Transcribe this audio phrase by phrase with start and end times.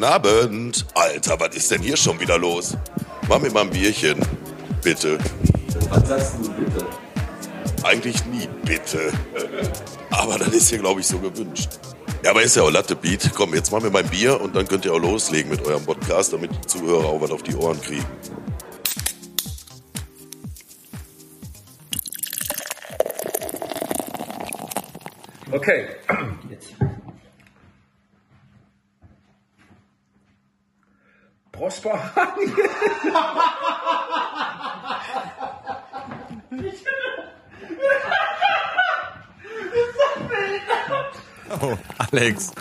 [0.00, 0.86] Guten Abend.
[0.94, 2.74] Alter, was ist denn hier schon wieder los?
[3.28, 4.18] Mach mir mal ein Bierchen.
[4.82, 5.18] Bitte.
[5.90, 6.86] Was sagst du bitte?
[7.82, 9.12] Eigentlich nie bitte.
[10.10, 11.68] Aber das ist hier, glaube ich, so gewünscht.
[12.24, 13.30] Ja, aber ist ja auch Latte Beat.
[13.34, 16.32] Komm, jetzt machen wir mein Bier und dann könnt ihr auch loslegen mit eurem Podcast,
[16.32, 18.06] damit die Zuhörer auch was auf die Ohren kriegen.
[25.52, 25.88] Okay.
[31.80, 32.12] Prosper.
[41.62, 42.52] Oh, Alex,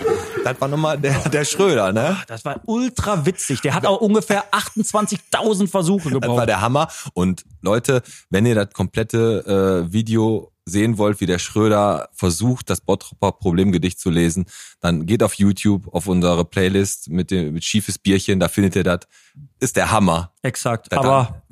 [0.44, 2.18] das war nochmal der, der Schröder, ne?
[2.28, 3.62] Das war ultra witzig.
[3.62, 6.50] Der hat auch ungefähr 28.000 Versuche Das war gebraucht.
[6.50, 6.88] der Hammer.
[7.14, 8.02] Und Leute,
[8.32, 14.00] wenn ihr das komplette äh, Video sehen wollt, wie der Schröder versucht, das Bottropper Problemgedicht
[14.00, 14.46] zu lesen,
[14.80, 18.84] dann geht auf YouTube auf unsere Playlist mit dem mit schiefes Bierchen, da findet ihr
[18.84, 19.00] das.
[19.60, 20.34] Ist der Hammer.
[20.42, 20.92] Exakt.
[20.92, 21.44] Da- Aber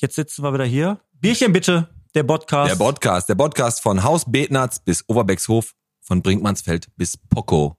[0.00, 1.00] jetzt sitzen wir wieder hier.
[1.14, 2.70] Bierchen bitte, der Podcast.
[2.70, 7.76] Der Podcast, der Podcast von Haus Betnatz bis Oberbexhof, von Brinkmannsfeld bis Poco.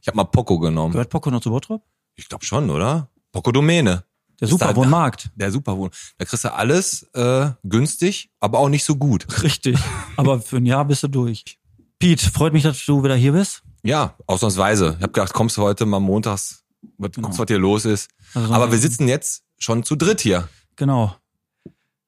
[0.00, 0.92] Ich habe mal Poco genommen.
[0.92, 1.82] Gehört Poco noch zu Bottrop?
[2.14, 3.10] Ich glaube schon, oder?
[3.32, 4.04] Poco Domäne.
[4.40, 5.30] Der Superwohnmarkt.
[5.34, 5.90] Der Superwohn.
[6.18, 9.26] Da kriegst du alles äh, günstig, aber auch nicht so gut.
[9.42, 9.78] Richtig.
[10.16, 11.58] Aber für ein Jahr bist du durch.
[11.98, 13.62] Pete, freut mich, dass du wieder hier bist.
[13.82, 14.94] Ja, ausnahmsweise.
[14.96, 16.64] Ich habe gedacht, kommst du heute mal montags,
[16.98, 18.10] was, guckst, was hier los ist.
[18.34, 20.48] Also, Aber wir sitzen jetzt schon zu dritt hier.
[20.76, 21.16] Genau.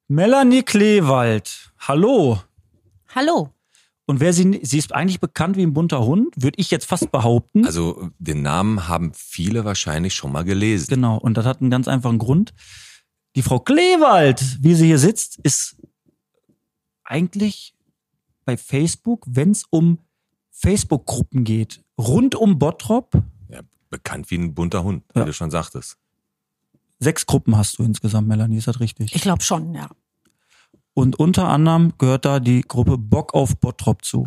[0.09, 1.73] Melanie Kleewald.
[1.79, 2.43] Hallo.
[3.15, 3.51] Hallo.
[4.09, 7.13] Und wer sie, sie ist eigentlich bekannt wie ein bunter Hund, würde ich jetzt fast
[7.13, 7.67] behaupten.
[7.67, 10.87] Also den Namen haben viele wahrscheinlich schon mal gelesen.
[10.89, 12.55] Genau, und das hat einen ganz einfachen Grund.
[13.37, 15.77] Die Frau Kleewald, wie sie hier sitzt, ist
[17.05, 17.75] eigentlich
[18.47, 19.99] bei Facebook, wenn es um
[20.53, 23.13] Facebook-Gruppen geht, rund um Bottrop.
[23.51, 25.25] Ja, bekannt wie ein bunter Hund, wie Ja.
[25.27, 25.99] du schon sagtest.
[26.99, 29.15] Sechs Gruppen hast du insgesamt, Melanie, ist das richtig?
[29.15, 29.91] Ich glaube schon, ja.
[30.99, 34.27] Und unter anderem gehört da die Gruppe Bock auf Bottrop zu.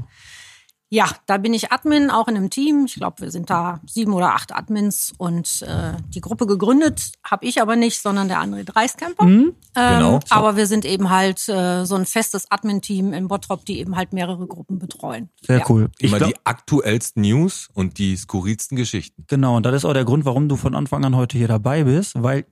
[0.88, 2.86] Ja, da bin ich Admin, auch in einem Team.
[2.86, 7.46] Ich glaube, wir sind da sieben oder acht Admins und äh, die Gruppe gegründet habe
[7.46, 9.26] ich aber nicht, sondern der André Dreiskamper.
[9.26, 10.22] Ähm, Genau.
[10.30, 14.14] Aber wir sind eben halt äh, so ein festes Admin-Team in Bottrop, die eben halt
[14.14, 15.30] mehrere Gruppen betreuen.
[15.42, 15.66] Sehr ja.
[15.68, 15.90] cool.
[16.00, 19.26] Ich Immer glaub, die aktuellsten News und die skurrilsten Geschichten.
[19.28, 21.84] genau, und das ist auch der Grund, warum du von Anfang an heute hier dabei
[21.84, 22.46] bist, weil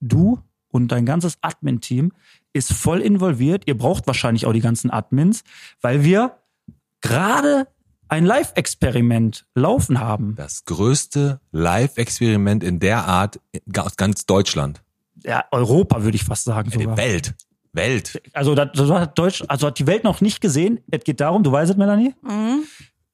[0.00, 0.38] du
[0.70, 2.12] und dein ganzes Admin-Team
[2.52, 3.64] ist voll involviert.
[3.66, 5.44] Ihr braucht wahrscheinlich auch die ganzen Admins,
[5.80, 6.36] weil wir
[7.00, 7.66] gerade
[8.08, 10.34] ein Live-Experiment laufen haben.
[10.34, 13.40] Das größte Live-Experiment in der Art
[13.76, 14.82] aus ganz Deutschland.
[15.24, 16.96] Ja, Europa würde ich fast sagen Die sogar.
[16.96, 17.34] Welt.
[17.72, 18.20] Welt.
[18.32, 20.80] Also das, das hat Deutsch, also hat die Welt noch nicht gesehen.
[20.90, 22.14] Es geht darum, du weißt es, Melanie?
[22.22, 22.64] Mhm.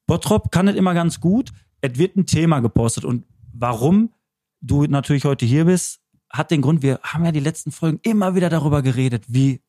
[0.07, 1.51] Bottrop kann es immer ganz gut.
[1.83, 3.05] Es wird ein Thema gepostet.
[3.05, 4.15] Und warum
[4.63, 6.01] du natürlich heute hier bist,
[6.31, 9.61] hat den Grund, wir haben ja die letzten Folgen immer wieder darüber geredet, wie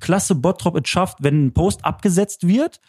[0.00, 2.80] klasse Bottrop es schafft, wenn ein Post abgesetzt wird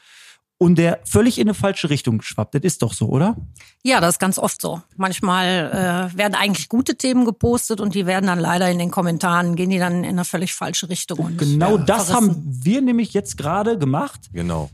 [0.58, 2.56] und der völlig in eine falsche Richtung schwappt.
[2.56, 3.36] Das ist doch so, oder?
[3.84, 4.82] Ja, das ist ganz oft so.
[4.96, 9.56] Manchmal äh, werden eigentlich gute Themen gepostet und die werden dann leider in den Kommentaren,
[9.56, 11.20] gehen die dann in eine völlig falsche Richtung.
[11.20, 12.30] Und, Genau ja, das verrissen.
[12.30, 14.30] haben wir nämlich jetzt gerade gemacht.
[14.32, 14.70] Genau.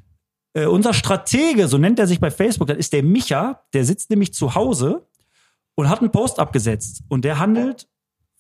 [0.54, 4.10] Äh, unser Stratege, so nennt er sich bei Facebook, das ist der Micha, der sitzt
[4.10, 5.08] nämlich zu Hause
[5.76, 7.02] und hat einen Post abgesetzt.
[7.08, 7.88] Und der handelt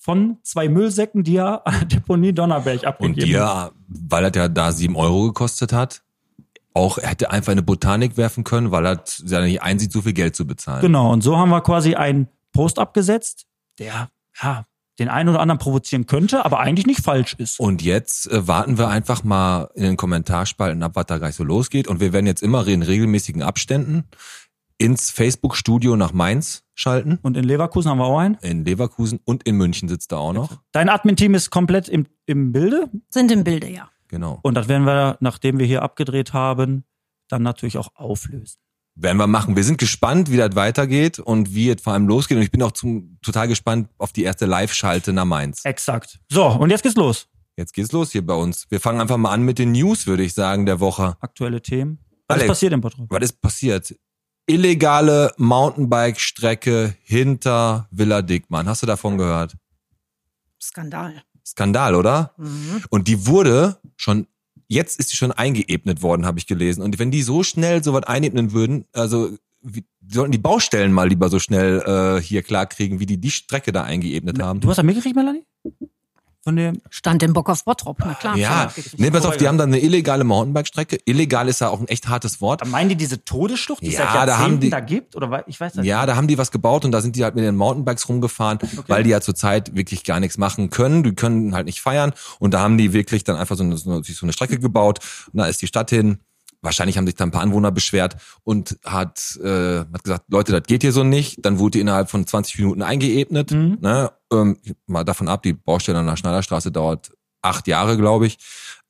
[0.01, 3.71] von zwei Müllsäcken, die er an der Deponie Donnerberg abgegeben Und hat.
[3.71, 6.01] dir, weil er ja da sieben Euro gekostet hat,
[6.73, 10.13] auch er hätte einfach eine Botanik werfen können, weil er ja nicht einsieht, so viel
[10.13, 10.81] Geld zu bezahlen.
[10.81, 13.45] Genau, und so haben wir quasi einen Post abgesetzt,
[13.77, 14.09] der
[14.41, 14.65] ja,
[14.97, 17.59] den einen oder anderen provozieren könnte, aber eigentlich nicht falsch ist.
[17.59, 21.43] Und jetzt äh, warten wir einfach mal in den Kommentarspalten ab, was da gleich so
[21.43, 21.87] losgeht.
[21.87, 24.05] Und wir werden jetzt immer in regelmäßigen Abständen
[24.81, 27.19] ins Facebook-Studio nach Mainz schalten.
[27.21, 28.35] Und in Leverkusen haben wir auch einen.
[28.41, 30.59] In Leverkusen und in München sitzt er auch noch.
[30.71, 32.89] Dein Admin-Team ist komplett im, im Bilde.
[33.09, 33.89] Sind im Bilde, ja.
[34.07, 34.39] Genau.
[34.41, 36.83] Und das werden wir, nachdem wir hier abgedreht haben,
[37.29, 38.57] dann natürlich auch auflösen.
[38.95, 39.55] Werden wir machen.
[39.55, 42.37] Wir sind gespannt, wie das weitergeht und wie es vor allem losgeht.
[42.37, 45.63] Und ich bin auch zum, total gespannt auf die erste Live-Schalte nach Mainz.
[45.63, 46.19] Exakt.
[46.31, 47.27] So, und jetzt geht's los.
[47.55, 48.65] Jetzt geht's los hier bei uns.
[48.71, 51.17] Wir fangen einfach mal an mit den News, würde ich sagen, der Woche.
[51.19, 51.99] Aktuelle Themen.
[52.27, 52.43] Was Alex.
[52.43, 53.05] ist passiert in Bottrop?
[53.11, 53.95] Was ist passiert?
[54.51, 58.67] Illegale Mountainbike-Strecke hinter Villa Dickmann.
[58.67, 59.55] Hast du davon gehört?
[60.61, 61.23] Skandal.
[61.45, 62.33] Skandal, oder?
[62.37, 62.83] Mhm.
[62.89, 64.27] Und die wurde schon,
[64.67, 66.81] jetzt ist sie schon eingeebnet worden, habe ich gelesen.
[66.81, 69.31] Und wenn die so schnell sowas einebnen würden, also
[69.61, 73.31] wie, die sollten die Baustellen mal lieber so schnell äh, hier klarkriegen, wie die die
[73.31, 74.59] Strecke da eingeebnet haben.
[74.59, 75.45] Du hast das mitgekriegt, Melanie?
[76.43, 76.81] Von dem.
[76.89, 78.35] Stand im Bock auf Bottrop, na klar.
[78.35, 80.99] Ja, nee, pass auf, die haben da eine illegale Mountainbike-Strecke.
[81.05, 82.65] Illegal ist ja auch ein echt hartes Wort.
[82.67, 85.15] Meinen die diese Todesschlucht, die es Ja, seit da haben Jahrzehnten die- da gibt?
[85.15, 87.35] Oder ich weiß das Ja, da haben die was gebaut und da sind die halt
[87.35, 91.03] mit den Mountainbikes rumgefahren, weil die ja zurzeit wirklich gar nichts machen können.
[91.03, 94.01] Die können halt nicht feiern und da haben die wirklich dann einfach so eine, so
[94.23, 94.99] eine Strecke gebaut
[95.31, 96.19] und da ist die Stadt hin.
[96.61, 100.63] Wahrscheinlich haben sich da ein paar Anwohner beschwert und hat, äh, hat gesagt, Leute, das
[100.63, 101.43] geht hier so nicht.
[101.43, 103.51] Dann wurde die innerhalb von 20 Minuten eingeebnet.
[103.81, 104.11] Ne?
[104.31, 107.11] Ähm, mal davon ab, die Baustelle an der Schneiderstraße dauert
[107.41, 108.37] acht Jahre, glaube ich.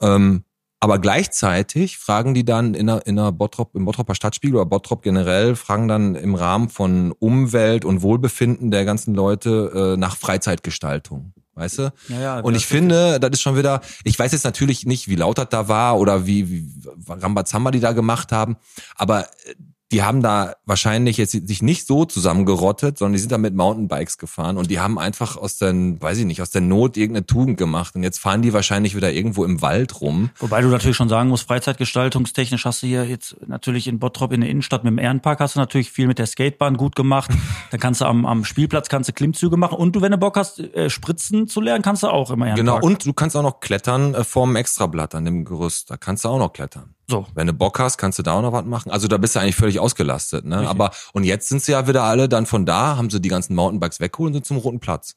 [0.02, 0.44] Ähm,
[0.84, 5.04] aber gleichzeitig fragen die dann in der, in der Bottrop, im Bottroper Stadtspiegel oder Bottrop
[5.04, 11.34] generell, fragen dann im Rahmen von Umwelt und Wohlbefinden der ganzen Leute äh, nach Freizeitgestaltung.
[11.54, 11.94] Weißt du?
[12.08, 15.16] Ja, ja, und ich finde, das ist schon wieder, ich weiß jetzt natürlich nicht, wie
[15.16, 16.70] laut das da war oder wie, wie
[17.08, 18.56] Rambazamba die da gemacht haben,
[18.96, 19.56] aber äh,
[19.92, 24.18] die haben da wahrscheinlich jetzt sich nicht so zusammengerottet, sondern die sind da mit Mountainbikes
[24.18, 27.58] gefahren und die haben einfach aus der, weiß ich nicht, aus der Not irgendeine Tugend
[27.58, 30.30] gemacht und jetzt fahren die wahrscheinlich wieder irgendwo im Wald rum.
[30.40, 34.42] Wobei du natürlich schon sagen musst, freizeitgestaltungstechnisch hast du hier jetzt natürlich in Bottrop in
[34.42, 37.32] der Innenstadt mit dem Ehrenpark hast du natürlich viel mit der Skatebahn gut gemacht.
[37.72, 40.38] Dann kannst du am, am Spielplatz kannst du Klimmzüge machen und du, wenn du Bock
[40.38, 42.58] hast, äh, Spritzen zu lernen, kannst du auch im Ehrenpark.
[42.58, 45.92] Genau, und du kannst auch noch klettern äh, vorm Extrablatt an dem Gerüst.
[45.92, 46.96] Da kannst du auch noch klettern.
[47.12, 47.28] So.
[47.36, 48.92] Wenn du Bock hast, kannst du da auch noch was machen.
[48.92, 50.68] Also da bist du eigentlich völlig ausgelastet, ne?
[50.68, 53.54] Aber und jetzt sind sie ja wieder alle dann von da, haben sie die ganzen
[53.54, 55.14] Mountainbikes weggeholt und sind zum roten Platz.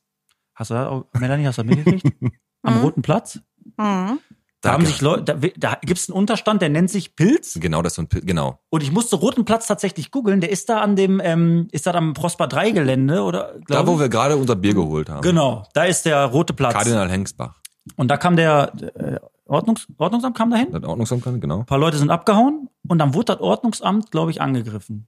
[0.55, 2.17] Hast du das auch, Melanie, hast du das mitgekriegt?
[2.62, 3.41] Am Roten Platz?
[3.76, 4.19] Mhm.
[4.61, 7.58] Da haben sich Leute, da, da gibt es einen Unterstand, der nennt sich Pilz.
[7.61, 8.61] Genau, das ist so ein Pil- genau.
[8.70, 10.40] Und ich musste Roten Platz tatsächlich googeln.
[10.40, 13.56] Der ist da an dem, ähm, ist da am Prosper 3 Gelände oder?
[13.69, 14.00] Da, wo ich?
[14.00, 15.20] wir gerade unser Bier geholt haben.
[15.20, 16.73] Genau, da ist der Rote Platz.
[16.73, 17.61] Kardinal Hengsbach.
[17.97, 19.19] Und da kam der äh,
[19.54, 20.70] Ordnungs Ordnungsamt kam dahin.
[20.72, 21.60] Das Ordnungsamt, genau.
[21.60, 25.06] Ein paar Leute sind abgehauen und dann wurde das Ordnungsamt, glaube ich, angegriffen.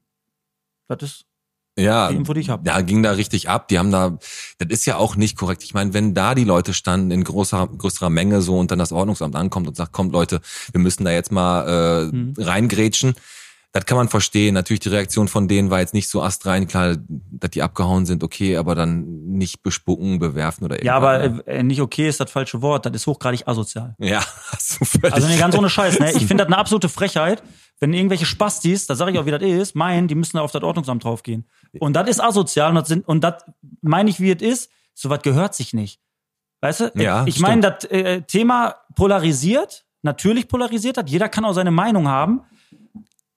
[0.89, 1.25] Das ist
[1.79, 2.67] Ja, die Info, die ich habe.
[2.67, 3.69] ja, ging da richtig ab.
[3.69, 4.19] Die haben da,
[4.59, 5.63] das ist ja auch nicht korrekt.
[5.65, 8.93] Ich meine, wenn da die Leute standen in großer, größerer Menge so und dann das
[8.93, 10.41] Ordnungsamt ankommt und sagt, kommt Leute,
[10.73, 12.35] wir müssen da jetzt mal äh, Mhm.
[12.39, 13.15] reingrätschen.
[13.73, 14.55] Das kann man verstehen.
[14.55, 16.67] Natürlich, die Reaktion von denen war jetzt nicht so astrein.
[16.67, 21.41] Klar, dass die abgehauen sind, okay, aber dann nicht bespucken, bewerfen oder Ja, irgendwas.
[21.45, 22.87] aber äh, nicht okay ist das falsche Wort.
[22.87, 23.95] Das ist hochgradig asozial.
[23.99, 25.99] Ja, hast du völlig Also nee, ganz ohne Scheiß.
[25.99, 26.13] Ne?
[26.13, 27.43] Ich finde das eine absolute Frechheit,
[27.79, 30.53] wenn irgendwelche Spastis, da sage ich auch, wie das ist, meinen, die müssen da auf
[30.53, 31.45] das Ordnungsamt draufgehen.
[31.79, 33.45] Und das ist asozial und das, sind, und das
[33.83, 34.71] meine ich, wie es ist.
[34.95, 36.01] So was gehört sich nicht.
[36.63, 36.93] Weißt du?
[36.95, 41.11] Ja, ich meine, das äh, Thema polarisiert, natürlich polarisiert hat.
[41.11, 42.41] Jeder kann auch seine Meinung haben.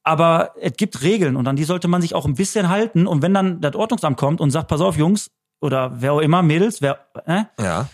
[0.04, 3.06] Aber es gibt Regeln und an die sollte man sich auch ein bisschen halten.
[3.06, 5.30] Und wenn dann das Ordnungsamt kommt und sagt, pass auf, Jungs,
[5.62, 7.90] oder wer auch immer, Mädels, wer, äh, Ja.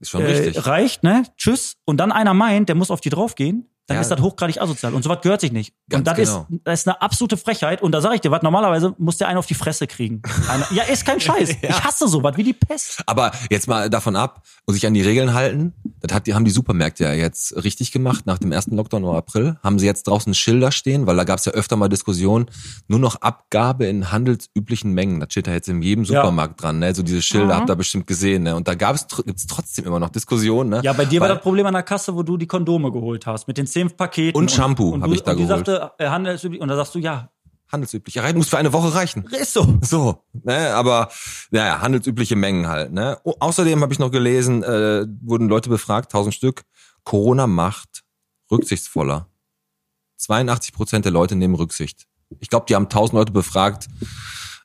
[0.00, 0.66] Ist schon äh, richtig.
[0.66, 1.22] reicht, ne?
[1.36, 1.76] Tschüss.
[1.84, 4.00] Und dann einer meint, der muss auf die draufgehen, dann Ja.
[4.00, 4.94] ist das hochgradig asozial.
[4.94, 5.74] Und sowas gehört sich nicht.
[5.90, 6.46] Ganz und das, genau.
[6.50, 7.82] ist, das ist eine absolute Frechheit.
[7.82, 10.22] Und da sage ich dir was, normalerweise muss der einen auf die Fresse kriegen.
[10.48, 11.50] Einer, ja, ist kein Scheiß.
[11.62, 13.02] Ich hasse sowas wie die Pest.
[13.06, 15.72] Aber jetzt mal davon ab, muss ich an die Regeln halten.
[16.00, 18.24] Das hat, die haben die Supermärkte ja jetzt richtig gemacht.
[18.26, 21.38] Nach dem ersten Lockdown im April haben sie jetzt draußen Schilder stehen, weil da gab
[21.40, 22.46] es ja öfter mal Diskussionen.
[22.88, 25.20] Nur noch Abgabe in handelsüblichen Mengen.
[25.20, 26.20] Das steht da jetzt in jedem Ja.
[26.22, 26.78] Supermarkt dran.
[26.78, 26.94] Ne?
[26.94, 28.44] So diese Schilder habt ihr bestimmt gesehen.
[28.44, 28.54] Ne?
[28.54, 30.70] Und da gab es gibt's trotzdem immer noch Diskussionen.
[30.70, 30.80] Ne?
[30.84, 33.26] Ja, bei dir war Weil- das Problem an der Kasse, wo du die Kondome geholt
[33.26, 34.38] hast, mit den zehn Paketen.
[34.38, 35.66] Und Shampoo und hab du- ich da und die geholt.
[35.66, 37.30] sagte, äh, handelsüblich, und da sagst du, ja,
[37.70, 38.14] handelsüblich.
[38.16, 39.24] Ja, muss für eine Woche reichen.
[39.30, 39.78] ist so.
[39.80, 41.08] So, ne, aber
[41.50, 42.92] naja, handelsübliche Mengen halt.
[42.92, 43.18] Ne?
[43.24, 46.62] Oh, außerdem habe ich noch gelesen, äh, wurden Leute befragt, 1000 Stück.
[47.04, 48.04] Corona macht
[48.50, 49.26] rücksichtsvoller.
[50.18, 52.06] 82 Prozent der Leute nehmen Rücksicht.
[52.40, 53.88] Ich glaube, die haben 1000 Leute befragt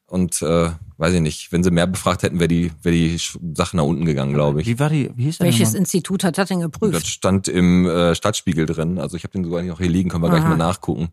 [0.07, 3.19] und äh, weiß ich nicht, wenn sie mehr befragt hätten, wäre die, wäre die
[3.55, 4.67] Sache nach unten gegangen, glaube ich.
[4.67, 5.73] Wie war die, wie hieß der Welches?
[5.73, 7.07] Institut hat das denn Das geprüft?
[7.07, 8.97] stand im äh, Stadtspiegel drin.
[8.99, 10.49] Also ich habe den sogar noch hier liegen, können wir gleich Aha.
[10.49, 11.09] mal nachgucken.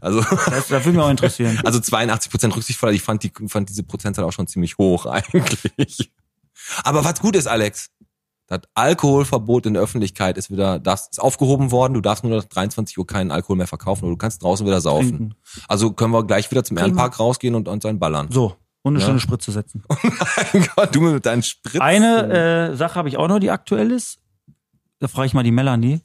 [0.00, 1.58] Also Das, das würde mich auch interessieren.
[1.64, 2.92] Also 82 Prozent rücksichtsvoller.
[2.92, 5.06] Ich fand, die, fand diese Prozentzahl auch schon ziemlich hoch
[5.74, 6.12] eigentlich.
[6.84, 7.90] Aber was gut ist, Alex,
[8.46, 11.94] das Alkoholverbot in der Öffentlichkeit ist wieder, das ist aufgehoben worden.
[11.94, 14.80] Du darfst nur nach 23 Uhr keinen Alkohol mehr verkaufen, aber du kannst draußen wieder
[14.80, 15.08] saufen.
[15.08, 15.34] Trinken.
[15.68, 16.76] Also können wir gleich wieder zum.
[16.76, 18.28] Ehrenpark rausgehen und uns einen ballern.
[18.30, 19.06] So, und eine Ja.
[19.06, 19.82] schöne Spritze setzen.
[20.52, 21.80] Mein Gott, du mit deinen Spritzen.
[21.80, 24.18] Eine äh, Sache habe ich auch noch, die aktuell ist.
[24.98, 26.00] Da frage ich mal die Melanie.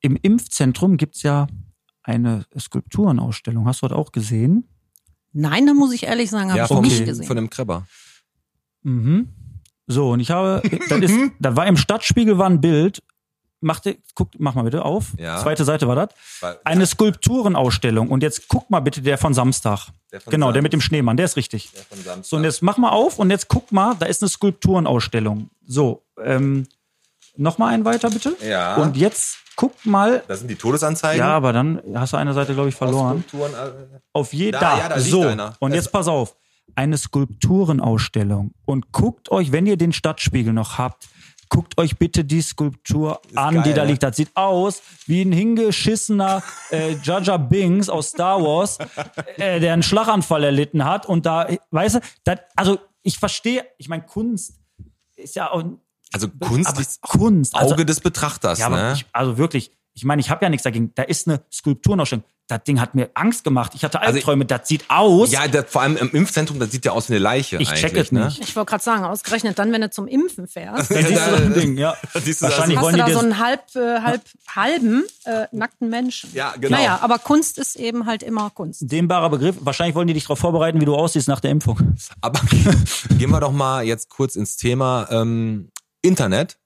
[0.00, 1.46] Im Impfzentrum gibt's ja
[2.02, 3.66] eine Skulpturenausstellung.
[3.66, 4.66] Hast du das auch gesehen?
[5.32, 7.26] Nein, da muss ich ehrlich sagen, habe ja, ich vom, nicht gesehen.
[7.26, 7.86] von dem Krebber.
[8.82, 9.28] Mhm.
[9.90, 13.02] So, und ich habe, das ist, da war im Stadtspiegel war ein Bild.
[13.62, 15.08] Mach, dir- guck, mach mal bitte auf.
[15.18, 15.36] Ja.
[15.38, 16.08] Zweite Seite war das.
[16.64, 18.08] Eine Skulpturenausstellung.
[18.08, 19.88] Und jetzt guck mal bitte der von Samstag.
[20.12, 20.62] Der von genau, der Samstag.
[20.62, 21.70] mit dem Schneemann, der ist richtig.
[21.88, 22.24] von Samstag.
[22.24, 25.50] So, und jetzt mach mal auf und jetzt guck mal, da ist eine Skulpturenausstellung.
[25.66, 26.66] So, ähm,
[27.36, 28.34] noch mal einen weiter bitte.
[28.42, 28.76] Ja.
[28.76, 30.22] Und jetzt guck mal.
[30.26, 31.18] Das sind die Todesanzeigen.
[31.18, 33.24] Ja, aber dann hast du eine Seite, glaube ich, verloren.
[33.34, 34.78] Äh, Auf je Da, da.
[34.78, 35.22] ja, da so.
[35.26, 35.54] einer.
[35.58, 36.34] Und jetzt pass auf.
[36.76, 38.52] Eine Skulpturenausstellung.
[38.64, 41.08] Und guckt euch, wenn ihr den Stadtspiegel noch habt,
[41.50, 43.90] guckt euch bitte die Skulptur an, geil, die da ne?
[43.90, 44.02] liegt.
[44.02, 48.78] Das sieht aus wie ein hingeschissener äh, Jaja Binks aus Star Wars,
[49.36, 51.06] äh, der einen Schlaganfall erlitten hat.
[51.06, 54.54] Und da, weißt du, das, also ich verstehe, ich meine, Kunst
[55.16, 55.64] ist ja auch
[56.12, 57.54] Also Kunst ist Kunst.
[57.54, 58.92] Auge Also, des Betrachters, ja, ne?
[58.94, 60.92] ich, also wirklich, ich meine, ich habe ja nichts dagegen.
[60.94, 62.24] Da ist eine Skulpturenausstellung.
[62.48, 63.72] Das Ding hat mir Angst gemacht.
[63.74, 64.46] Ich hatte Also- Albträume.
[64.46, 65.30] das sieht aus.
[65.30, 67.94] ja, das, vor allem im Impfzentrum, das sieht ja aus wie eine Leiche ich check
[67.94, 68.24] es ne?
[68.24, 68.40] nicht.
[68.40, 71.36] Ich wollte gerade sagen, ausgerechnet dann, wenn du zum Impfen fährst, Da siehst du so
[71.36, 71.94] ein Ding, ja.
[72.14, 72.54] Siehst du das?
[72.56, 74.22] Wahrscheinlich hast wollen du da so einen halb, äh, halb
[74.56, 76.30] halben äh, nackten Menschen.
[76.32, 76.78] Ja, genau.
[76.78, 78.80] Naja, aber Kunst ist eben halt immer Kunst.
[78.90, 79.56] Dehnbarer Begriff.
[79.60, 81.96] Wahrscheinlich wollen die dich darauf vorbereiten, wie du aussiehst nach der Impfung.
[82.22, 82.40] Aber
[83.18, 86.56] gehen wir doch mal jetzt kurz ins Thema ähm, Internet.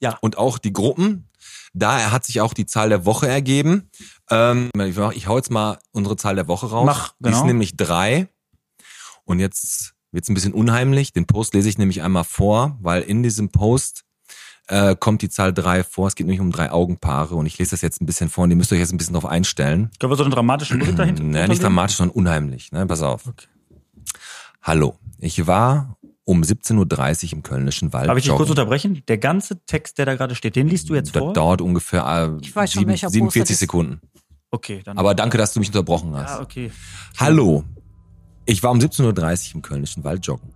[0.00, 0.16] Ja.
[0.20, 1.27] Und auch die Gruppen.
[1.74, 3.90] Da hat sich auch die Zahl der Woche ergeben.
[4.30, 4.70] Ähm,
[5.14, 6.86] ich hau jetzt mal unsere Zahl der Woche raus.
[6.86, 7.46] Mach, Die ist genau.
[7.46, 8.28] nämlich drei.
[9.24, 11.12] Und jetzt wird's ein bisschen unheimlich.
[11.12, 14.04] Den Post lese ich nämlich einmal vor, weil in diesem Post
[14.68, 16.08] äh, kommt die Zahl drei vor.
[16.08, 17.34] Es geht nämlich um drei Augenpaare.
[17.34, 19.14] Und ich lese das jetzt ein bisschen vor und ihr müsst euch jetzt ein bisschen
[19.14, 19.90] drauf einstellen.
[19.98, 21.22] Können wir so eine dramatische Musik dahinter?
[21.28, 22.72] Ne, nicht dramatisch, sondern unheimlich.
[22.72, 22.86] Ne?
[22.86, 23.22] Pass auf.
[24.62, 25.97] Hallo, ich war
[26.28, 28.06] um 17.30 Uhr im Kölnischen Wald.
[28.06, 29.02] Darf ich dich kurz unterbrechen?
[29.08, 31.32] Der ganze Text, der da gerade steht, den liest du jetzt Das vor?
[31.32, 32.04] dauert ungefähr
[32.38, 33.58] äh, Ich weiß schon, sieben, Post 47 das ist.
[33.60, 34.02] Sekunden.
[34.50, 34.98] Okay, dann.
[34.98, 36.36] Aber danke, dass du mich unterbrochen hast.
[36.36, 36.70] ja, okay.
[37.16, 37.64] Hallo,
[38.44, 40.50] ich war um 17.30 Uhr im Kölnischen Wald joggen.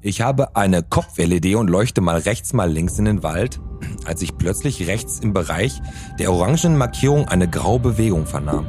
[0.00, 3.60] Ich habe eine Kopf-LED und leuchte mal rechts, mal links in den Wald,
[4.04, 5.80] als ich plötzlich rechts im Bereich
[6.18, 8.66] der orangenen Markierung eine graue Bewegung vernahm.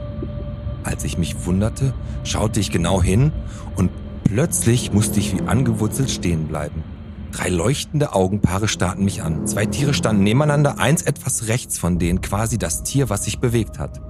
[0.83, 3.31] Als ich mich wunderte, schaute ich genau hin
[3.75, 3.89] und
[4.29, 6.83] plötzlich musste ich wie angewurzelt stehen bleiben.
[7.31, 9.47] Drei leuchtende Augenpaare starrten mich an.
[9.47, 13.79] Zwei Tiere standen nebeneinander, eins etwas rechts von denen, quasi das Tier, was sich bewegt
[13.79, 14.01] hat.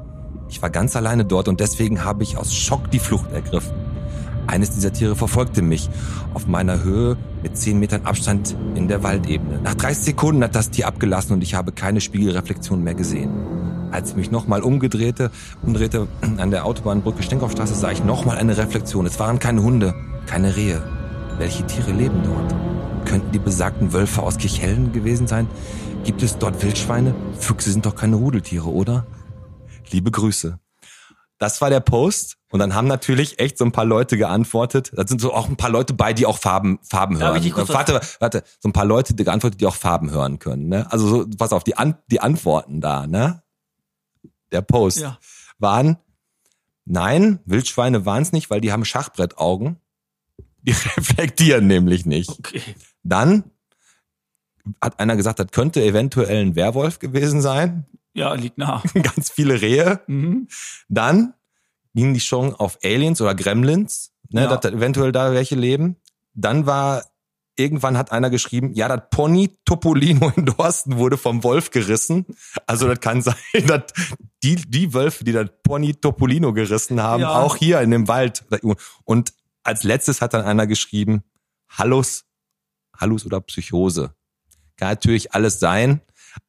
[0.50, 3.74] Ich war ganz alleine dort und deswegen habe ich aus Schock die Flucht ergriffen.
[4.48, 5.90] Eines dieser Tiere verfolgte mich
[6.34, 9.62] auf meiner Höhe mit 10 Metern Abstand in der Waldebene.
[9.62, 13.32] Nach 30 Sekunden hat das Tier abgelassen und ich habe keine Spiegelreflexion mehr gesehen.
[13.92, 15.32] Als ich mich nochmal umgedrehte,
[15.64, 19.06] umdrehte an der Autobahnbrücke Stenkopfstraße, sah ich nochmal eine Reflexion.
[19.06, 19.96] Es waren keine Hunde,
[20.28, 20.84] keine Rehe.
[21.38, 22.56] Welche Tiere leben dort?
[23.08, 25.48] Könnten die besagten Wölfe aus Kirchhellen gewesen sein?
[26.04, 27.16] Gibt es dort Wildschweine?
[27.40, 29.08] Füchse sind doch keine Rudeltiere, oder?
[29.90, 30.60] Liebe Grüße.
[31.40, 32.38] Das war der Post.
[32.52, 34.92] Und dann haben natürlich echt so ein paar Leute geantwortet.
[34.96, 37.34] Da sind so auch ein paar Leute bei, die auch Farben, Farben hören.
[37.74, 40.68] warte, warte, so ein paar Leute, die geantwortet, die auch Farben hören können.
[40.68, 40.92] Ne?
[40.92, 43.44] Also so, pass auf, die, An die Antworten da, ne?
[44.52, 45.20] Der Post Ja.
[45.58, 45.98] waren,
[46.86, 49.78] nein, Wildschweine waren es nicht, weil die haben Schachbrettaugen.
[50.62, 52.30] Die reflektieren nämlich nicht.
[52.30, 52.62] Okay.
[53.04, 53.44] Dann
[54.82, 57.86] hat einer gesagt, das könnte eventuell ein Werwolf gewesen sein.
[58.14, 58.84] Ja, liegt nah.
[58.94, 60.02] Ganz viele Rehe.
[60.08, 60.48] Mhm.
[60.90, 61.34] Dann
[61.96, 64.48] ging die Chance auf Aliens oder Gremlins, ne, Ja.
[64.48, 65.96] dass da eventuell da welche leben.
[66.34, 67.04] Dann war,
[67.60, 72.26] irgendwann hat einer geschrieben, ja, das Pony Topolino in Dorsten wurde vom Wolf gerissen.
[72.66, 73.36] Also das kann sein,
[73.68, 73.84] dass
[74.44, 77.40] die, die Wölfe, die das Pony Topolino gerissen haben, Ja.
[77.42, 78.46] auch hier in dem Wald.
[79.04, 81.24] Und als letztes hat dann einer geschrieben,
[81.70, 82.26] Hallus,
[82.98, 84.14] Hallus oder Psychose.
[84.78, 86.02] Kann natürlich alles sein.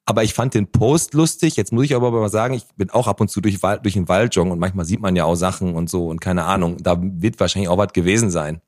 [0.05, 1.57] Aber ich fand den Post lustig.
[1.57, 3.95] Jetzt muss ich aber mal sagen, ich bin auch ab und zu durch, Wald, durch
[3.95, 6.77] den Wald joggen und manchmal sieht man ja auch Sachen und so und keine Ahnung.
[6.83, 8.61] Da wird wahrscheinlich auch was gewesen sein.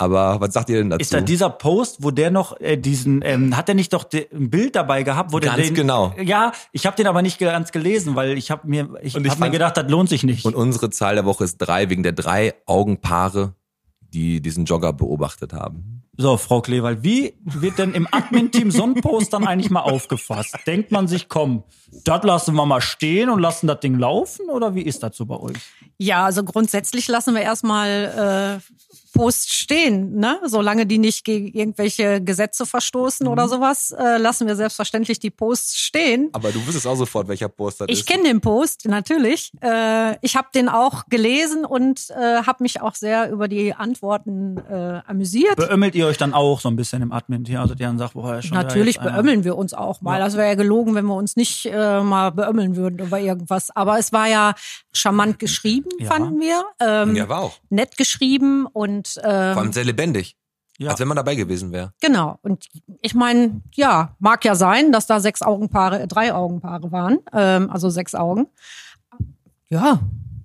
[0.00, 1.02] Aber was sagt ihr denn dazu?
[1.02, 4.28] Ist da dieser Post, wo der noch äh, diesen, ähm, hat er nicht doch de,
[4.32, 6.14] ein Bild dabei gehabt, wo der Ganz den, genau.
[6.22, 9.30] Ja, ich habe den aber nicht ganz gelesen, weil ich habe mir, ich, Und ich
[9.32, 10.46] hab mir gedacht, das lohnt sich nicht.
[10.46, 13.54] und unsere Zahl der Woche ist drei, wegen der drei Augenpaare,
[14.00, 16.02] die diesen Jogger beobachtet haben.
[16.16, 20.56] So, Frau Klewald, wie wird denn im Admin-Team so ein Post dann eigentlich mal aufgefasst?
[20.66, 21.62] Denkt man sich, komm,
[22.04, 25.24] das lassen wir mal stehen und lassen das Ding laufen oder wie ist das so
[25.24, 25.56] bei euch?
[25.98, 28.74] Ja, also grundsätzlich lassen wir erstmal äh,
[29.12, 30.38] Post stehen, ne?
[30.46, 35.78] Solange die nicht gegen irgendwelche Gesetze verstoßen oder sowas, äh, lassen wir selbstverständlich die Posts
[35.78, 36.28] stehen.
[36.32, 38.06] Aber du wüsstest auch sofort, welcher Post das Ich ist.
[38.08, 39.52] kenne den Post natürlich.
[39.62, 44.58] Äh, ich habe den auch gelesen und äh, habe mich auch sehr über die Antworten
[44.70, 45.56] äh, amüsiert.
[45.56, 47.58] Beömmelt ihr euch dann auch so ein bisschen im Admin-Team?
[47.58, 50.18] Also der dann sagt, ist schon Natürlich beömmeln wir uns auch mal.
[50.18, 50.24] Ja.
[50.24, 53.70] Das wäre ja gelogen, wenn wir uns nicht äh, mal beömmeln würden über irgendwas.
[53.74, 54.54] Aber es war ja
[54.92, 56.06] charmant geschrieben, Ja.
[56.10, 56.64] fanden wir.
[56.80, 57.58] Ähm, Ja, war auch.
[57.70, 60.36] Nett geschrieben und Vor äh, allem sehr lebendig.
[60.78, 60.90] Ja.
[60.90, 61.92] Als wenn man dabei gewesen wäre.
[62.00, 62.38] genau.
[62.40, 62.64] Und
[63.02, 67.68] ich meine, ja, mag ja sein, dass da sechs Augenpaare, äh, drei Augenpaare waren, ähm,
[67.70, 68.46] also sechs Augen.
[69.68, 70.00] Ja,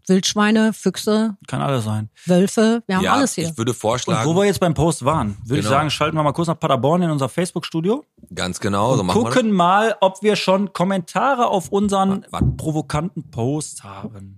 [0.08, 2.10] Wildschweine, Füchse, Kann alles sein.
[2.26, 3.46] Wölfe, wir haben ja, alles hier.
[3.50, 5.78] ich würde Und vorschlagen, wo wir jetzt beim Post waren, würde ich Genau.
[5.78, 8.04] sagen, schalten wir mal kurz nach Paderborn in unser Facebook-Studio.
[8.34, 9.34] ganz genau, so und machen wir das.
[9.36, 12.48] gucken mal, ob wir schon Kommentare auf unseren Warte, warte.
[12.58, 14.38] provokanten Post haben.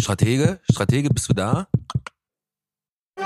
[0.00, 1.66] Stratege, Stratege, bist du da?
[3.18, 3.22] Ja,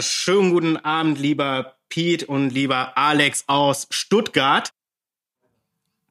[0.00, 4.70] schönen guten Abend, lieber Pete und lieber Alex aus Stuttgart.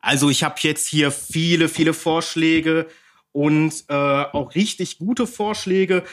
[0.01, 2.87] Also ich habe jetzt hier viele, viele Vorschläge
[3.31, 6.03] und äh, auch richtig gute Vorschläge.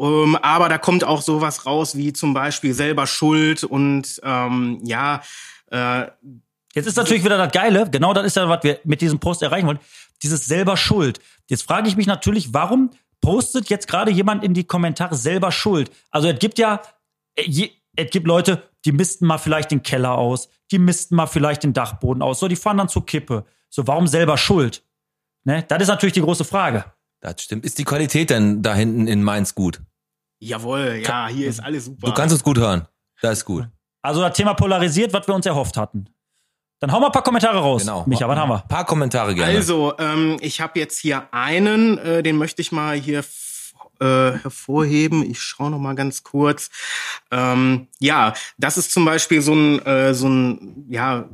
[0.00, 5.22] Ähm, aber da kommt auch sowas raus wie zum Beispiel selber Schuld und ähm, ja,
[5.70, 6.06] äh,
[6.74, 9.42] Jetzt ist natürlich wieder das Geile, genau das ist ja, was wir mit diesem Post
[9.42, 9.78] erreichen wollen,
[10.22, 11.20] dieses selber Schuld.
[11.48, 15.90] Jetzt frage ich mich natürlich, warum postet jetzt gerade jemand in die Kommentare selber Schuld?
[16.10, 16.82] Also es gibt ja,
[17.36, 21.62] äh, es gibt Leute, die missten mal vielleicht den Keller aus, die missten mal vielleicht
[21.62, 23.44] den Dachboden aus, so, die fahren dann zur Kippe.
[23.70, 24.82] So, warum selber Schuld?
[25.44, 25.64] Ne?
[25.68, 26.86] Das ist natürlich die große Frage.
[27.24, 27.64] Das stimmt.
[27.64, 29.80] Ist die Qualität denn da hinten in Mainz gut?
[30.44, 32.06] jawohl, ja, hier ist alles super.
[32.08, 32.86] Du kannst uns gut hören.
[33.22, 33.66] Das ist gut.
[34.02, 36.08] Also das Thema polarisiert, was wir uns erhofft hatten.
[36.80, 37.82] Dann hau mal ein paar Kommentare raus.
[37.82, 38.04] Genau.
[38.06, 38.62] Micha, was haben wir?
[38.62, 39.56] Ein paar Kommentare gerne.
[39.56, 43.24] Also, ähm, ich habe jetzt hier einen, äh, den möchte ich mal hier
[44.00, 45.22] äh, hervorheben.
[45.22, 46.68] Ich schaue noch mal ganz kurz.
[47.30, 51.26] Ähm, ja, das ist zum Beispiel so ein, äh, so ein, ja,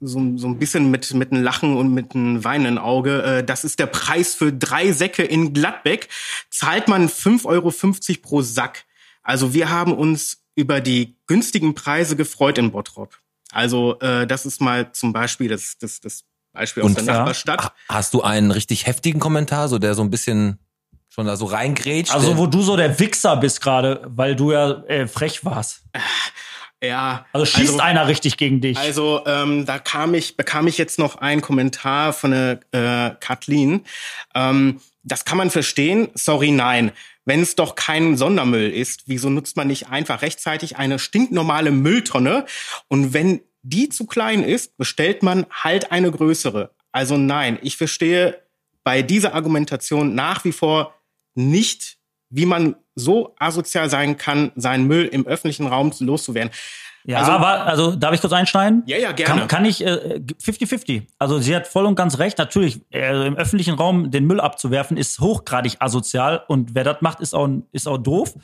[0.00, 3.22] so, ein- so ein bisschen mit, mit einem Lachen und mit einem weinenden Auge.
[3.22, 6.08] Äh, das ist der Preis für drei Säcke in Gladbeck.
[6.50, 7.72] Zahlt man 5,50 Euro
[8.22, 8.84] pro Sack.
[9.22, 13.18] Also wir haben uns über die günstigen Preise gefreut in Bottrop.
[13.52, 17.14] Also äh, das ist mal zum Beispiel das, das, das Beispiel aus Und- der.
[17.14, 17.62] Nachbarstadt.
[17.64, 20.58] Ha- Hast du einen richtig heftigen Kommentar, so der so ein bisschen
[21.08, 22.12] schon da so reingrätscht?
[22.12, 25.82] Also wo du so der Wichser bist gerade, weil du ja äh, frech warst.
[26.86, 27.26] Ja.
[27.32, 28.76] Also schießt einer richtig gegen dich.
[28.78, 33.84] Also ähm, da kam ich, bekam ich jetzt noch einen Kommentar von der äh, Kathleen.
[34.34, 36.08] Ähm, das kann man verstehen.
[36.14, 36.92] Sorry, nein.
[37.24, 42.44] Wenn es doch kein Sondermüll ist, wieso nutzt man nicht einfach rechtzeitig eine stinknormale Mülltonne?
[42.88, 46.70] Und wenn die zu klein ist, bestellt man halt eine größere.
[46.92, 48.40] Also nein, ich verstehe
[48.84, 50.94] bei dieser Argumentation nach wie vor
[51.34, 51.98] nicht,
[52.34, 56.50] wie man so asozial sein kann, seinen Müll im öffentlichen Raum loszuwerden.
[57.04, 58.82] ja, also- aber, also darf ich kurz einschneiden?
[58.86, 59.40] Ja, ja, gerne.
[59.40, 61.02] Kann, kann ich äh, 50-50.
[61.18, 62.38] Also sie hat voll und ganz recht.
[62.38, 67.20] Natürlich, äh, im öffentlichen Raum den Müll abzuwerfen, ist hochgradig asozial und wer das macht,
[67.20, 68.34] ist auch, ist auch doof.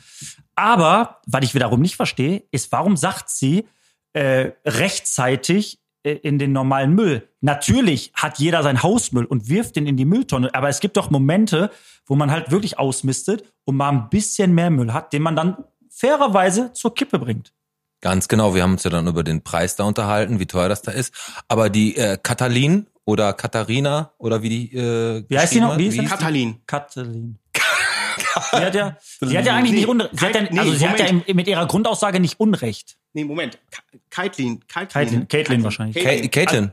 [0.55, 3.65] Aber, was ich wiederum nicht verstehe, ist, warum sagt sie
[4.13, 7.27] äh, rechtzeitig äh, in den normalen Müll?
[7.41, 11.09] Natürlich hat jeder sein Hausmüll und wirft den in die Mülltonne, aber es gibt doch
[11.09, 11.71] Momente,
[12.05, 15.57] wo man halt wirklich ausmistet und mal ein bisschen mehr Müll hat, den man dann
[15.89, 17.53] fairerweise zur Kippe bringt.
[18.01, 20.81] Ganz genau, wir haben uns ja dann über den Preis da unterhalten, wie teuer das
[20.81, 21.13] da ist.
[21.47, 25.77] Aber die äh, Katalin oder Katharina oder wie die äh, Wie heißt die noch?
[25.77, 26.05] Wie ist die?
[26.05, 26.61] Katalin.
[26.65, 27.37] Katalin.
[27.53, 30.19] sie hat ja, sie hat ja eigentlich Nee, nicht Unrecht.
[30.19, 32.97] Sie hat ja, also sie hat ja mit ihrer Grundaussage nicht Unrecht.
[33.13, 33.59] Nee, Moment.
[33.71, 34.63] Ka- Kaitlin.
[34.67, 36.03] Caitlin- Caitlin wahrscheinlich.
[36.03, 36.71] Ka- Caitlin.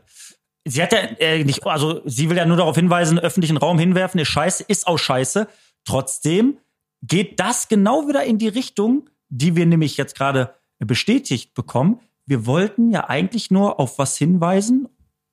[0.64, 4.20] Sie hat ja äh, nicht, also sie will ja nur darauf hinweisen, öffentlichen Raum hinwerfen
[4.20, 5.48] ist scheiße, ist auch scheiße.
[5.84, 6.58] Trotzdem
[7.02, 12.00] geht das genau wieder in die Richtung, die wir nämlich jetzt gerade bestätigt bekommen.
[12.26, 14.88] Wir wollten ja eigentlich nur auf was hinweisen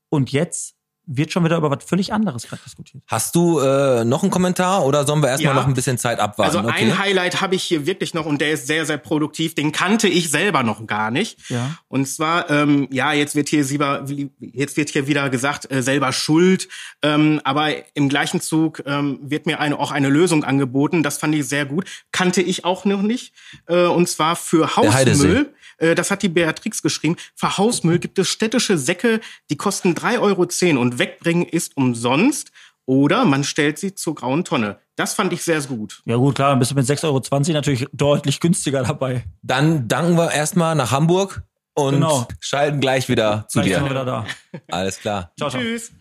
[0.09, 0.74] und jetzt
[1.07, 3.03] wird schon wieder über was völlig anderes gerade diskutiert.
[3.07, 5.61] Hast du äh, noch einen Kommentar oder sollen wir erstmal Ja.
[5.61, 6.57] noch ein bisschen Zeit abwarten?
[6.57, 6.85] Also okay.
[6.85, 9.55] ein Highlight habe ich hier wirklich noch und der ist sehr, sehr produktiv.
[9.55, 11.49] Den kannte ich selber noch gar nicht.
[11.49, 11.77] Ja.
[11.87, 14.05] Und zwar, ähm, ja, jetzt wird hier selber,
[14.39, 16.67] jetzt wird hier wieder gesagt, äh, selber schuld.
[17.01, 21.03] Ähm, aber im gleichen Zug ähm, wird mir eine, auch eine Lösung angeboten.
[21.03, 21.85] Das fand ich sehr gut.
[22.11, 23.33] Kannte ich auch noch nicht.
[23.67, 24.75] Äh, und zwar für.
[24.75, 25.53] Hausmüll.
[25.77, 27.15] Äh, das hat die Beatrix geschrieben.
[27.35, 32.51] Für Hausmüll gibt es städtische Säcke, die kosten 3,10 Euro und wegbringen ist umsonst.
[32.87, 34.77] Oder man stellt sie zur grauen Tonne.
[34.95, 36.01] Das fand ich sehr gut.
[36.05, 39.23] Ja gut, klar, dann bist du mit 6,20 Euro natürlich deutlich günstiger dabei.
[39.41, 41.41] Dann danken wir erstmal nach Hamburg
[41.73, 42.27] und Genau.
[42.39, 43.75] schalten gleich wieder zu Gleich dir.
[43.77, 44.25] sind wir wieder da.
[44.69, 45.31] Alles klar.
[45.37, 45.61] Ciao, ciao.
[45.61, 45.91] Tschüss.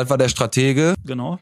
[0.00, 0.94] Das war der Stratege.
[1.04, 1.38] Genau.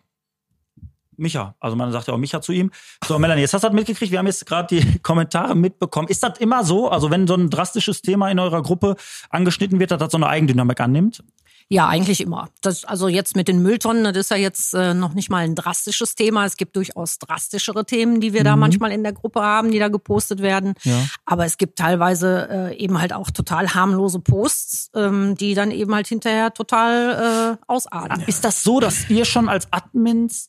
[1.16, 2.72] Micha, also man sagt ja auch Micha zu ihm.
[3.06, 4.10] So, Melanie, jetzt hast du das mitgekriegt.
[4.10, 6.08] Wir haben jetzt gerade die Kommentare mitbekommen.
[6.08, 6.88] Ist das immer so?
[6.88, 8.96] Also wenn so ein drastisches Thema in eurer Gruppe
[9.30, 11.22] angeschnitten wird, dass das so eine Eigendynamik annimmt?
[11.70, 12.48] Ja, eigentlich immer.
[12.62, 15.54] Das, also jetzt mit den Mülltonnen, das ist ja jetzt äh, noch nicht mal ein
[15.54, 16.46] drastisches Thema.
[16.46, 19.88] Es gibt durchaus drastischere Themen, die wir da manchmal in der Gruppe haben, die da
[19.88, 20.74] gepostet werden.
[20.84, 21.06] Ja.
[21.26, 25.94] Aber es gibt teilweise äh, eben halt auch total harmlose Posts, ähm, die dann eben
[25.94, 28.22] halt hinterher total äh, ausarten.
[28.26, 30.48] Ist das so, dass ihr schon als Admins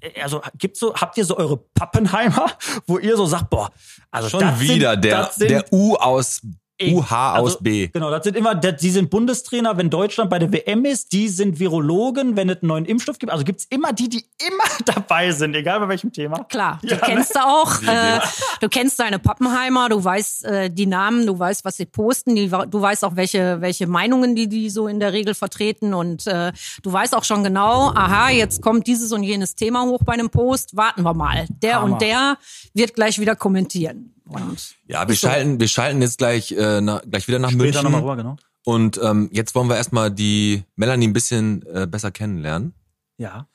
[0.00, 2.46] äh, also gibt so, habt ihr so eure Pappenheimer,
[2.86, 3.70] wo ihr so sagt, boah,
[4.12, 6.40] also Schon das wieder sind, der, das sind, der U aus
[6.80, 7.88] UH aus Also, B.
[7.88, 11.28] Genau, das sind immer, das, die sind Bundestrainer, wenn Deutschland bei der WM ist, die
[11.28, 13.32] sind Virologen, wenn es einen neuen Impfstoff gibt.
[13.32, 16.44] Also gibt's immer die, die immer dabei sind, egal bei welchem Thema.
[16.44, 17.82] Klar, Ja, kennst du auch.
[17.82, 18.20] Äh,
[18.60, 22.48] du kennst deine Pappenheimer, du weißt äh, die Namen, du weißt, was sie posten, die,
[22.48, 26.52] du weißt auch, welche, welche Meinungen die, die so in der Regel vertreten und äh,
[26.82, 30.30] du weißt auch schon genau, aha, jetzt kommt dieses und jenes Thema hoch bei einem
[30.30, 31.46] Post, warten wir mal.
[31.62, 31.94] Der Hammer.
[31.94, 32.38] und der
[32.74, 34.12] wird gleich wieder kommentieren.
[34.26, 37.82] Und Ja, wir schalten, wir schalten jetzt gleich, äh, na, gleich wieder nach Später München.
[37.84, 38.36] nochmal rüber, genau.
[38.64, 42.74] Und ähm, jetzt wollen wir erstmal die Melanie ein bisschen äh, besser kennenlernen.
[43.16, 43.46] Ja.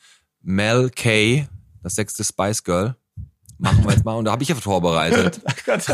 [0.42, 1.48] Mel K,
[1.84, 2.96] das sechste Spice Girl.
[3.62, 4.16] Machen wir jetzt mal.
[4.16, 5.40] Und da habe ich ja vorbereitet.
[5.68, 5.88] Gott,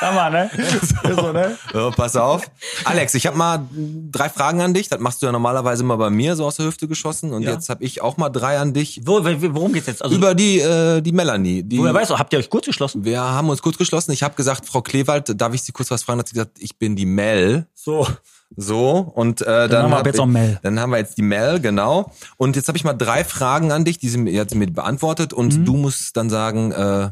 [0.00, 0.50] Hammer, ne?
[1.16, 1.58] so, ne?
[1.72, 2.48] So, pass auf.
[2.84, 3.66] Alex, ich habe mal
[4.12, 4.88] drei Fragen an dich.
[4.88, 7.32] Das machst du ja normalerweise immer bei mir, so aus der Hüfte geschossen.
[7.32, 7.52] Und Ja.
[7.54, 9.00] jetzt habe ich auch mal drei an dich.
[9.04, 10.02] Wo, wo- worum geht's jetzt?
[10.02, 11.62] Also, Über die, äh, die Melanie.
[11.64, 13.04] Die, woher weißt du, habt ihr euch kurz geschlossen?
[13.04, 14.12] wir haben uns kurz geschlossen.
[14.12, 16.20] Ich habe gesagt, Frau Klewald, darf ich Sie kurz was fragen?
[16.20, 17.66] Hat sie gesagt, ich bin die Mel.
[17.74, 18.06] So.
[18.56, 20.58] So, und äh, dann, haben wir hab ab jetzt ich- auch Mel.
[20.62, 22.12] Dann haben wir jetzt die Mel, genau.
[22.38, 24.66] Und jetzt habe ich mal drei Fragen an dich, die sie mir, hat sie mir
[24.70, 25.32] beantwortet.
[25.32, 25.64] Und Mhm.
[25.64, 27.10] du musst dann sagen äh,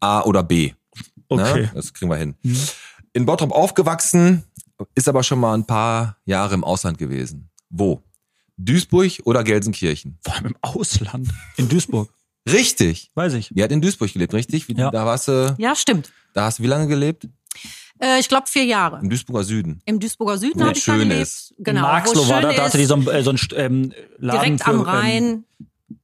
[0.00, 0.72] A oder B.
[1.28, 1.62] Okay.
[1.62, 1.70] Ne?
[1.74, 2.36] Das kriegen wir hin.
[3.12, 4.44] In Bottrop aufgewachsen,
[4.94, 7.50] ist aber schon mal ein paar Jahre im Ausland gewesen.
[7.68, 8.02] Wo?
[8.56, 10.18] Duisburg oder Gelsenkirchen?
[10.24, 11.28] Vor allem im Ausland.
[11.56, 12.08] In Duisburg.
[12.48, 13.10] Richtig.
[13.14, 13.50] Weiß ich.
[13.52, 14.68] Die hat in Duisburg gelebt, richtig?
[14.68, 14.90] Wie, Ja.
[14.90, 16.10] Da warst du, ja, stimmt.
[16.32, 17.28] da hast du wie lange gelebt?
[18.00, 19.00] Äh, ich glaube vier Jahre.
[19.00, 19.80] Im Duisburger Süden.
[19.84, 21.22] Im Duisburger Süden habe ich da schön gelebt.
[21.22, 21.54] ist.
[21.58, 21.82] Genau.
[21.82, 24.40] Marxloh wo war schön da, da hatte die so ein, äh, so ein ähm, Laden
[24.58, 25.44] direkt für, am Ähm, Rhein.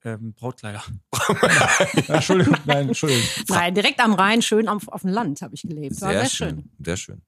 [0.04, 0.82] ähm, Brautkleider.
[2.08, 3.24] Ja, Entschuldigung, nein, Entschuldigung.
[3.48, 6.00] Nein, direkt am Rhein, schön auf, auf dem Land habe ich gelebt.
[6.00, 6.70] War sehr, schön.
[6.84, 7.22] Sehr schön.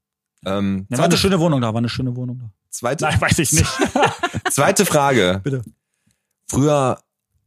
[0.45, 2.51] Ähm, Ja, war eine zweite, schöne Wohnung da, war eine schöne Wohnung da.
[2.71, 3.67] zweite, Nein, weiß ich nicht.
[4.51, 5.41] zweite Frage.
[5.43, 5.63] Bitte.
[6.49, 6.99] Früher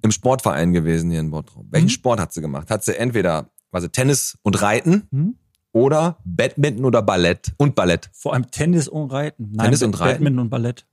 [0.02, 1.66] im Sportverein gewesen hier in Bottrop.
[1.70, 1.90] Welchen Mhm.
[1.92, 2.70] Sport hat sie gemacht?
[2.72, 5.36] Hat sie entweder also Tennis und Reiten Mhm.
[5.72, 9.52] Oder Badminton oder Ballett und Ballett Vor allem Tennis und Reiten.
[9.54, 10.14] Nein, Tennis und Reiten?
[10.16, 10.86] Badminton und Ballett.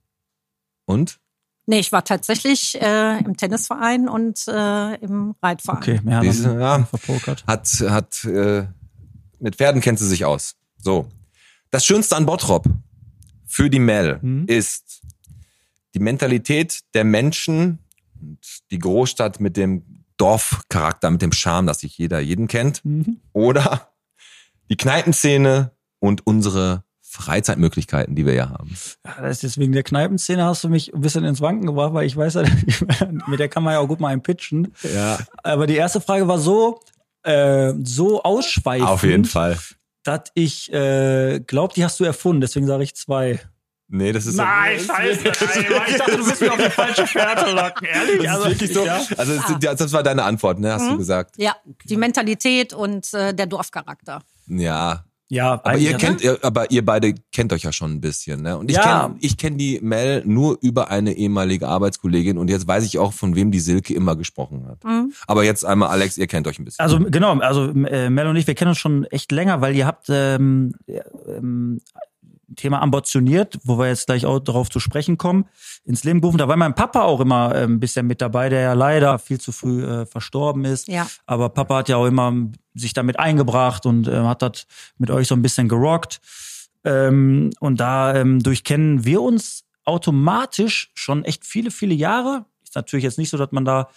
[0.85, 1.19] und
[1.69, 5.77] Nee, ich war tatsächlich äh, im Tennisverein und äh, im Reitverein.
[5.79, 6.83] Okay, mehr Diese- haben ja.
[6.85, 7.43] verpokert.
[7.45, 8.65] hat hat äh,
[9.39, 10.55] mit Pferden kennt sie sich aus.
[10.77, 11.09] So.
[11.69, 12.65] Das Schönste an Bottrop
[13.45, 14.45] für die Mel Mhm.
[14.47, 15.01] ist
[15.93, 17.79] die Mentalität der Menschen
[18.21, 18.39] und
[18.71, 19.83] die Großstadt mit dem
[20.15, 22.83] Dorfcharakter, mit dem Charme, dass sich jeder jeden kennt.
[22.85, 23.19] Mhm.
[23.33, 23.89] Oder
[24.69, 28.75] die Kneipenszene und unsere Freizeitmöglichkeiten, die wir ja haben.
[29.05, 32.05] Ja, das ist deswegen der Kneipenszene hast du mich ein bisschen ins Wanken gebracht, weil
[32.05, 32.43] ich weiß ja,
[33.27, 34.73] mit der kann man ja auch gut mal einen pitchen.
[34.93, 36.79] Ja, Aber die erste Frage war so,
[37.23, 39.57] äh, so ausschweifend, auf jeden Fall.
[40.03, 42.41] dass ich äh, glaube, die hast du erfunden.
[42.41, 43.39] Deswegen sage ich zwei.
[43.89, 45.23] Nee, das ist Nein, scheiße.
[45.23, 47.87] Nein, ich dachte, du willst mir auf die falsche Fährte locken.
[47.93, 48.21] Ehrlich?
[48.23, 48.85] Das ist wirklich so.
[48.85, 49.01] Ja.
[49.17, 50.73] Also das, das war deine Antwort, ne?
[50.73, 50.89] Hast Mhm.
[50.91, 51.35] du gesagt?
[51.37, 54.21] Ja, die Mentalität und äh, der Dorfcharakter.
[54.47, 55.03] Ja.
[55.29, 55.97] Ja, Aber ihr ne?
[55.97, 58.57] kennt, ihr, aber ihr beide kennt euch ja schon ein bisschen, ne?
[58.57, 59.07] Und ich Ja.
[59.09, 63.11] kenn ich kenn die Mel nur über eine ehemalige Arbeitskollegin und jetzt weiß ich auch,
[63.11, 64.81] von wem die Silke immer gesprochen hat.
[64.85, 65.11] Mhm.
[65.27, 66.81] Aber jetzt einmal, Alex, ihr kennt euch ein bisschen.
[66.81, 69.85] Also genau, also äh, Mel und ich, wir kennen uns schon echt länger, weil ihr
[69.85, 71.81] habt ähm, ja, ähm,
[72.57, 75.45] Thema ambitioniert, wo wir jetzt gleich auch darauf zu sprechen kommen,
[75.85, 76.37] ins Leben gerufen.
[76.37, 79.39] Da war mein Papa auch immer äh, ein bisschen mit dabei, der ja leider viel
[79.39, 80.89] zu früh äh, verstorben ist.
[80.89, 81.07] Ja.
[81.25, 82.33] Aber Papa hat ja auch immer
[82.75, 84.67] sich damit eingebracht und äh, hat das
[84.97, 86.19] mit euch so ein bisschen gerockt.
[86.83, 92.45] Ähm, und da ähm, durchkennen wir uns automatisch schon echt viele, viele Jahre.
[92.63, 93.89] Ist natürlich jetzt nicht so, dass man da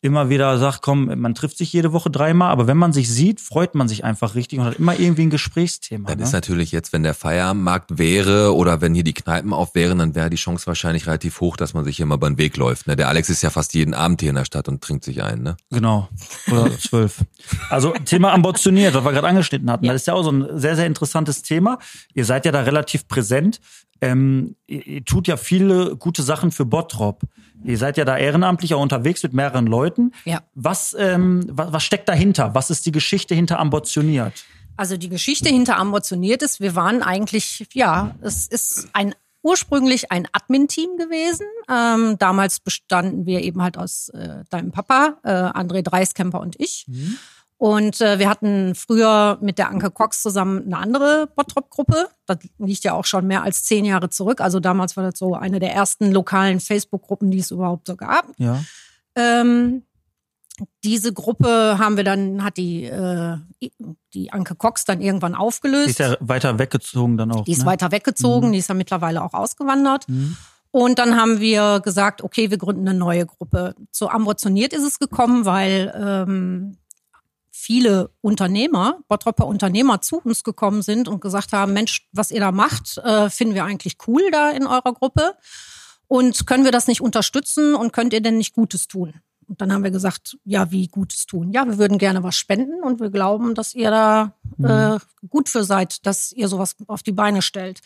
[0.00, 3.40] immer wieder sagt, komm, man trifft sich jede Woche dreimal, aber wenn man sich sieht,
[3.40, 6.08] freut man sich einfach richtig und hat immer irgendwie ein Gesprächsthema.
[6.10, 6.24] Das ne?
[6.24, 10.14] ist natürlich jetzt, wenn der Feierabendmarkt wäre oder wenn hier die Kneipen auf wären, dann
[10.14, 12.86] wäre die Chance wahrscheinlich relativ hoch, dass man sich hier mal über den Weg läuft.
[12.86, 12.94] Ne?
[12.94, 15.42] Der Alex ist ja fast jeden Abend hier in der Stadt und trinkt sich ein.
[15.42, 15.56] Ne?
[15.70, 16.08] Genau.
[16.50, 17.24] Oder zwölf.
[17.68, 19.84] Also Thema ambitioniert, was wir gerade angeschnitten hatten.
[19.84, 19.92] Ja.
[19.92, 21.78] Das ist ja auch so ein sehr, sehr interessantes Thema.
[22.14, 23.60] Ihr seid ja da relativ präsent.
[24.00, 27.22] Ähm, ihr, tut ja viele gute Sachen für Bottrop.
[27.64, 30.12] Ihr seid ja da ehrenamtlich auch unterwegs mit mehreren Leuten.
[30.24, 30.42] Ja.
[30.54, 32.54] Was, ähm, was, was steckt dahinter?
[32.54, 34.44] Was ist die Geschichte hinter ambitioniert?
[34.76, 40.28] Also die Geschichte hinter ambitioniert ist, wir waren eigentlich, ja, es ist ein ursprünglich ein
[40.32, 41.46] Admin-Team gewesen.
[41.68, 46.86] Ähm, damals bestanden wir eben halt aus äh, deinem Papa, äh, André Dreiskemper und ich.
[47.58, 52.08] Und äh, wir hatten früher mit der Anke Cox zusammen eine andere Bottrop-Gruppe.
[52.26, 54.40] Das liegt ja auch schon mehr als zehn Jahre zurück.
[54.40, 58.26] Also damals war das so eine der ersten lokalen Facebook-Gruppen, die es überhaupt so gab.
[58.38, 58.62] Ja.
[59.16, 59.82] Ähm,
[60.84, 63.36] diese Gruppe haben wir dann, hat die, äh,
[64.14, 65.88] die Anke Cox dann irgendwann Die aufgelöst.
[65.90, 67.44] ist ja weiter weggezogen dann auch.
[67.44, 67.66] Die ist ne?
[67.66, 70.06] weiter weggezogen, die ist ja mittlerweile auch ausgewandert.
[70.70, 73.74] Und dann haben wir gesagt, okay, wir gründen eine neue Gruppe.
[73.90, 76.76] So ambitioniert ist es gekommen, weil ähm,
[77.58, 82.52] viele Unternehmer, Bottropper Unternehmer zu uns gekommen sind und gesagt haben, Mensch, was ihr da
[82.52, 85.34] macht, äh, finden wir eigentlich cool da in eurer Gruppe.
[86.06, 89.14] Und können wir das nicht unterstützen und könnt ihr denn nicht Gutes tun?
[89.48, 91.50] Und dann haben wir gesagt, ja, wie Gutes tun?
[91.52, 95.64] Ja, wir würden gerne was spenden und wir glauben, dass ihr da äh, gut für
[95.64, 97.80] seid, dass ihr sowas auf die Beine stellt.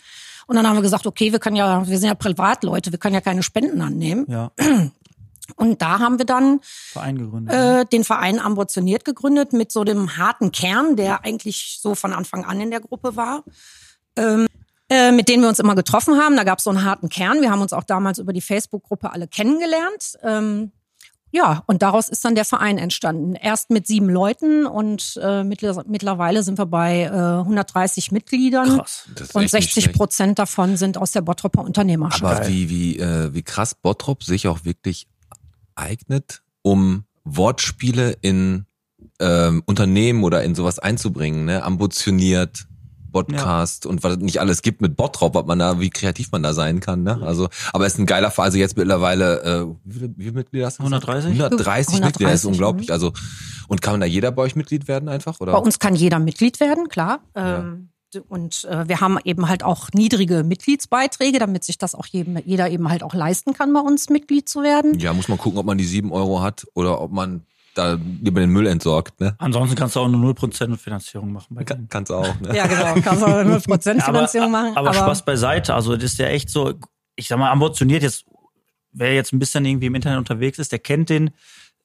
[0.47, 3.15] Und dann haben wir gesagt, okay, wir können ja, wir sind ja Privatleute, wir können
[3.15, 4.27] ja keine Spenden annehmen.
[4.29, 4.51] Ja,
[5.57, 7.55] Und da haben wir dann Verein gegründet.
[7.55, 12.45] äh, den Verein ambitioniert gegründet mit so dem harten Kern, der eigentlich so von Anfang
[12.45, 13.45] an in der Gruppe war.
[14.17, 14.47] Ähm,
[14.88, 16.37] äh, mit denen wir uns immer getroffen haben.
[16.37, 17.41] Da gab es so einen harten Kern.
[17.41, 20.19] Wir haben uns auch damals über die Facebook-Gruppe alle kennengelernt.
[20.23, 20.73] Ähm,
[21.35, 23.35] ja, und daraus ist dann der Verein entstanden.
[23.35, 28.77] Erst mit sieben Leuten und äh, mittler- mittlerweile sind wir bei äh, 130 Mitgliedern.
[28.81, 29.05] Krass.
[29.15, 29.97] Das ist Und echt nicht 60 schlecht.
[29.97, 32.23] Prozent davon sind aus der Bottropper Unternehmerschaft.
[32.23, 35.07] Aber wie, wie, äh, wie krass Bottrop sich auch wirklich
[35.75, 38.67] eignet, um Wortspiele in
[39.21, 41.63] ähm, Unternehmen oder in sowas einzubringen, ne?
[41.63, 42.67] Ambitioniert,
[43.13, 46.43] Podcast und was es nicht alles gibt mit Bottrop, was man da, wie kreativ man
[46.43, 47.21] da sein kann, ne?
[47.23, 48.47] Also, aber es ist ein geiler Fall.
[48.47, 50.85] Also jetzt mittlerweile, äh, wie viele, wie viele Mitglieder hast du?
[50.85, 51.09] gesagt?
[51.09, 51.41] 130?
[51.41, 52.93] 130 Mitglieder, das ist 130, unglaublich.
[52.93, 53.13] Also,
[53.69, 55.53] und kann da jeder bei euch Mitglied werden einfach, oder?
[55.53, 57.21] Bei uns kann jeder Mitglied werden, klar.
[57.35, 62.38] Ähm, Und äh, wir haben eben halt auch niedrige Mitgliedsbeiträge, damit sich das auch jedem,
[62.44, 64.98] jeder eben halt auch leisten kann, bei uns Mitglied zu werden.
[64.98, 67.44] Ja, muss man gucken, ob man die sieben Euro hat oder ob man
[67.75, 69.35] da lieber den Müll entsorgt, ne?
[69.38, 71.55] Ansonsten kannst du auch nur 0% Finanzierung machen.
[71.55, 71.88] Bei denen.
[71.88, 72.55] Kannst auch, ne?
[72.55, 72.94] Ja, genau.
[73.03, 74.77] Kannst auch 0% Ja, Finanzierung machen.
[74.77, 75.75] Aber, Spaß beiseite.
[75.75, 76.75] Also das ist ja echt so,
[77.16, 78.27] ich sag mal, ambitioniert jetzt,
[78.92, 81.31] wer jetzt ein bisschen irgendwie im Internet unterwegs ist, der kennt den,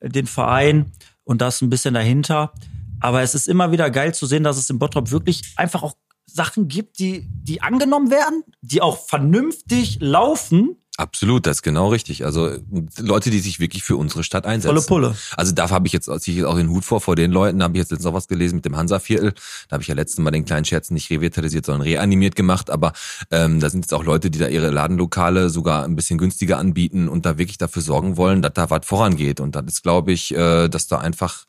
[0.01, 0.91] den Verein
[1.23, 2.51] und das ein bisschen dahinter.
[2.99, 5.95] Aber es ist immer wieder geil zu sehen, dass es in Bottrop wirklich einfach auch
[6.37, 10.77] Sachen gibt, die, die angenommen werden, die auch vernünftig laufen.
[10.99, 12.25] Absolut, das ist genau richtig.
[12.25, 12.55] Also
[12.97, 14.75] Leute, die sich wirklich für unsere Stadt einsetzen.
[14.75, 15.15] Volle Pulle.
[15.35, 17.59] Also da habe ich jetzt ich jetzt auch den Hut vor vor den Leuten.
[17.59, 19.33] Da habe ich jetzt noch was gelesen mit dem Hansa-Viertel.
[19.69, 22.71] Da habe ich ja letztes Mal den kleinen Scherz nicht revitalisiert, sondern reanimiert gemacht.
[22.71, 22.93] Aber
[23.29, 27.09] ähm, da sind jetzt auch Leute, die da ihre Ladenlokale sogar ein bisschen günstiger anbieten
[27.09, 29.39] und da wirklich dafür sorgen wollen, dass da was vorangeht.
[29.39, 31.45] Und das ist, glaube ich, äh, dass da einfach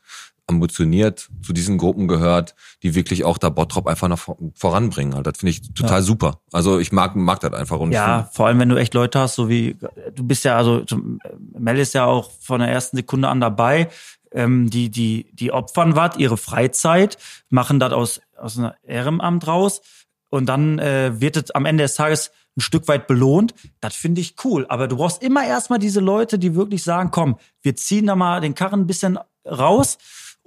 [0.48, 5.14] ambitioniert zu diesen Gruppen gehört, die wirklich auch da Bottrop einfach nach vor- voranbringen.
[5.14, 5.26] Halt.
[5.26, 6.40] Das finde ich total super.
[6.52, 7.78] Also ich mag mag das einfach.
[7.78, 9.76] Und Ja, vor allem wenn du echt Leute hast, so wie
[10.14, 10.82] du bist ja, also
[11.56, 13.88] Mel ist ja auch von der ersten Sekunde an dabei.
[14.30, 17.16] Ähm, die, die, die opfern was, ihre Freizeit,
[17.48, 19.80] machen das aus, aus einem Ehrenamt raus
[20.28, 23.54] und dann äh, wird es am Ende des Tages ein Stück weit belohnt.
[23.80, 24.66] Das finde ich cool.
[24.68, 28.40] Aber du brauchst immer erstmal diese Leute, die wirklich sagen, komm, wir ziehen da mal
[28.42, 29.96] den Karren ein bisschen raus.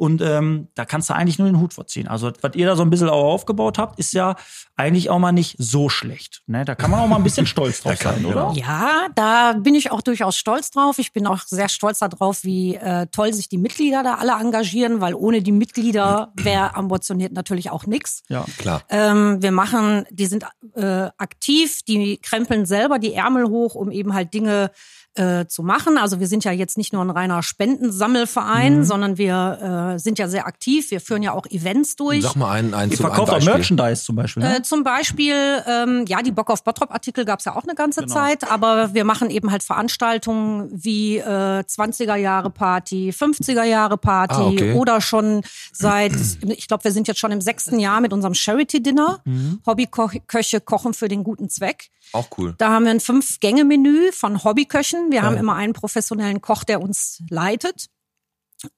[0.01, 2.07] Und ähm, da kannst du eigentlich nur den Hut vorziehen.
[2.07, 4.35] Also, was ihr da so ein bisschen auch aufgebaut habt, ist ja
[4.75, 6.41] eigentlich auch mal nicht so schlecht.
[6.47, 6.65] Ne?
[6.65, 8.51] Da kann man auch mal ein bisschen stolz drauf sein, oder?
[8.55, 10.97] Ja, da bin ich auch durchaus stolz drauf.
[10.97, 15.01] Ich bin auch sehr stolz darauf, wie äh, toll sich die Mitglieder da alle engagieren,
[15.01, 18.23] weil ohne die Mitglieder wäre ambitioniert natürlich auch nix.
[18.27, 18.43] Ja.
[18.57, 18.81] klar.
[18.89, 24.15] Ähm, wir machen, die sind äh, aktiv, die krempeln selber die Ärmel hoch, um eben
[24.15, 24.71] halt Dinge
[25.15, 25.97] äh, zu machen.
[25.97, 30.28] Also wir sind ja jetzt nicht nur ein reiner Spendensammelverein, sondern wir äh, sind ja
[30.28, 30.89] sehr aktiv.
[30.91, 32.24] Wir führen ja auch Events durch.
[32.24, 33.43] Sag mal einen, einen Ihr zum verkauft auch.
[33.43, 34.43] Merchandise zum Beispiel.
[34.43, 34.58] Ne?
[34.58, 35.36] Äh, zum Beispiel,
[35.67, 38.13] ähm, ja, die Bock auf Bottrop-Artikel gab's ja auch eine ganze Genau.
[38.13, 44.36] Zeit, aber wir machen eben halt Veranstaltungen wie äh, 20er Jahre Party, 50er Jahre Party
[44.36, 44.74] Ah, okay.
[44.74, 45.43] oder schon
[45.74, 49.19] seit, ich glaube, wir sind jetzt schon im sechsten Jahr mit unserem Charity-Dinner.
[49.26, 49.62] Mhm.
[49.65, 51.89] Hobbyköche kochen für den guten Zweck.
[52.13, 52.56] Auch cool.
[52.58, 55.00] Da haben wir ein Fünf-Gänge-Menü von Hobbyköchen.
[55.09, 57.87] Wir haben immer einen professionellen Koch, der uns leitet.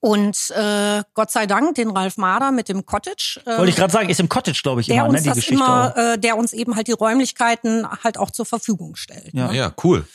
[0.00, 3.40] Und äh, Gott sei Dank den Ralf Mader mit dem Cottage.
[3.44, 5.28] äh, Wollte ich gerade sagen, ist im Cottage, glaube ich, der immer, ne, uns die
[5.28, 9.34] das Geschichte immer, äh, der uns eben halt die Räumlichkeiten halt auch zur Verfügung stellt.
[9.34, 9.52] Ja.
[9.52, 10.06] Ja, cool.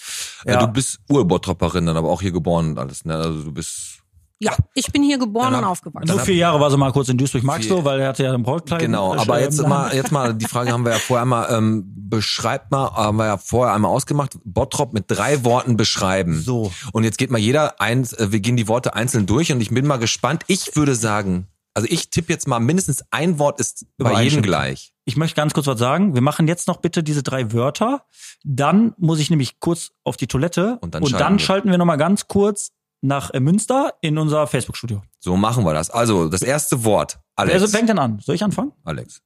[0.46, 0.54] Ja.
[0.54, 0.60] Ja.
[0.66, 3.06] du bist Urbottropperin, dann aber auch hier geboren und alles.
[3.06, 3.16] Ne?
[3.16, 4.00] Also du bist
[4.42, 6.08] Ja, ich bin hier geboren Dann und hab- aufgewachsen.
[6.08, 8.34] So hab- vier Jahre war sie mal kurz in Duisburg-Maxloh, Vier- weil er hatte ja
[8.34, 8.80] ein Brautkleid.
[8.80, 9.14] genau.
[9.14, 12.72] äh, Aber jetzt mal, jetzt mal die Frage haben wir ja vorher mal ähm, beschreibt
[12.72, 14.38] mal, haben wir ja vorher einmal ausgemacht.
[14.46, 16.40] Bottrop mit drei Worten beschreiben.
[16.42, 16.72] So.
[16.94, 18.14] Und jetzt geht mal jeder eins.
[18.14, 20.44] Äh, wir gehen die Worte einzeln durch und ich bin mal gespannt.
[20.48, 24.94] Ich würde sagen, also ich tippe jetzt mal mindestens ein Wort ist bei jedem gleich.
[25.06, 26.14] Ich möchte ganz kurz was sagen.
[26.14, 28.04] Wir machen jetzt noch bitte diese drei Wörter.
[28.44, 31.40] Dann muss ich nämlich kurz auf die Toilette Und dann und schalten dann wir.
[31.40, 32.72] schalten wir noch mal ganz kurz
[33.02, 35.02] nach äh, Münster in unser Facebook-Studio.
[35.20, 35.90] So machen wir das.
[35.90, 37.20] Also das erste Wort.
[37.36, 37.62] Alex.
[37.62, 38.20] Also fängt dann an.
[38.20, 38.74] Soll ich anfangen?
[38.84, 39.22] Alex.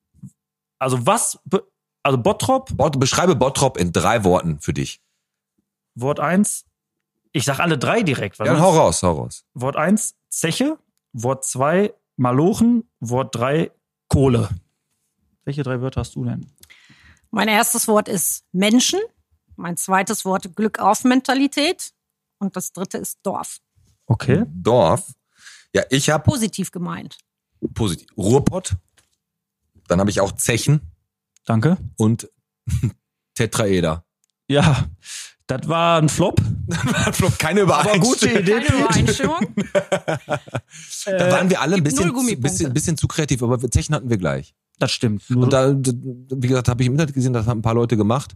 [0.80, 1.40] Also was,
[2.04, 5.02] also Bottrop, Bot, beschreibe Bottrop in drei Worten für dich.
[5.96, 6.66] Wort eins.
[7.32, 8.40] Ich sag alle drei direkt.
[8.40, 9.46] weil Ja, hau raus, hau raus.
[9.54, 10.78] Wort eins Zeche.
[11.14, 12.90] Wort zwei Malochen.
[13.00, 13.72] Wort drei
[14.08, 14.50] Kohle.
[15.46, 16.46] Welche drei Wörter hast du denn?
[17.32, 19.00] Mein erstes Wort ist Menschen.
[19.56, 21.94] Mein zweites Wort Glück auf Mentalität.
[22.44, 23.58] Und das dritte ist Dorf.
[24.06, 24.44] Okay.
[24.48, 25.12] Dorf.
[25.74, 27.18] Ja, ich habe Positiv gemeint.
[27.74, 28.08] positiv.
[28.18, 28.76] Ruhrpott.
[29.88, 30.82] Dann habe ich auch Zechen
[31.46, 31.78] Danke.
[31.98, 32.30] und
[33.36, 34.06] Tetraeder.
[34.48, 34.86] Ja,
[35.48, 36.42] das war ein Flop.
[37.40, 38.02] Keine Aber Übereinstimmung.
[38.14, 38.60] gute Idee.
[38.62, 39.56] Keine Übereinstimmung.
[41.06, 44.56] Da waren wir alle ein bisschen, bisschen, bisschen zu kreativ, aber Zechen hatten wir gleich.
[44.80, 45.30] Das stimmt.
[45.30, 47.96] Nur Und da, wie gesagt, habe ich im Internet gesehen, das haben ein paar Leute
[47.98, 48.36] gemacht.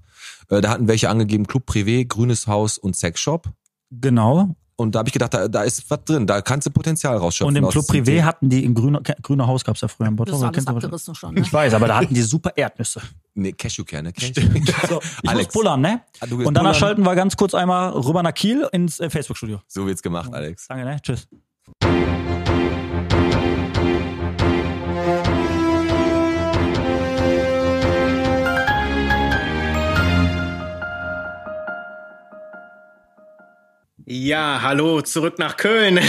[0.49, 3.49] Äh, Da hatten welche angegeben, Club Privé, Grünes Haus und Sexshop.
[3.91, 4.55] Genau.
[4.79, 7.47] Und da habe ich gedacht, da, da ist was drin, da kannst du Potenzial rausschöpfen.
[7.57, 10.29] Und im Club Privé hatten die im Grüne, Grüne Haus gab's ja früher im Das
[10.29, 10.55] Bottrop.
[10.55, 10.83] ist du wahrscheinlich.
[10.83, 11.33] abgerissen schon.
[11.33, 11.41] Ne?
[11.41, 13.01] Ich weiß, aber da hatten die super Erdnüsse.
[13.33, 14.13] Nee, Cashewkerne.
[14.13, 14.33] Cash
[14.87, 15.45] So, ich Alex.
[15.47, 16.01] muss pullern, ne?
[16.19, 16.73] Ah, Und danach pullern?
[16.75, 19.61] schalten wir ganz kurz einmal rüber nach Kiel ins äh, Facebook-Studio.
[19.67, 20.67] So wird's gemacht, Alex.
[20.67, 21.01] Danke, ne?
[21.01, 21.27] Tschüss.
[34.09, 35.99] Ja, hallo, zurück nach Köln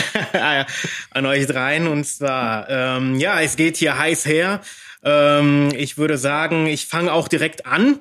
[1.10, 1.88] an euch dreien.
[1.88, 4.60] Und zwar, ähm, ja, es geht hier heiß her.
[5.02, 7.98] Ähm, ich würde sagen, ich fange auch direkt an.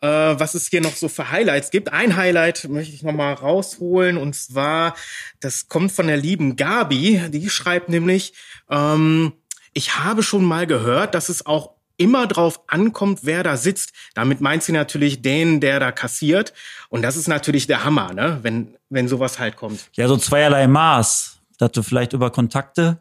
[0.00, 1.92] Äh, was es hier noch so für Highlights gibt.
[1.92, 4.96] Ein Highlight möchte ich noch mal rausholen und zwar,
[5.38, 7.22] das kommt von der lieben Gabi.
[7.28, 8.32] Die schreibt nämlich,
[8.68, 9.32] ähm,
[9.74, 13.92] ich habe schon mal gehört, dass es auch immer drauf ankommt, wer da sitzt.
[14.14, 16.52] Damit meint sie natürlich den, der da kassiert.
[16.88, 18.38] Und das ist natürlich der Hammer, ne?
[18.42, 19.88] wenn, wenn sowas halt kommt.
[19.94, 22.98] Ja, so zweierlei Maß, dass du vielleicht über Kontakte.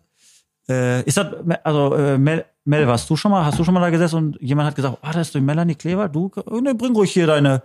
[0.68, 1.28] Äh, ist das,
[1.64, 4.42] also äh, Mel, Mel, warst du schon mal, hast du schon mal da gesessen und
[4.42, 7.28] jemand hat gesagt, ah, das ist die Melanie Kleber, du, äh, ne, bring ruhig hier
[7.28, 7.62] deine,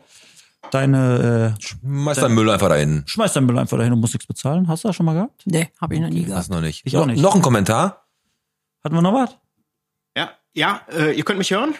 [0.70, 3.02] deine, äh, Schmeiß deinen Müll einfach dahin.
[3.06, 4.68] schmeiß deinen Müll einfach dahin und musst nichts bezahlen.
[4.68, 5.42] Hast du das schon mal gehabt?
[5.46, 6.38] Nee, habe ich noch nie gehabt.
[6.38, 6.82] Das noch nicht.
[6.84, 7.22] Ich auch noch, nicht.
[7.22, 8.04] Noch ein Kommentar?
[8.84, 9.36] Hatten wir noch was?
[10.54, 11.74] Ja, äh, ihr könnt mich hören?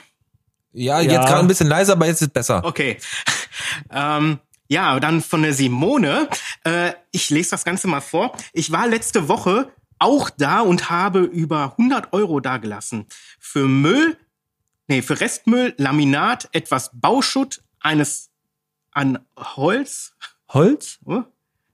[0.72, 1.12] Ja, Ja.
[1.12, 2.64] jetzt gerade ein bisschen leiser, aber jetzt ist besser.
[2.64, 2.98] Okay.
[3.90, 6.28] ähm, ja, dann von der Simone.
[6.64, 8.32] Äh, ich lese das Ganze mal vor.
[8.52, 13.06] Ich war letzte Woche auch da und habe über 100 Euro dagelassen.
[13.40, 14.16] Für Müll,
[14.86, 18.30] nee, für Restmüll, Laminat, etwas Bauschutt, eines
[18.92, 20.12] an Holz.
[20.48, 20.98] Holz?
[21.04, 21.22] Oh,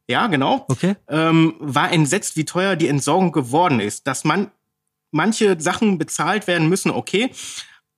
[0.09, 0.65] Ja, genau.
[0.69, 0.97] Okay.
[1.09, 4.07] ähm, war entsetzt, wie teuer die Entsorgung geworden ist.
[4.07, 4.51] Dass man
[5.17, 7.31] manche Sachen bezahlt werden müssen, okay,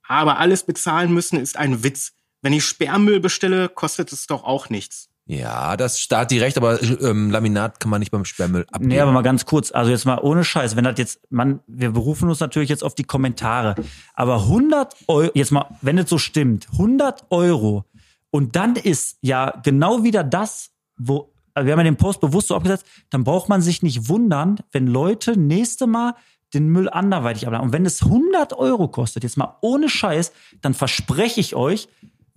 [0.07, 2.13] aber alles bezahlen müssen ist ein Witz.
[2.41, 5.09] Wenn ich Sperrmüll bestelle, kostet es doch auch nichts.
[5.29, 8.87] Ja, das starrt die recht, aber ähm, Laminat kann man nicht beim Sperrmüll abgeben.
[8.87, 11.91] Nee, aber mal ganz kurz, also jetzt mal ohne Scheiß, wenn das jetzt, man, wir
[11.91, 13.75] berufen uns natürlich jetzt auf die Kommentare,
[14.15, 17.85] aber 100 Euro, jetzt mal, wenn es so stimmt, 100 Euro
[18.31, 22.47] und dann ist ja genau wieder das, wo, also wir haben ja den Post bewusst
[22.47, 26.15] so abgesetzt, dann braucht man sich nicht wundern, wenn Leute nächste Mal
[26.53, 27.67] den Müll anderweitig abladen.
[27.67, 30.31] Und wenn es 100 Euro kostet, jetzt mal ohne Scheiß,
[30.61, 31.87] dann verspreche ich euch,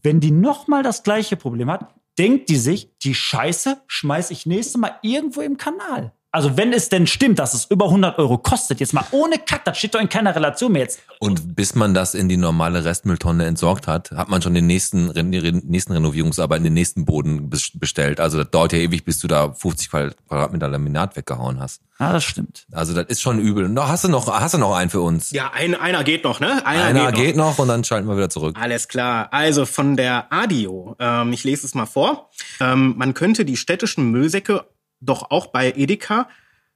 [0.03, 4.79] wenn die nochmal das gleiche Problem hat, denkt die sich, die Scheiße schmeiß ich nächste
[4.79, 6.12] Mal irgendwo im Kanal.
[6.35, 9.66] Also wenn es denn stimmt, dass es über 100 Euro kostet, jetzt mal ohne Kack,
[9.66, 11.01] das steht doch in keiner Relation mehr jetzt.
[11.18, 15.11] Und bis man das in die normale Restmülltonne entsorgt hat, hat man schon den nächsten,
[15.11, 15.29] Ren-
[15.66, 18.18] nächsten Renovierungsarbeiten, den nächsten Boden bes- bestellt.
[18.18, 21.83] Also das dauert ja ewig, bis du da 50 Quadratmeter Laminat weggehauen hast.
[22.01, 22.66] Ja, das stimmt.
[22.73, 23.68] Also das ist schon übel.
[23.68, 25.31] Noch, hast du noch, hast du noch einen für uns?
[25.33, 26.64] Ja, ein, einer geht noch, ne?
[26.66, 28.57] Einer geht noch und dann schalten wir wieder zurück.
[28.59, 29.29] Alles klar.
[29.33, 30.97] Also von der Adio.
[30.99, 32.31] Ähm, ich lese es mal vor.
[32.59, 34.64] Ähm, man könnte die städtischen Müllsäcke
[35.03, 36.29] doch auch bei Edeka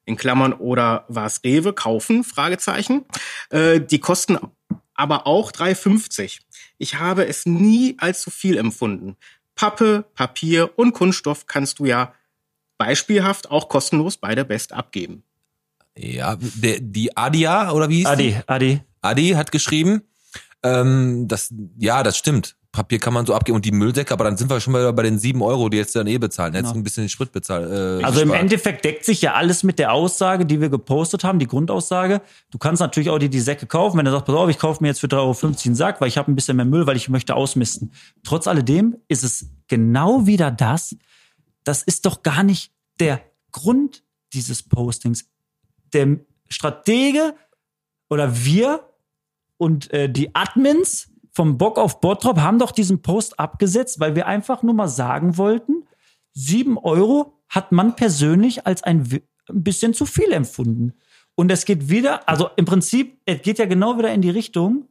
[0.05, 2.25] in Klammern oder was Rewe kaufen?
[2.25, 3.05] Fragezeichen.
[3.51, 4.39] Äh, die kosten
[4.95, 6.41] aber auch 3,50.
[6.79, 9.17] Ich habe es nie als zu viel empfunden.
[9.55, 12.15] Pappe, Papier und Kunststoff kannst du ja
[12.79, 15.23] beispielhaft auch kostenlos bei der Best abgeben.
[15.97, 18.35] Ja, der, die Adia, oder wie hieß die?
[18.35, 18.81] Adi, Adi.
[19.01, 20.03] Adi hat geschrieben,
[20.62, 22.56] ähm, das, ja, das stimmt.
[22.77, 25.03] Papier kann man so abgeben und die Müllsäcke, aber dann sind wir schon mal bei
[25.03, 26.53] den sieben Euro, die jetzt dann eh bezahlen.
[26.55, 26.75] Jetzt Genau.
[26.77, 27.71] ein bisschen den Sprit bezahlt.
[27.71, 28.33] Äh, Also im.
[28.33, 32.21] Endeffekt deckt sich ja alles mit der Aussage, die wir gepostet haben, die Grundaussage.
[32.51, 34.83] Du kannst natürlich auch die, die Säcke kaufen, wenn du sagst, pass auf, ich kaufe
[34.83, 36.97] mir jetzt für 3,50 Euro einen Sack, weil ich habe ein bisschen mehr Müll, weil
[36.97, 37.93] ich möchte ausmisten.
[38.25, 40.95] Trotz alledem ist es genau wieder das,
[41.65, 43.21] das ist doch gar nicht der
[43.53, 44.03] Grund
[44.35, 45.25] dieses Postings.
[45.93, 47.35] Der Stratege
[48.11, 48.81] oder wir
[49.57, 54.27] und äh, die Admins vom Bock auf Bottrop haben doch diesen Post abgesetzt, weil wir
[54.27, 55.85] einfach nur mal sagen wollten,
[56.33, 59.07] sieben Euro hat man persönlich als ein,
[59.51, 60.95] ein bisschen zu viel empfunden.
[61.34, 64.89] Und es geht wieder, also im Prinzip, es geht ja genau wieder in die Richtung,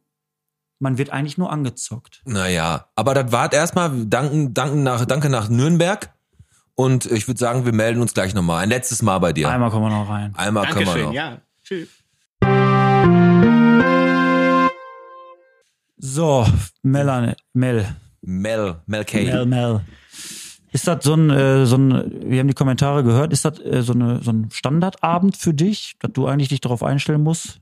[0.78, 2.22] man wird eigentlich nur angezockt.
[2.26, 6.14] Naja, aber das war erstmal danken, danken nach, danke nach Nürnberg.
[6.76, 8.62] Und ich würde sagen, wir melden uns gleich nochmal.
[8.62, 9.50] Ein letztes Mal bei dir.
[9.50, 10.36] Einmal kommen wir noch rein.
[10.36, 11.14] Einmal können wir Dankeschön, noch.
[11.14, 11.42] ja.
[11.64, 11.90] Tschüss.
[15.98, 16.46] So,
[16.84, 17.86] Melanie, Mel,
[18.22, 19.24] Mel, Mel K.
[19.26, 19.82] Mel, Mel.
[20.72, 23.82] Ist das so ein, äh, so ein, wir haben die Kommentare gehört, ist das äh,
[23.82, 27.62] so, eine, so ein Standardabend für dich, dass du eigentlich dich darauf einstellen musst?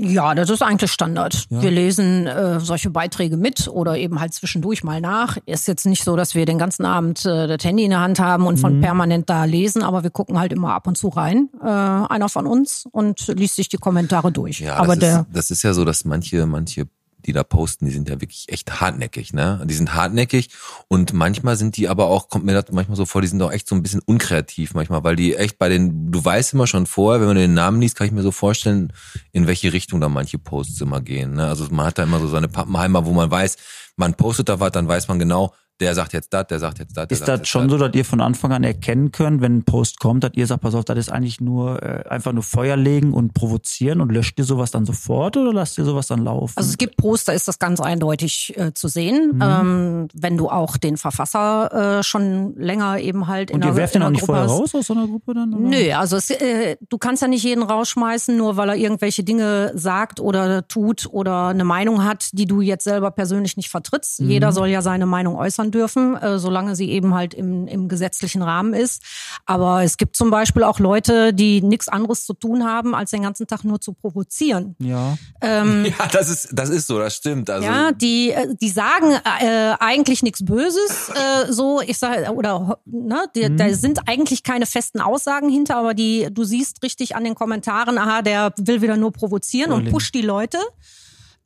[0.00, 1.46] Ja, das ist eigentlich Standard.
[1.50, 1.62] Ja.
[1.62, 5.38] Wir lesen äh, solche Beiträge mit oder eben halt zwischendurch mal nach.
[5.46, 8.18] Ist jetzt nicht so, dass wir den ganzen Abend äh, das Handy in der Hand
[8.20, 8.60] haben und Mhm.
[8.60, 12.28] von permanent da lesen, aber wir gucken halt immer ab und zu rein, äh, einer
[12.28, 14.60] von uns, und liest sich die Kommentare durch.
[14.60, 16.86] Ja, aber das, der ist, das ist ja so, dass manche, manche,
[17.26, 19.62] die da posten, die sind ja wirklich echt hartnäckig, ne?
[19.66, 20.50] Die sind hartnäckig
[20.88, 23.52] und manchmal sind die aber auch, kommt mir das manchmal so vor, die sind auch
[23.52, 26.86] echt so ein bisschen unkreativ manchmal, weil die echt bei den, du weißt immer schon
[26.86, 28.92] vorher, wenn man den Namen liest, kann ich mir so vorstellen,
[29.32, 31.48] in welche Richtung da manche Posts immer gehen, ne?
[31.48, 33.56] Also man hat da immer so seine Pappenheimer, wo man weiß,
[33.96, 36.96] man postet da was, dann weiß man genau, der sagt jetzt das, der sagt jetzt
[36.96, 37.06] das.
[37.10, 40.00] Ist sagt das schon so, dass ihr von Anfang an erkennen könnt, wenn ein Post
[40.00, 43.12] kommt, dass ihr sagt, pass auf, das ist eigentlich nur äh, einfach nur Feuer legen
[43.12, 46.54] und provozieren und löscht ihr sowas dann sofort oder lasst ihr sowas dann laufen?
[46.56, 49.34] Also es gibt Poster, ist das ganz eindeutig äh, zu sehen.
[49.34, 49.42] Mhm.
[49.42, 53.76] Ähm, wenn du auch den Verfasser äh, schon länger eben halt in und der ihr
[53.76, 55.54] werft in den auch nicht Gruppe vorher raus aus so einer Gruppe dann?
[55.54, 55.68] Oder?
[55.68, 59.72] Nö, also es, äh, du kannst ja nicht jeden rausschmeißen, nur weil er irgendwelche Dinge
[59.74, 64.20] sagt oder tut oder eine Meinung hat, die du jetzt selber persönlich nicht vertrittst.
[64.20, 64.30] Mhm.
[64.30, 68.42] Jeder soll ja seine Meinung äußern dürfen, äh, solange sie eben halt im, im gesetzlichen
[68.42, 69.02] Rahmen ist.
[69.46, 73.22] Aber es gibt zum Beispiel auch Leute, die nichts anderes zu tun haben, als den
[73.22, 74.76] ganzen Tag nur zu provozieren.
[74.78, 75.16] Ja.
[75.40, 77.50] Ähm, Ja, das ist, das ist so, das stimmt.
[77.50, 82.78] Also, ja, die, äh, die sagen äh, eigentlich nichts Böses, äh, so ich sage oder
[82.84, 87.24] ne, die, da sind eigentlich keine festen Aussagen hinter, aber die du siehst richtig an
[87.24, 89.92] den Kommentaren, aha, der will wieder nur provozieren und Frühling.
[89.92, 90.58] pusht die Leute.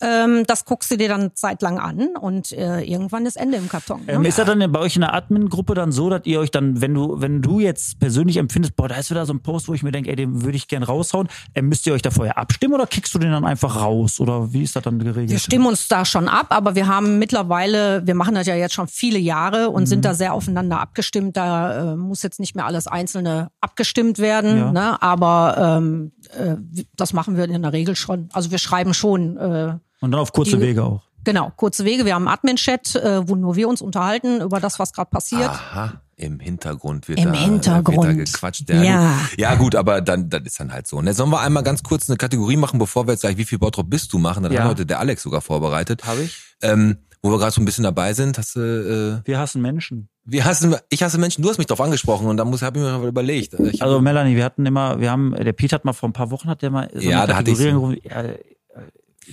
[0.03, 4.05] Ähm, das guckst du dir dann zeitlang an und äh, irgendwann ist Ende im Karton.
[4.05, 4.13] Ne?
[4.15, 6.81] Ähm, ist das dann bei euch in der Admin-Gruppe dann so, dass ihr euch dann,
[6.81, 9.75] wenn du, wenn du jetzt persönlich empfindest, boah, da ist wieder so ein Post, wo
[9.75, 12.37] ich mir denke, ey, den würde ich gern raushauen, ähm, müsst ihr euch da vorher
[12.39, 14.19] abstimmen oder kickst du den dann einfach raus?
[14.21, 15.31] Oder wie ist das dann geregelt?
[15.31, 18.75] Wir stimmen uns da schon ab, aber wir haben mittlerweile, wir machen das ja jetzt
[18.75, 19.87] schon viele Jahre und Mhm.
[19.87, 21.37] sind da sehr aufeinander abgestimmt.
[21.37, 24.73] Da äh, muss jetzt nicht mehr alles Einzelne abgestimmt werden, Ja.
[24.73, 25.03] ne?
[25.03, 26.57] aber ähm, äh,
[26.97, 28.29] das machen wir in der Regel schon.
[28.33, 29.37] Also wir schreiben schon.
[29.37, 31.03] Äh, Und dann auf kurze die- Wege auch.
[31.25, 32.05] Genau, kurze Wege.
[32.05, 35.49] Wir haben einen Admin-Chat, äh, wo nur wir uns unterhalten über das, was gerade passiert.
[35.49, 37.97] Aha, im Hintergrund wird, Im da, Hintergrund.
[38.09, 38.69] wird da gequatscht.
[38.69, 39.13] Ja, Ja.
[39.31, 39.39] Gut.
[39.39, 41.01] ja gut, aber dann das ist dann halt so.
[41.01, 41.15] Ne?
[41.15, 43.89] Sollen wir einmal ganz kurz eine Kategorie machen, bevor wir jetzt gleich, wie viel Bottrop
[43.89, 44.43] bist du machen?
[44.43, 44.63] Das Ja.
[44.65, 46.05] hat heute der Alex sogar vorbereitet.
[46.07, 46.37] Habe ich.
[46.61, 50.09] Ähm, wo wir gerade so ein bisschen dabei sind, hast du, äh, Wir hassen Menschen.
[50.25, 52.85] wie hassen, ich hasse Menschen, du hast mich drauf angesprochen und da muss, habe ich
[52.85, 53.55] mir mal überlegt.
[53.55, 56.13] Ich hab, Also Melanie, wir hatten immer, wir haben, der Piet hat mal vor ein
[56.13, 58.39] paar Wochen hat der mal so Ja, eine da hatte ich Kategorie angerufen, äh,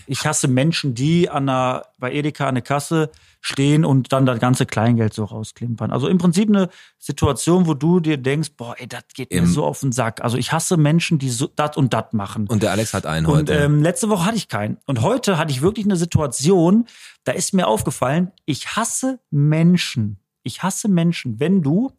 [0.08, 3.10] ich hasse Menschen, die an der, bei Edeka an der Kasse
[3.42, 5.92] stehen und dann das ganze Kleingeld so rausklimpern.
[5.92, 9.46] Also im Prinzip eine Situation, wo du dir denkst, boah, ey, das geht mir Im-
[9.48, 10.22] so auf den Sack.
[10.22, 12.48] Also ich hasse Menschen, die so dat und dat machen.
[12.48, 13.54] und der Alex hat einen Und heute.
[13.56, 14.78] ähm, letzte Woche hatte ich keinen.
[14.86, 16.86] Und heute hatte ich wirklich eine Situation,
[17.24, 20.20] da ist mir aufgefallen, ich hasse Menschen.
[20.44, 21.92] Ich hasse Menschen, wenn du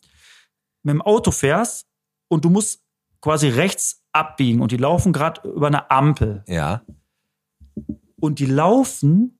[0.82, 1.86] mit dem Auto fährst
[2.28, 2.80] und du musst
[3.20, 6.82] quasi rechts abbiegen und die laufen gerade über eine Ampel ja.
[8.20, 9.38] Und die laufen,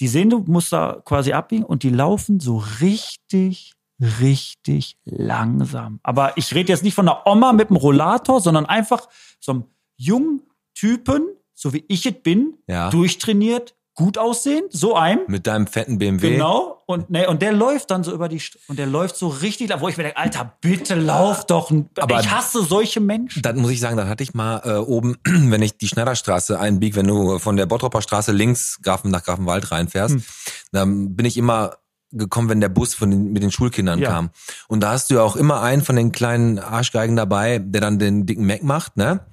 [0.00, 3.72] die sehen, du musst da quasi abbiegen und die laufen so richtig,
[4.20, 6.00] richtig langsam.
[6.02, 9.08] Aber ich rede jetzt nicht von einer Oma mit einem Rollator, sondern einfach
[9.40, 9.64] so einem
[9.96, 10.42] jungen
[10.74, 11.22] Typen,
[11.54, 12.90] so wie ich es bin, Ja.
[12.90, 15.20] durchtrainiert, gut aussehend, so einem.
[15.28, 16.30] Mit deinem fetten BMW.
[16.32, 16.82] Genau.
[16.86, 19.70] Und, ne, und der läuft dann so über die, St und der läuft so richtig,
[19.80, 21.70] wo ich mir denke, Alter, bitte lauf doch.
[21.98, 23.40] Aber- ich hasse solche Menschen.
[23.42, 26.96] Das muss ich sagen, das hatte ich mal äh, oben, wenn ich die Schneiderstraße einbieg,
[26.96, 30.24] wenn du von der Bottropper Straße links Grafen nach Grafenwald reinfährst, Hm.
[30.72, 31.76] dann bin ich immer
[32.10, 34.10] gekommen, wenn der Bus von den, mit den Schulkindern Ja.
[34.10, 34.30] kam.
[34.68, 37.98] Und da hast du ja auch immer einen von den kleinen Arschgeigen dabei, der dann
[37.98, 39.26] den dicken Mac macht, ne?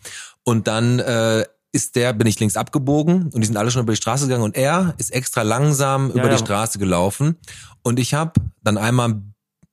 [0.44, 3.94] Und dann äh, ist der, bin ich links abgebogen und die sind alle schon über
[3.94, 6.32] die Straße gegangen und er ist extra langsam über ja.
[6.32, 7.38] die Straße gelaufen
[7.84, 9.22] und ich habe dann einmal,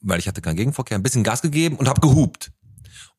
[0.00, 2.52] weil ich hatte keinen Gegenverkehr, ein bisschen Gas gegeben und habe gehupt.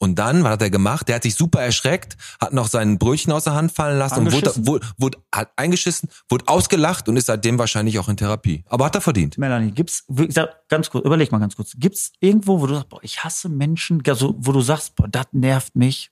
[0.01, 1.09] Und dann, was hat er gemacht?
[1.09, 4.31] Der hat sich super erschreckt, hat noch sein Brötchen aus der Hand fallen lassen und
[4.31, 8.63] wurde, wurde, wurde, hat eingeschissen, wurde ausgelacht und ist seitdem wahrscheinlich auch in Therapie.
[8.69, 9.37] Aber hat er verdient.
[9.37, 10.05] Melanie, gibt's,
[10.69, 14.01] ganz kurz, überleg mal ganz kurz, gibt's irgendwo, wo du sagst, boah, ich hasse Menschen,
[14.07, 16.11] also, wo du sagst, boah, das nervt mich,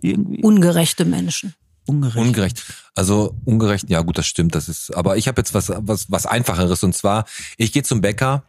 [0.00, 1.54] irgendwie Ungerechte Menschen.
[1.86, 2.16] Ungerecht.
[2.16, 2.64] Ungerecht.
[2.94, 4.94] Also ungerecht, ja gut, das stimmt, das ist.
[4.94, 7.24] Aber ich habe jetzt was, was, was einfacheres und zwar,
[7.56, 8.44] ich gehe zum Bäcker,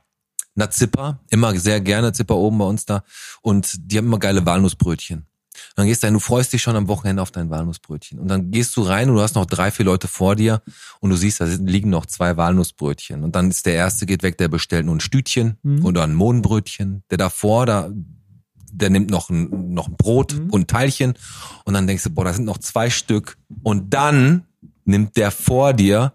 [0.56, 3.04] na Zipper, immer sehr gerne Zipper oben bei uns da
[3.42, 5.26] und die haben immer geile Walnussbrötchen.
[5.70, 8.20] Und dann gehst du, du freust dich schon am Wochenende auf dein Walnussbrötchen.
[8.20, 10.62] Und dann gehst du rein und du hast noch drei, vier Leute vor dir
[11.00, 13.24] und du siehst, da liegen noch zwei Walnussbrötchen.
[13.24, 17.04] Und dann ist der erste geht weg, der bestellt nur ein Stütchen oder ein Mohnbrötchen.
[17.10, 17.90] Der davor, da,
[18.76, 21.14] der nimmt noch ein, noch ein Brot und ein Teilchen.
[21.64, 23.38] Und dann denkst du, boah, da sind noch zwei Stück.
[23.64, 24.46] Und dann
[24.86, 26.14] nimmt der vor dir,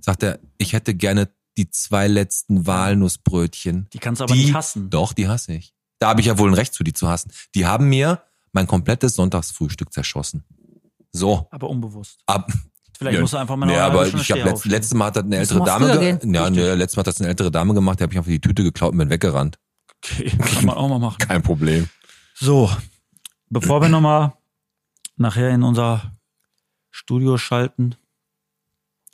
[0.00, 3.88] sagt er, ich hätte gerne die zwei letzten Walnussbrötchen.
[3.92, 4.90] Die kannst du aber nicht hassen.
[4.90, 5.74] Doch, die hasse ich.
[5.98, 7.30] Da habe ich ja wohl ein Recht zu, die zu hassen.
[7.54, 10.44] Die haben mir mein komplettes Sonntagsfrühstück zerschossen.
[11.12, 12.18] So, Aber unbewusst.
[12.26, 12.50] ab.
[12.96, 15.16] Vielleicht Ja, musst du einfach mal nee, eine aber ich habe letzt, letztes Mal hat
[15.16, 17.98] das eine ältere Dame ge ja, nee, letztes Mal hat das eine ältere Dame gemacht,
[17.98, 19.58] die habe ich einfach die Tüte geklaut und bin weggerannt.
[20.02, 21.18] Okay, kann man auch mal machen.
[21.18, 21.88] Kein Problem.
[22.34, 22.70] So,
[23.48, 24.32] bevor wir nochmal
[25.16, 26.16] nachher in unser
[26.90, 27.94] Studio schalten,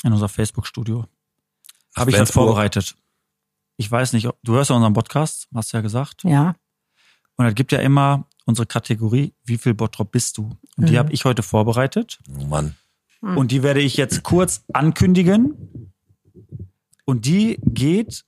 [0.05, 1.07] in unser Facebook-Studio,
[1.97, 2.95] habe ich was vorbereitet.
[3.79, 6.23] Ich weiß nicht, ob, du hörst ja unseren Podcast, hast du ja gesagt.
[6.25, 6.55] Ja.
[7.37, 10.57] Und es gibt ja immer unsere Kategorie, wie viel Bottrop bist du?
[10.77, 10.99] Und die Mhm.
[10.99, 12.19] habe ich heute vorbereitet.
[12.39, 12.77] Oh Mann.
[13.21, 15.93] Und die werde ich jetzt kurz ankündigen.
[17.05, 18.25] Und die geht,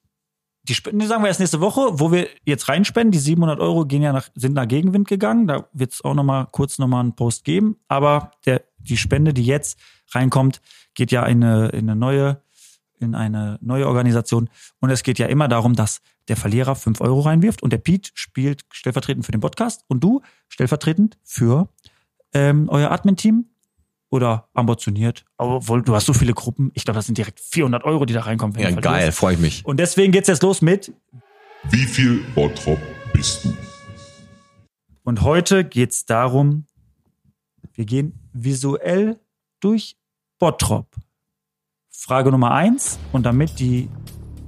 [0.68, 3.10] die Spenden, sagen wir erst nächste Woche, wo wir jetzt reinspenden.
[3.10, 5.46] Die 700 Euro gehen ja nach, sind nach Gegenwind gegangen.
[5.46, 7.76] Da wird es auch nochmal kurz nochmal einen Post geben.
[7.88, 9.78] Aber der, die Spende, die jetzt
[10.10, 10.60] reinkommt,
[10.94, 12.42] geht ja in eine, in eine neue,
[13.00, 14.50] in eine neue Organisation.
[14.80, 18.10] Und es geht ja immer darum, dass der Verlierer 5 Euro reinwirft und der Pete
[18.14, 21.70] spielt stellvertretend für den Podcast und du stellvertretend für
[22.34, 23.46] ähm, euer Admin-Team
[24.10, 25.24] oder ambitioniert.
[25.36, 26.70] Obwohl, du hast so viele Gruppen.
[26.74, 28.56] Ich glaube, das sind direkt 400 Euro, die da reinkommen.
[28.56, 29.64] wenn Ja, du geil, freue ich mich.
[29.64, 30.92] Und deswegen geht's jetzt los mit.
[31.70, 32.78] Wie viel Bottrop
[33.12, 33.54] bist du?
[35.02, 36.66] Und heute geht's darum,
[37.74, 39.18] wir gehen visuell
[39.60, 39.96] durch
[40.38, 40.94] Bottrop.
[41.90, 42.98] Frage Nummer eins.
[43.12, 43.88] Und damit die,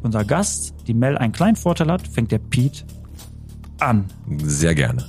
[0.02, 2.84] unser Gast, die Mel, einen kleinen Vorteil hat, fängt der Pete
[3.80, 4.06] an.
[4.42, 5.06] Sehr gerne.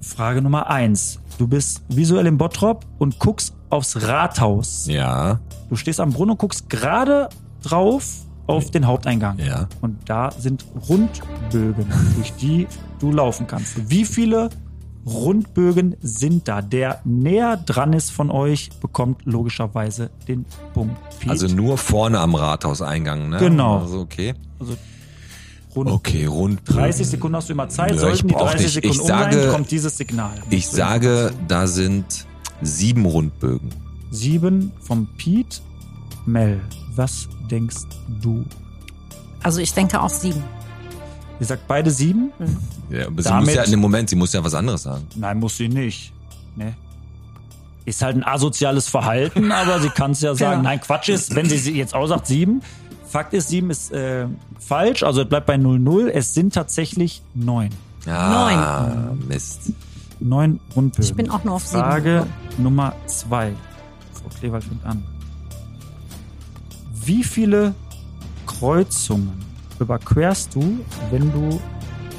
[0.00, 1.21] Frage Nummer eins.
[1.38, 4.86] Du bist visuell im Bottrop und guckst aufs Rathaus.
[4.86, 7.28] Ja, Du stehst am Brunnen und guckst gerade
[7.62, 8.04] drauf
[8.46, 9.38] auf den Haupteingang.
[9.38, 9.68] ja.
[9.80, 12.66] Und da sind Rundbögen, durch die
[12.98, 13.88] du laufen kannst.
[13.88, 14.50] Wie viele
[15.06, 16.60] Rundbögen sind da?
[16.60, 20.96] Der näher dran ist von euch, bekommt logischerweise den Punkt.
[21.26, 23.38] Also nur vorne am Rathauseingang, ne?
[23.38, 23.78] Genau.
[23.78, 24.34] Also okay.
[25.74, 26.60] Rund Okay, rund.
[26.66, 27.92] 30 Sekunden hast du immer Zeit.
[27.92, 28.74] Nö, Sollten die ich brauch 30 nicht.
[28.74, 30.34] Sekunden Ich um sein, sage- kommt dieses Signal.
[30.50, 32.04] Ich sage, da sind
[32.60, 33.70] sieben Rundbögen.
[34.10, 35.60] Sieben vom Pete.
[36.26, 36.60] Mel,
[36.94, 37.76] was denkst
[38.22, 38.44] du?
[39.42, 40.42] Also ich denke auch sieben.
[41.40, 42.30] Ihr sagt beide sieben?
[42.90, 45.04] Ja, aber sie Damit- muss ja in dem Moment, sie muss ja was anderes sagen.
[45.16, 46.12] Nein, muss sie nicht.
[46.54, 46.74] Ne?
[47.84, 50.58] Ist halt ein asoziales Verhalten, aber sie kann es ja sagen.
[50.58, 50.62] Genau.
[50.68, 52.62] Nein, Quatsch ist, wenn sie sie jetzt aussagt, sieben.
[53.12, 54.26] Fakt ist, sieben ist äh,
[54.58, 56.08] falsch, also es bleibt bei 0-0.
[56.08, 57.68] Es sind tatsächlich neun.
[58.06, 59.74] Ah, Mist.
[60.18, 61.04] Neun Rundbögen.
[61.04, 62.26] Ich bin auch nur auf sieben Frage.
[62.56, 63.52] Nummer zwei.
[64.14, 65.04] Frau Klewald fängt an.
[67.04, 67.74] Wie viele
[68.46, 69.44] Kreuzungen
[69.78, 71.60] überquerst du, wenn du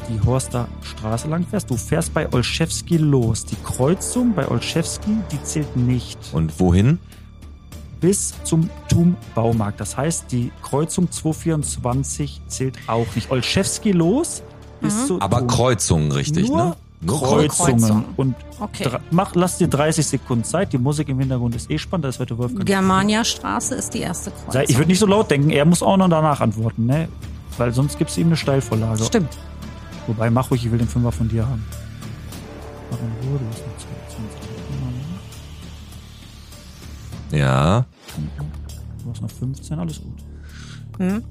[0.10, 1.72] die Horster Straße lang fährst?
[1.72, 3.46] Du fährst bei Olszewski los.
[3.46, 6.20] Die Kreuzung bei Olszewski, die zählt nicht.
[6.34, 7.00] Und wohin?
[8.04, 9.80] Bis zum TUM Baumarkt.
[9.80, 13.32] Das heißt, die Kreuzung 224 zählt auch nicht.
[13.32, 14.44] Olszewski los
[14.82, 15.48] bis zu Aber TUM.
[15.48, 16.76] Kreuzungen, richtig, Nur ne?
[17.08, 17.80] Kreuzungen.
[17.80, 18.06] Kreuzungen.
[18.18, 18.90] Und Okay.
[19.12, 20.74] mach, lass dir 30 Sekunden Zeit.
[20.74, 22.04] Die Musik im Hintergrund ist eh spannend.
[22.04, 22.66] Das wird der Wolfgang.
[22.66, 24.64] Germania-Straße ist die erste Kreuzung.
[24.68, 25.50] Ich würde nicht so laut denken.
[25.50, 27.08] Er muss auch noch danach antworten, ne?
[27.58, 29.04] Weil sonst gibt's ihm eine Steilvorlage.
[29.06, 29.38] Stimmt.
[30.08, 31.64] Wobei, mach ruhig, ich will den Fünfer von dir haben.
[32.92, 35.04] Hast noch 20 Sekunden.
[37.32, 37.86] Ja,
[39.04, 40.18] Du hast noch 15, alles gut.
[40.98, 41.22] das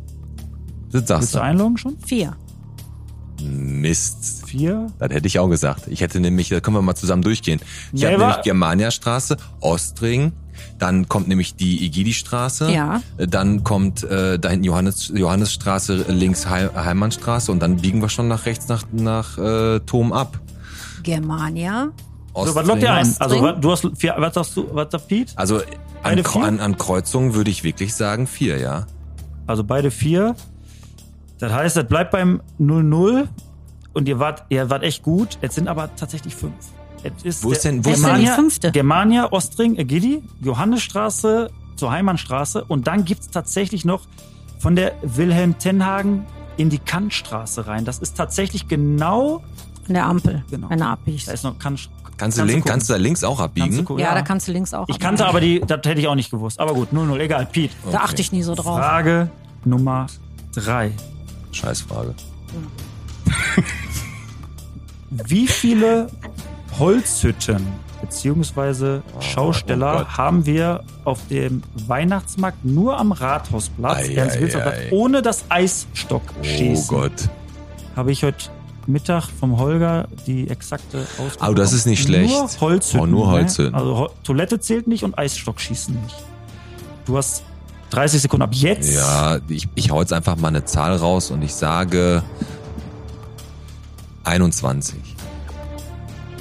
[0.90, 1.44] Willst sagst du du.
[1.44, 1.96] einloggen schon?
[1.98, 2.36] Vier.
[3.40, 4.44] Mist.
[4.46, 4.88] Vier.
[4.98, 5.88] Das hätte ich auch gesagt.
[5.88, 7.60] Ich hätte nämlich, da können wir mal zusammen durchgehen.
[7.92, 10.32] Ich habe nämlich Germaniastraße, Ostring,
[10.78, 12.70] dann kommt nämlich die Igidi-Straße.
[12.70, 13.02] Ja.
[13.16, 18.28] Dann kommt äh, da hinten Johannes, Johannesstraße, links Heil, Heimannstraße und dann biegen wir schon
[18.28, 20.38] nach rechts nach, nach äh, Tom ab.
[21.02, 21.90] Germania.
[22.35, 23.14] So, was lockt ihr ein?
[23.18, 25.33] Also, was, du hast vier, was sagst du, was sagt Piet?
[25.37, 25.61] Also
[26.03, 28.87] an, an, an Kreuzungen würde ich wirklich sagen vier, ja.
[29.47, 30.35] Also beide vier.
[31.39, 33.26] Das heißt, das bleibt beim 0-0
[33.93, 35.39] und ihr wart, ihr wart echt gut.
[35.41, 36.55] Es sind aber tatsächlich fünf.
[37.03, 38.70] Es ist Wo ist der- denn- wo ist denn die fünfte?
[38.70, 44.03] Germania, Ostring, Egidi, Johannesstraße zur Heimannstraße und dann gibt's tatsächlich noch
[44.61, 46.24] von der Wilhelm Tenhagen
[46.57, 47.85] in die Kantstraße rein.
[47.85, 49.43] Das ist tatsächlich genau,
[49.89, 50.45] An der Ampel.
[50.51, 50.68] Genau.
[50.68, 51.26] Du abbiegst.
[51.26, 51.91] da ist noch Kant,
[52.22, 53.84] Kannst du, links, kannst du da links auch abbiegen?
[53.84, 54.88] gucken, ja, da kannst du links auch.
[54.88, 56.60] Ich kannte aber die, das hätte ich auch nicht gewusst.
[56.60, 57.46] Aber gut, 0-0, egal.
[57.46, 57.74] Pete.
[57.90, 58.78] Da achte ich nie so drauf.
[58.78, 59.28] Frage
[59.64, 60.06] Nummer
[60.54, 60.92] drei.
[61.50, 62.14] Scheißfrage.
[65.10, 66.06] Wie viele
[66.78, 67.66] Holzhütten
[68.00, 70.16] beziehungsweise Schausteller oh Gott.
[70.16, 74.88] haben wir auf dem Weihnachtsmarkt nur am Rathausplatz, Ei, ei, ei.
[74.92, 76.86] ohne das Oh Eisstockschießen?
[76.86, 77.28] Gott.
[77.96, 78.44] Habe ich heute
[78.89, 81.51] Mittag vom Holger die exakte Ausgabe.
[81.51, 82.61] Oh, das ist nicht Nur schlecht.
[82.61, 83.01] Holzhütten.
[83.01, 83.33] Oh, nur ne?
[83.33, 83.74] Holzhütten.
[83.74, 86.16] Also Ho Toilette zählt nicht und Eisstockschießen nicht.
[87.05, 87.43] Du hast
[87.91, 88.95] 30 Sekunden ab jetzt.
[88.95, 92.22] Ja, ich, ich hau jetzt einfach mal eine Zahl raus und ich sage
[94.24, 94.97] 21.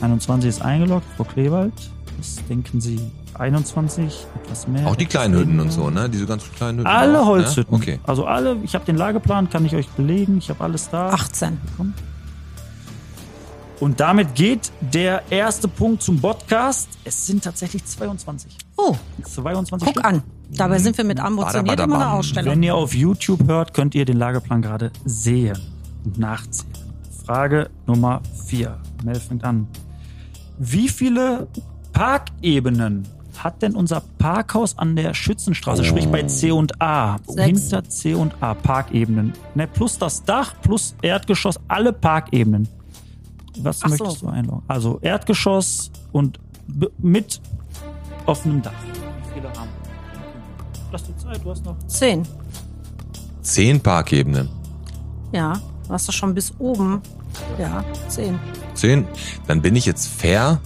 [0.02, 1.74] 21 ist eingeloggt, Frau Klewald.
[2.18, 3.00] Was denken Sie?
[3.38, 4.88] 21, etwas mehr.
[4.88, 6.10] Auch die kleinen Hütten und so, ne?
[6.10, 6.88] Diese ganz kleinen Hütten.
[6.88, 7.74] Alle auch, Holzhütten.
[7.78, 7.82] Ne?
[7.82, 8.00] Okay.
[8.04, 10.38] Also alle, ich habe den Lageplan, kann ich euch belegen.
[10.38, 11.10] Ich habe alles da.
[11.10, 11.58] 18.
[13.82, 16.88] Und damit geht der erste Punkt zum Podcast.
[17.04, 18.56] Es sind tatsächlich 22.
[18.78, 20.06] Oh, 22 guck Stück.
[20.06, 20.22] an.
[20.52, 22.54] Dabei sind wir mit ambitioniert immer eine Ausstellung.
[22.54, 25.58] Wenn ihr auf YouTube hört, könnt ihr den Lageplan gerade sehen
[26.06, 26.72] und nachzählen.
[27.26, 28.78] Frage Nummer 4.
[29.04, 29.68] Mel fängt an.
[30.60, 31.48] Wie viele
[31.92, 33.08] Parkebenen
[33.40, 37.18] hat denn unser Parkhaus an der Schützenstraße, sprich bei C und A?
[37.26, 37.62] Sechs.
[37.62, 39.34] Hinter C und A Parkebenen.
[39.56, 42.68] Ne, plus das Dach, plus Erdgeschoss, alle Parkebenen.
[43.60, 44.04] Was Ach so.
[44.06, 44.64] möchtest du einloggen?
[44.68, 46.40] Also Erdgeschoss und
[47.00, 47.42] mit
[48.26, 48.72] offenem Dach.
[48.84, 50.82] Wie viele haben wir?
[50.92, 52.28] Lass dir Zeit, du hast noch 10.
[53.42, 54.50] Zehn Parkebenen.
[55.32, 57.02] Ja, du hast doch schon bis oben.
[57.60, 58.40] Ja, 10.
[58.74, 59.08] Zehn.
[59.48, 60.60] Dann bin ich jetzt fair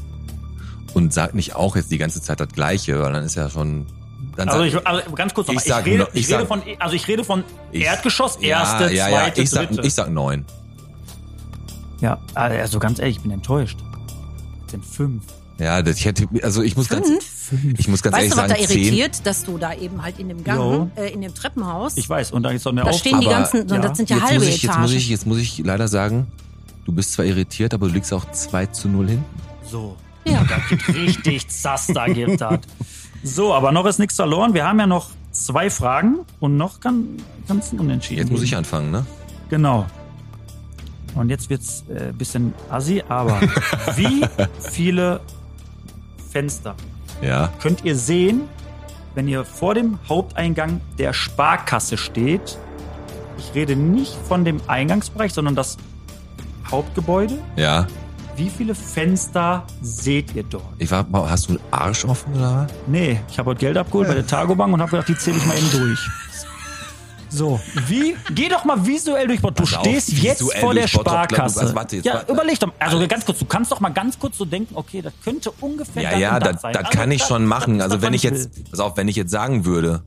[0.93, 3.85] und sag nicht auch jetzt die ganze Zeit das Gleiche, weil dann ist ja schon.
[4.35, 5.63] Dann Also, sag, ich, also ganz kurz Ich nochmal.
[5.63, 8.37] Ich, sag rede, no- ich, ich rede sag- von, also ich rede von Ich- Erdgeschoss,
[8.41, 9.87] ja, erste, ja, ja, zweite, ich sag, dritte.
[9.87, 10.45] ich sag neun.
[12.05, 13.77] Ja, also ganz ehrlich, ich bin enttäuscht.
[14.63, 15.23] Das sind fünf.
[15.57, 17.79] Ja, das, ich hätte, also ich muss ganz, Fünf?
[17.79, 18.81] ich muss ganz Weißt ehrlich du, was sagen, da zehn.
[18.83, 22.31] irritiert, dass du da eben halt in dem Gang, äh, in dem Treppenhaus, Ich weiß,
[22.33, 23.77] und da ist noch eine da stehen die aber- ganzen, ja.
[23.79, 24.81] das sind ja Jetzt halbe muss, ich, jetzt, Etagen.
[24.81, 26.27] muss ich, jetzt muss ich leider sagen,
[26.85, 29.23] du bist zwar irritiert, aber du liegst auch 2 zu 0 hin.
[29.69, 29.95] So.
[30.25, 30.43] Ja.
[30.43, 32.59] Da gibt richtig Zaster gibt das.
[33.23, 34.53] So, aber noch ist nichts verloren.
[34.53, 37.05] Wir haben ja noch zwei Fragen und noch kann
[37.47, 38.19] ganz Unentschieden.
[38.21, 39.05] Jetzt muss ich anfangen, ne?
[39.49, 39.85] Genau.
[41.15, 43.39] Und jetzt wird's äh, bisschen assi, aber
[43.95, 44.25] wie
[44.59, 45.21] viele
[46.29, 46.75] Fenster
[47.21, 47.51] Ja.
[47.61, 48.41] könnt ihr sehen,
[49.15, 52.57] wenn ihr vor dem Haupteingang der Sparkasse steht?
[53.37, 55.77] Ich rede nicht von dem Eingangsbereich, sondern das
[56.69, 57.37] Hauptgebäude.
[57.55, 57.87] Ja.
[58.35, 60.63] Wie viele Fenster seht ihr dort?
[60.77, 62.67] Ich war, hast du einen Arsch offen oder?
[62.87, 65.45] Nee, ich habe heute Geld abgeholt bei der Tagobank und habe gedacht, die zähle ich
[65.45, 65.99] mal eben durch.
[67.29, 68.15] So, wie?
[68.33, 69.41] Geh doch mal visuell durch.
[69.41, 71.59] Du Pass auf, stehst jetzt vor der Bottrop, Sparkasse.
[71.61, 72.31] also warte jetzt, ja, warte.
[72.31, 72.73] überleg doch mal.
[72.79, 73.09] Also Alles.
[73.09, 76.17] ganz kurz, du kannst doch mal ganz kurz so denken, okay, das könnte ungefähr Ja,
[76.17, 77.81] ja, das das, das Also kann ich das- schon machen.
[77.81, 78.63] Also wenn ich jetzt, will.
[78.71, 80.03] pass auf, wenn ich jetzt sagen würde,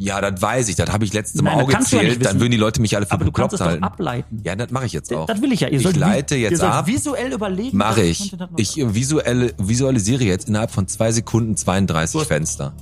[0.00, 2.52] ja, das weiß ich, das habe ich letztes Mal auch du ja gezählt, dann würden
[2.52, 3.82] die Leute mich alle für Aber du kannst es doch halten.
[3.82, 4.42] ableiten.
[4.44, 5.26] Ja, das mache ich jetzt auch.
[5.26, 5.66] Das will ich ja.
[5.68, 6.86] Ihr ich leite ihr jetzt sollt ab.
[6.86, 7.76] visuell überlegen.
[7.76, 8.32] Mache ich.
[8.56, 12.72] Ich visuelle, visualisiere jetzt innerhalb von zwei Sekunden 32 Du hast- Fenster.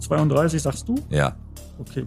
[0.00, 0.96] 32 sagst du?
[1.10, 1.36] Ja.
[1.78, 2.04] Okay.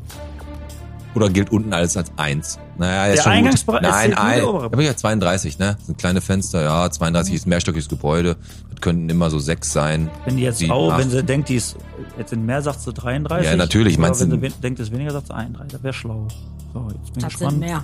[1.15, 2.59] Oder gilt unten alles als eins?
[2.77, 3.89] Naja, ist Der schon Eingangsbereich- gut.
[3.89, 4.43] es Nein, ein,
[4.79, 5.75] ich ja 32, ne?
[5.77, 8.35] Das sind kleine Fenster, ja, 32 ist ein mehrstöckiges Gebäude.
[8.69, 10.09] Das könnten immer so sechs sein.
[10.25, 10.99] Wenn die jetzt Sieben, auch, acht.
[10.99, 11.77] wenn sie denkt, die ist
[12.17, 13.49] jetzt in mehr, sagt sie 33.
[13.49, 15.71] Ja, natürlich, Oder meinst wenn du- sie wen- denkt, es ist weniger, sagt sie 31.
[15.73, 16.27] Das wäre schlau.
[16.73, 17.51] So, jetzt bin ich Das gespannt.
[17.51, 17.83] sind mehr.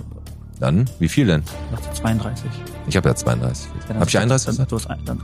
[0.60, 1.42] Dann, wie viel denn?
[1.72, 2.44] Sagt sie 32.
[2.86, 3.66] Ich habe ja 32.
[3.66, 4.72] Ja, dann Hab ich sagt- 31 dann, gesagt?
[4.72, 5.20] du hast ein, dann,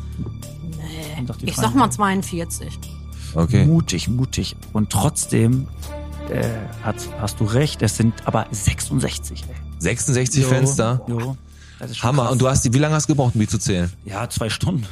[1.27, 2.73] dann die Ich sag mal 32.
[2.73, 2.79] 42.
[3.35, 3.65] Okay.
[3.65, 4.57] Mutig, mutig.
[4.75, 5.69] Und trotzdem
[6.33, 6.45] äh,
[6.83, 9.45] hat, hast du recht, es sind aber 66.
[9.49, 9.55] Ey.
[9.79, 11.01] 66 Jo, Fenster.
[11.07, 11.37] Jo.
[11.79, 12.23] Das ist schon Hammer.
[12.23, 12.33] krass.
[12.33, 13.93] Und du hast die, wie lange hast du gebraucht, um die zu zählen?
[14.05, 14.87] Ja, zwei Stunden.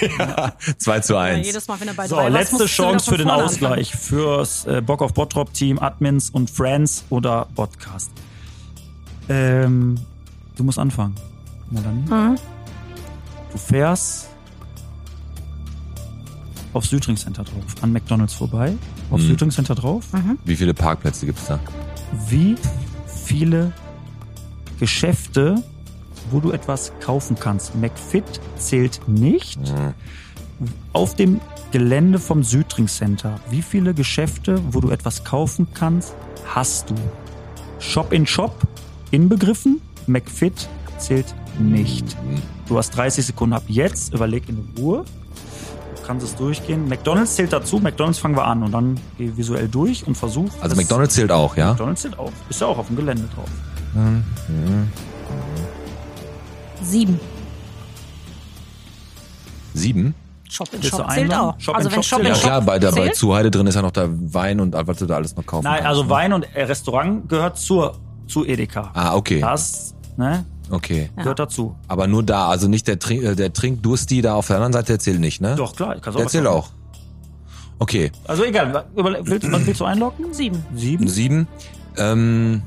[0.78, 1.46] 2 zu Ja, 1.
[1.46, 5.02] jedes Mal, wenn er bei So, drei letzte Chance für den Ausgleich fürs äh, Bock
[5.02, 8.10] auf Bottrop Team, Admins und Friends oder Podcast.
[9.28, 9.96] Ähm,
[10.56, 11.14] du musst anfangen.
[11.70, 12.02] Melanie.
[12.04, 12.32] anfangen.
[12.32, 12.38] Mhm.
[13.52, 14.28] Du fährst
[16.76, 18.74] auf Südring Center drauf, an McDonalds vorbei,
[19.10, 19.26] auf Mhm.
[19.26, 20.04] Südring Center drauf.
[20.44, 21.58] Wie viele Parkplätze gibt's da?
[22.28, 22.56] Wie
[23.24, 23.72] viele
[24.78, 25.62] Geschäfte,
[26.30, 27.74] wo du etwas kaufen kannst?
[27.74, 28.24] McFit
[28.58, 29.58] zählt nicht.
[29.60, 29.94] Mhm.
[30.92, 31.40] Auf dem
[31.72, 36.14] Gelände vom Südring Center, wie viele Geschäfte, wo du etwas kaufen kannst,
[36.54, 36.94] hast du?
[37.78, 38.66] Shop in Shop
[39.10, 40.68] inbegriffen, McFit
[40.98, 42.16] zählt nicht.
[42.68, 45.04] Du hast 30 Sekunden ab jetzt, überleg in Ruhe.
[46.06, 46.88] Du kannst es durchgehen.
[46.88, 50.50] McDonalds zählt dazu, McDonalds fangen wir an und dann geh visuell durch und versuch.
[50.60, 51.70] Also McDonalds zählt auch, ja?
[51.70, 52.30] McDonalds zählt auch.
[52.48, 53.48] Ist ja auch auf dem Gelände drauf.
[56.80, 57.18] Sieben.
[59.74, 60.14] Sieben?
[60.48, 61.58] Shop in Shop zählt auch.
[61.58, 63.74] Shop also in wenn Shop Shop in Ja klar, bei der bei Zuheide drin ist
[63.74, 66.10] ja noch der Wein und was du da alles noch kaufen Nein, kannst, also ne?
[66.10, 67.98] Wein und äh, Restaurant gehört zur,
[68.28, 68.92] zu Edeka.
[68.94, 69.40] Ah, okay.
[69.40, 71.10] Das, ne, Okay.
[71.16, 71.76] gehört dazu.
[71.88, 74.88] Aber nur da, also nicht der, Trink, äh, der Trinkdursti da auf der anderen Seite,
[74.88, 75.54] der zählt nicht, ne?
[75.56, 75.96] Doch, klar.
[76.00, 76.70] Kannst Der was zählt auch.
[77.78, 78.10] Okay.
[78.26, 80.32] Also egal, willst, was willst du einloggen?
[80.32, 80.64] sieben.
[80.74, 81.08] Sieben?
[81.08, 81.48] Sieben.
[81.96, 82.62] Ähm,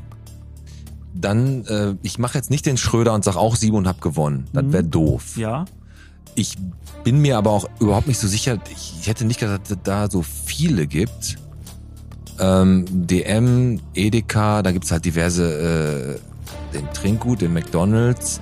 [1.13, 4.47] dann, äh, ich mache jetzt nicht den Schröder und sag auch sieben und hab gewonnen.
[4.53, 5.35] Das wäre doof.
[5.37, 5.65] Ja.
[6.35, 6.55] Ich
[7.03, 8.59] bin mir aber auch überhaupt nicht so sicher.
[8.71, 11.37] Ich, ich hätte nicht gedacht, dass es da so viele gibt.
[12.39, 16.28] Ähm, DM, Edeka, da gibt's halt diverse, äh,
[16.73, 18.41] den Trinkgut, den McDonalds.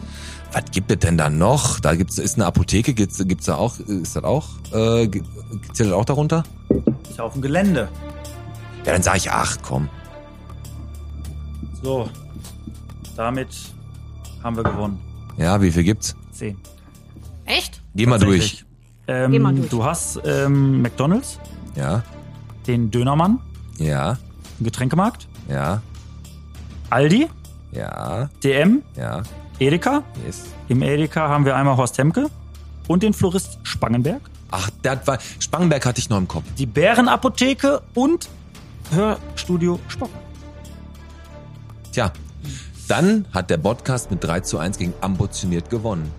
[0.54, 1.80] Was gibt es denn da noch?
[1.80, 5.10] Da gibt's ist eine Apotheke, gibt's gibt's da auch ist das auch äh,
[5.74, 6.44] zählt das auch darunter?
[7.10, 7.90] Ist auf dem Gelände.
[8.86, 9.90] Ja, dann sage ich acht, komm.
[11.84, 12.10] So.
[13.16, 13.50] Damit
[14.44, 15.00] haben wir gewonnen.
[15.38, 16.16] Ja, wie viel gibt's?
[16.32, 16.58] Zehn.
[17.46, 17.82] Echt?
[17.96, 18.66] Geh mal durch.
[19.08, 19.70] Ähm, Geh mal durch.
[19.70, 21.40] Du hast ähm, McDonalds,
[21.76, 22.04] Ja,
[22.68, 23.40] den Dönermann,
[23.78, 24.18] ja,
[24.60, 25.82] den Getränkemarkt, ja,
[26.90, 27.28] Aldi,
[27.72, 29.24] ja, DM, ja.
[29.60, 30.04] Edeka.
[30.26, 30.46] Yes.
[30.68, 32.30] Im Edeka haben wir einmal Horst Hemke
[32.88, 34.22] und den Florist Spangenberg.
[34.52, 36.44] Ach, das war Spangenberg hatte ich noch im Kopf.
[36.58, 38.30] die Bärenapotheke und
[38.92, 40.10] Hörstudio Spock.
[41.92, 42.12] Tja,
[42.88, 46.12] dann hat der Podcast mit 3 zu 1 gegen Ambitioniert gewonnen.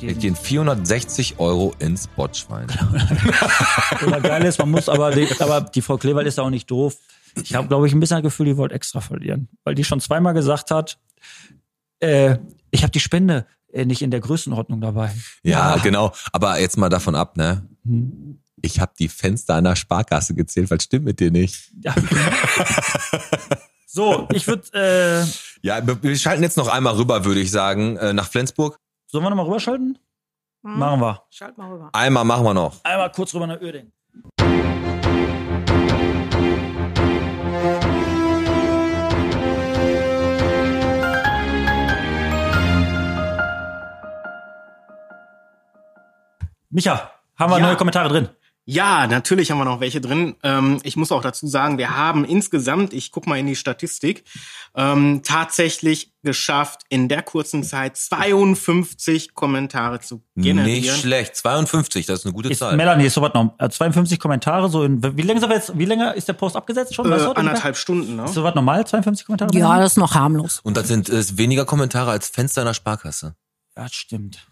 [0.00, 2.66] Es gehen 460 Euro ins Botschwein.
[4.06, 6.96] Oder geil ist, man muss aber, die, aber die Frau Klewald ist auch nicht doof.
[7.42, 9.48] Ich habe, glaube ich, ein bisschen das Gefühl, die wollte extra verlieren.
[9.64, 10.98] Weil die schon zweimal gesagt hat,
[12.00, 12.38] äh,
[12.70, 15.10] ich habe die Spende äh, nicht in der Größenordnung dabei.
[15.42, 16.12] Ja, genau.
[16.32, 17.66] Aber jetzt mal davon ab, ne?
[18.62, 21.70] Ich habe die Fenster einer Sparkasse gezählt, was stimmt mit dir nicht?
[21.82, 21.94] Ja.
[23.86, 25.26] so, ich würde, äh,
[25.62, 28.78] Ja, wir wir schalten jetzt noch einmal rüber, würde ich sagen, äh, nach Flensburg.
[29.08, 29.98] Sollen wir nochmal rüberschalten?
[30.62, 30.78] Hm.
[30.78, 31.22] Machen wir.
[31.30, 31.90] Schalt mal rüber.
[31.92, 32.84] Einmal machen wir noch.
[32.84, 33.92] Einmal kurz rüber nach Uerdingen.
[46.70, 47.66] Micha, haben wir Ja.
[47.66, 48.28] neue Kommentare drin?
[48.70, 50.36] Ja, natürlich haben wir noch welche drin.
[50.42, 54.24] Ähm, ich muss auch dazu sagen, wir haben insgesamt, ich guck mal in die Statistik,
[54.74, 60.82] ähm, tatsächlich geschafft, in der kurzen Zeit 52 Kommentare zu generieren.
[60.82, 61.34] Nicht schlecht.
[61.36, 62.76] 52, das ist eine gute Ist, Zahl.
[62.76, 63.54] Melanie, ist sowas noch?
[63.58, 66.94] Äh, 52 Kommentare, so in, wie länger, wir jetzt, wie länger ist der Post abgesetzt
[66.94, 67.06] schon?
[67.06, 67.48] äh, Weißt du, ungefähr?
[67.48, 68.24] anderthalb Stunden, ne?
[68.26, 69.50] Ist sowas normal, 52 Kommentare?
[69.54, 69.80] Ja, Melanie?
[69.82, 70.60] das ist noch harmlos.
[70.62, 73.34] Und das sind äh, weniger Kommentare als Fenster einer Sparkasse.
[73.78, 74.46] ja, das stimmt.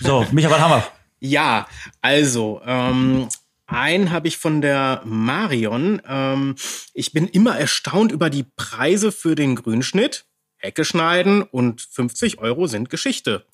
[0.00, 0.84] So, Micha, was haben wir?
[1.22, 1.68] Ja,
[2.00, 3.28] also ähm,
[3.70, 6.02] einen habe ich von der Marion.
[6.06, 6.56] Ähm,
[6.92, 10.26] ich bin immer erstaunt über die Preise für den Grünschnitt.
[10.56, 13.46] Hecke schneiden und 50 Euro sind Geschichte.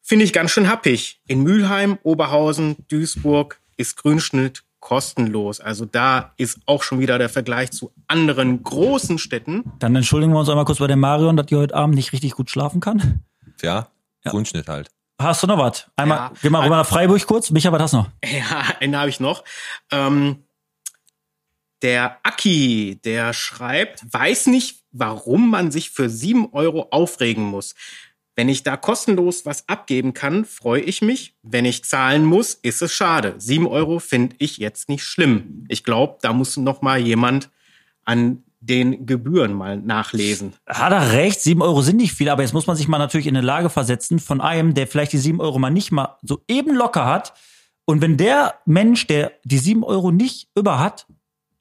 [0.00, 1.20] Finde ich ganz schön happig.
[1.26, 5.60] In Mülheim, Oberhausen, Duisburg ist Grünschnitt kostenlos.
[5.60, 9.64] Also da ist auch schon wieder der Vergleich zu anderen großen Städten.
[9.78, 12.32] Dann entschuldigen wir uns einmal kurz bei der Marion, dass die heute Abend nicht richtig
[12.32, 13.22] gut schlafen kann.
[13.62, 13.88] Ja,
[14.24, 14.90] Grundschnitt halt.
[15.20, 15.86] Hast du noch was?
[15.96, 16.32] Einmal, Ja.
[16.42, 17.50] geh mal rüber nach Freiburg kurz.
[17.50, 18.08] Micha, was hast du noch?
[18.24, 19.44] Ja, einen habe ich noch.
[19.92, 20.44] Ähm,
[21.82, 27.74] der Aki, der schreibt, weiß nicht, warum man sich für sieben Euro aufregen muss.
[28.36, 31.34] Wenn ich da kostenlos was abgeben kann, freue ich mich.
[31.42, 33.34] Wenn ich zahlen muss, ist es schade.
[33.38, 35.64] Sieben Euro finde ich jetzt nicht schlimm.
[35.68, 37.50] Ich glaube, da muss noch mal jemand
[38.04, 40.52] an den Gebühren mal nachlesen.
[40.66, 43.26] Hat er recht, sieben Euro sind nicht viel, aber jetzt muss man sich mal natürlich
[43.26, 46.42] in eine Lage versetzen von einem, der vielleicht die sieben Euro mal nicht mal so
[46.46, 47.32] eben locker hat.
[47.86, 51.06] Und wenn der Mensch, der die sieben Euro nicht über hat,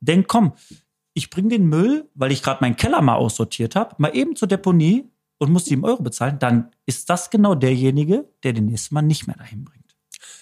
[0.02, 0.54] denkt, komm,
[1.14, 4.48] ich bring den Müll, weil ich gerade meinen Keller mal aussortiert habe, mal eben zur
[4.48, 9.02] Deponie und muss sieben Euro bezahlen, dann ist das genau derjenige, der den nächsten Mal
[9.02, 9.96] nicht mehr dahin bringt.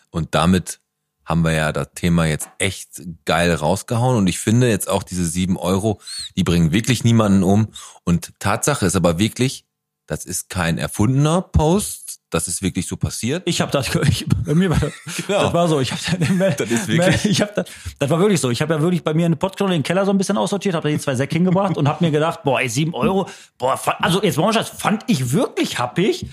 [0.09, 0.79] Und damit
[1.27, 4.15] haben wir ja das Thema jetzt echt geil rausgehauen.
[4.17, 5.99] Und ich finde jetzt auch diese sieben Euro,
[6.37, 7.67] die bringen wirklich niemanden um.
[8.05, 9.65] Und Tatsache ist aber wirklich,
[10.07, 12.19] das ist kein erfundener Post.
[12.29, 13.43] Das ist wirklich so passiert.
[13.45, 14.93] Ich habe das, ich, bei mir war das,
[15.27, 15.43] Genau.
[15.43, 15.81] das war so.
[15.81, 17.67] Ich habe Das ist wirklich- ich hab das,
[17.99, 18.49] das war wirklich so.
[18.49, 20.87] Ich habe ja wirklich bei mir eine Pottknolle den Keller so ein bisschen aussortiert, habe
[20.87, 24.23] da die zwei Säcke hingebracht und habe mir gedacht, boah, ey, sieben Euro, boah, also
[24.23, 26.25] jetzt mal das fand ich wirklich happig.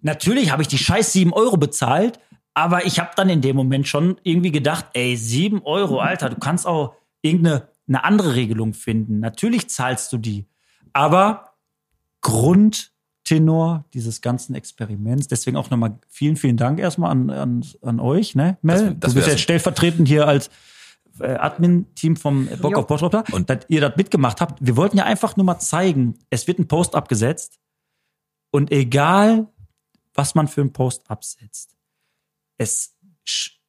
[0.00, 2.18] Natürlich habe ich die scheiß sieben Euro bezahlt,
[2.58, 6.36] aber ich habe dann in dem Moment schon irgendwie gedacht, ey, sieben Euro, Alter, du
[6.38, 9.20] kannst auch irgendeine eine andere Regelung finden.
[9.20, 10.44] Natürlich zahlst du die,
[10.92, 11.52] aber
[12.20, 15.28] Grundtenor dieses ganzen Experiments.
[15.28, 18.76] Deswegen auch nochmal vielen, vielen Dank erstmal an, an, an euch, ne, Mel?
[18.76, 20.50] Das- das du bist jetzt stellvertretend hier als
[21.20, 24.58] äh, Admin-Team vom Bock auf Bottrop da, Und- dass ihr das mitgemacht habt.
[24.64, 27.58] Wir wollten ja einfach nur mal zeigen, es wird ein Post abgesetzt
[28.50, 29.46] und egal,
[30.14, 31.76] was man für einen Post absetzt,
[32.58, 32.96] es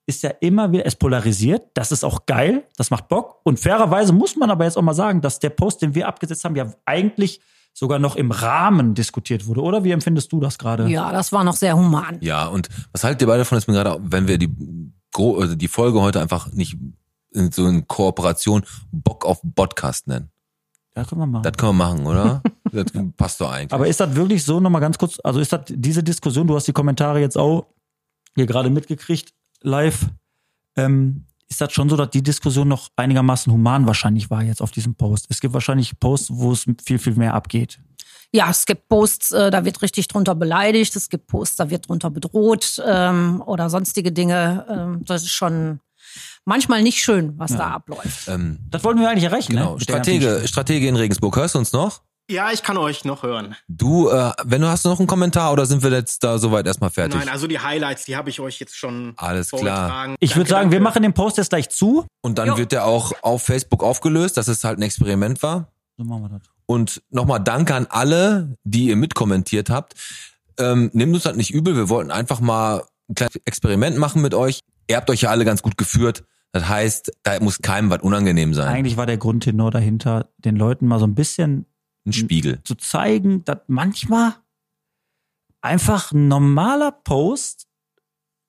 [0.06, 4.12] ist ja immer wieder, es polarisiert, das ist auch geil, das macht Bock und fairerweise
[4.12, 6.74] muss man aber jetzt auch mal sagen, dass der Post, den wir abgesetzt haben, ja
[6.86, 7.40] eigentlich
[7.74, 9.84] sogar noch im Rahmen diskutiert wurde, oder?
[9.84, 10.88] Wie empfindest du das gerade?
[10.90, 12.18] Ja, das war noch sehr human.
[12.22, 14.50] Ja, und was haltet ihr beide davon, dass wir gerade, wenn wir die,
[15.16, 16.76] also die Folge heute einfach nicht
[17.32, 20.30] in so in Kooperation Bock auf Podcast nennen?
[20.96, 21.44] Ja, können wir machen.
[21.44, 22.42] Das können wir machen, oder?
[22.72, 22.86] das
[23.16, 23.72] passt doch eigentlich.
[23.72, 26.68] Aber ist das wirklich so, nochmal ganz kurz, also ist das diese Diskussion, du hast
[26.68, 27.68] die Kommentare jetzt auch
[28.36, 30.08] hier gerade mitgekriegt, live,
[30.76, 34.72] ähm, ist das schon so, dass die Diskussion noch einigermaßen human wahrscheinlich war jetzt auf
[34.72, 35.26] diesem Post.
[35.30, 37.80] Es gibt wahrscheinlich Posts, wo es viel, viel mehr abgeht.
[38.32, 41.90] Ja, es gibt Posts, äh, da wird richtig drunter beleidigt, es gibt Posts, da wird
[41.90, 44.66] drunter bedroht ähm, oder sonstige Dinge.
[44.70, 45.80] Ähm, das ist schon
[46.46, 48.28] manchmal nicht schön, was da abläuft.
[48.28, 49.74] Ähm, Das wollten wir eigentlich erreichen, genau.
[49.74, 49.86] ne?
[49.86, 52.04] Der ganzen Stratege, Stratege in Regensburg, hörst du uns noch?
[52.30, 53.56] Ja, ich kann euch noch hören.
[53.68, 56.92] Du, äh, wenn du hast noch einen Kommentar oder sind wir jetzt da soweit erstmal
[56.92, 57.20] fertig?
[57.20, 59.60] Nein, also die Highlights, die habe ich euch jetzt schon Alles klar.
[59.60, 60.16] vorgetragen.
[60.20, 60.84] Ich würde Danke, sagen, wir danke.
[60.90, 62.06] machen den Post jetzt gleich zu.
[62.22, 65.72] Und dann wird der auch auf Facebook aufgelöst, dass es halt ein Experiment war.
[65.98, 66.42] So machen wir das.
[66.68, 69.96] Und nochmal danke an alle, die ihr mitkommentiert habt.
[70.60, 74.36] Ähm, nehmt uns das nicht übel, wir wollten einfach mal ein kleines Experiment machen mit
[74.36, 74.60] euch.
[74.88, 76.24] Ihr habt euch ja alle ganz gut geführt.
[76.52, 78.68] Das heißt, da muss keinem was unangenehm sein.
[78.68, 81.66] Eigentlich war der Grundtenor dahinter, den Leuten mal so ein bisschen
[82.06, 82.62] Ein Spiegel.
[82.64, 84.36] zu zeigen, dass manchmal
[85.62, 87.68] einfach ein normaler Post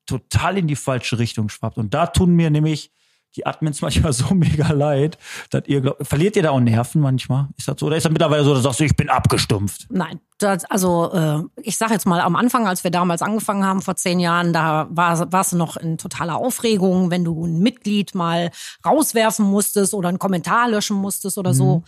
[0.07, 1.79] total in die falsche Richtung schwappt.
[1.79, 2.91] Und da tun mir nämlich
[3.37, 5.19] die Admins manchmal so mega leid,
[5.51, 7.49] dass ihr glaubt, verliert ihr da auch Nerven manchmal?
[7.57, 7.87] Ist das so?
[7.87, 9.87] Oder ist das mittlerweile so, dass du sagst, ich bin abgestumpft?
[9.91, 13.83] Nein, das, also äh, ich sage jetzt mal am Anfang, als wir damals angefangen haben
[13.83, 18.51] vor zehn Jahren, da war du noch in totaler Aufregung, wenn du ein Mitglied mal
[18.85, 21.83] rauswerfen musstest oder einen Kommentar löschen musstest oder so.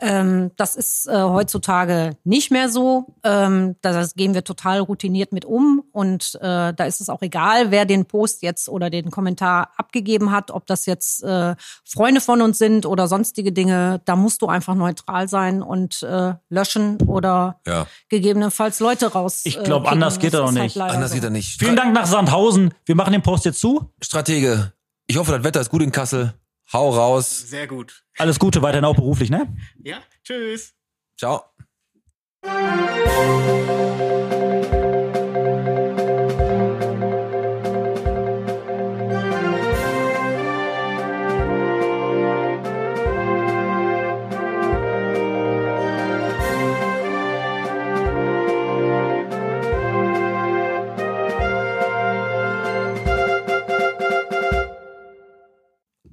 [0.00, 3.14] Ähm, das ist äh, heutzutage nicht mehr so.
[3.24, 7.70] Ähm, da gehen wir total routiniert mit um und äh, da ist es auch egal,
[7.70, 11.54] wer den Post jetzt oder den Kommentar abgegeben hat, ob das jetzt äh,
[11.84, 14.00] Freunde von uns sind oder sonstige Dinge.
[14.04, 17.86] Da musst du einfach neutral sein und äh, löschen oder Ja.
[18.08, 19.42] Gegebenenfalls Leute raus.
[19.44, 19.94] Ich äh, glaub, kicken.
[19.94, 20.76] anders geht Das er doch halt nicht.
[20.76, 21.14] leider Anders so.
[21.14, 21.58] geht er nicht.
[21.58, 22.74] Vielen Dank nach Sandhausen.
[22.86, 23.92] Wir machen den Post jetzt zu.
[24.02, 24.72] Stratege,
[25.06, 26.34] ich hoffe, das Wetter ist gut in Kassel.
[26.72, 27.38] Hau raus.
[27.48, 28.04] Sehr gut.
[28.18, 29.54] Alles Gute weiterhin auch beruflich, ne?
[29.82, 30.74] Ja, tschüss.
[31.16, 31.42] Ciao.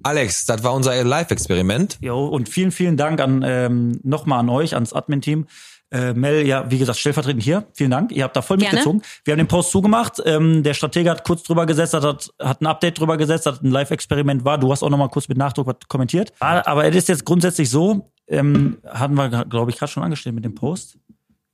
[0.06, 1.98] Alex, das war unser Live-Experiment.
[2.00, 5.48] Jo, und vielen, vielen Dank an ähm, nochmal an euch, ans Admin-Team.
[5.90, 7.66] Äh, Mel, ja, wie gesagt, stellvertretend hier.
[7.74, 8.12] Vielen Dank.
[8.12, 8.74] Ihr habt da voll Gerne.
[8.74, 9.02] mitgezogen.
[9.24, 10.22] Wir haben den Post zugemacht.
[10.24, 13.72] Ähm, der Stratege hat kurz drüber gesetzt, hat, hat, ein Update drüber gesetzt, hat ein
[13.72, 14.60] Live-Experiment war.
[14.60, 16.34] Du hast auch nochmal kurz mit Nachdruck kommentiert.
[16.40, 20.36] Ah, Aber es ist jetzt grundsätzlich so, ähm, hatten wir, glaube ich, gerade schon angestellt
[20.36, 21.00] mit dem Post.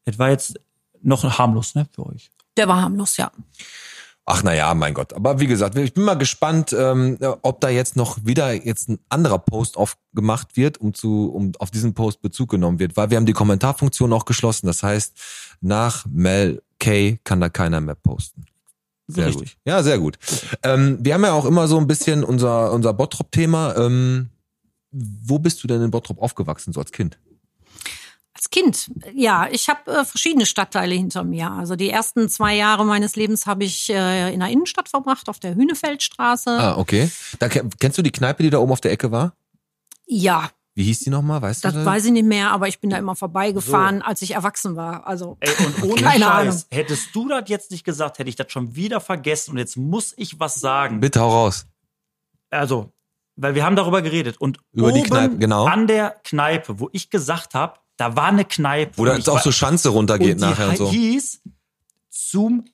[0.03, 0.59] Es war jetzt
[1.01, 2.29] noch harmlos, ne, für euch.
[2.57, 3.31] Der war harmlos, ja.
[4.33, 5.11] Ach na ja, mein Gott.
[5.11, 8.97] Aber wie gesagt, ich bin mal gespannt, ähm, ob da jetzt noch wieder jetzt ein
[9.09, 13.17] anderer Post aufgemacht wird, um zu, um auf diesen Post Bezug genommen wird, weil wir
[13.17, 14.67] haben die Kommentarfunktion auch geschlossen.
[14.67, 15.17] Das heißt,
[15.59, 18.45] nach Mel K kann da keiner mehr posten.
[19.07, 19.55] Sehr Richtig.
[19.55, 19.61] gut.
[19.65, 20.17] Ja, sehr gut.
[20.63, 23.75] Ähm, wir haben ja auch immer so ein bisschen unser, unser Bottrop-Thema.
[23.75, 24.29] Ähm,
[24.91, 27.19] wo bist du denn in Bottrop aufgewachsen, so als Kind?
[28.33, 31.51] Als Kind, ja, ich habe äh, verschiedene Stadtteile hinter mir.
[31.51, 35.39] Also die ersten zwei Jahre meines Lebens habe ich äh, in der Innenstadt verbracht, auf
[35.39, 36.49] der Hühnefeldstraße.
[36.49, 37.11] Ah, okay.
[37.39, 39.33] Da, ke- kennst du die Kneipe, die da oben auf der Ecke war?
[40.07, 41.41] Ja, Wie hieß die nochmal?
[41.41, 41.83] Weißt das du?
[41.85, 45.05] weiß ich nicht mehr, aber ich bin da immer vorbeigefahren, als ich erwachsen war.
[45.05, 46.61] Also Ey, und ohne Keine Scheiß, Ahnung.
[46.71, 50.13] hättest du das jetzt nicht gesagt, hätte ich das schon wieder vergessen und jetzt muss
[50.15, 51.01] ich was sagen.
[51.01, 51.65] Bitte hau raus.
[52.49, 52.93] Also,
[53.35, 55.65] weil wir haben darüber geredet und Über die oben Kneipe, genau.
[55.65, 58.97] an der Kneipe, wo ich gesagt habe, da war eine Kneipe.
[58.97, 60.89] Wo da und jetzt ich auch war- so Schanze runtergeht und die nachher und so.
[60.91, 61.41] hieß
[62.09, 62.65] zum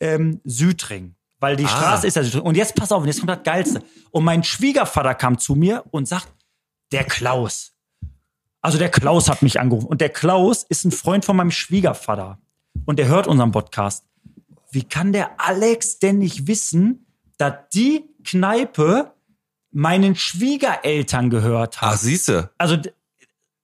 [0.00, 1.14] ähm, Südring.
[1.40, 1.68] Weil die Ah.
[1.68, 2.42] Straße ist ja Südring.
[2.42, 3.82] Und jetzt pass auf, und jetzt kommt das Geilste.
[4.12, 6.28] Und mein Schwiegervater kam zu mir und sagt,
[6.92, 7.72] der Klaus.
[8.60, 9.86] Also der Klaus hat mich angerufen.
[9.86, 12.38] Und der Klaus ist ein Freund von meinem Schwiegervater.
[12.84, 14.04] Und der hört unseren Podcast.
[14.70, 17.06] Wie kann der Alex denn nicht wissen,
[17.38, 19.12] dass die Kneipe
[19.72, 21.94] meinen Schwiegereltern gehört hat?
[21.94, 22.50] Ach, siehste.
[22.58, 22.76] also,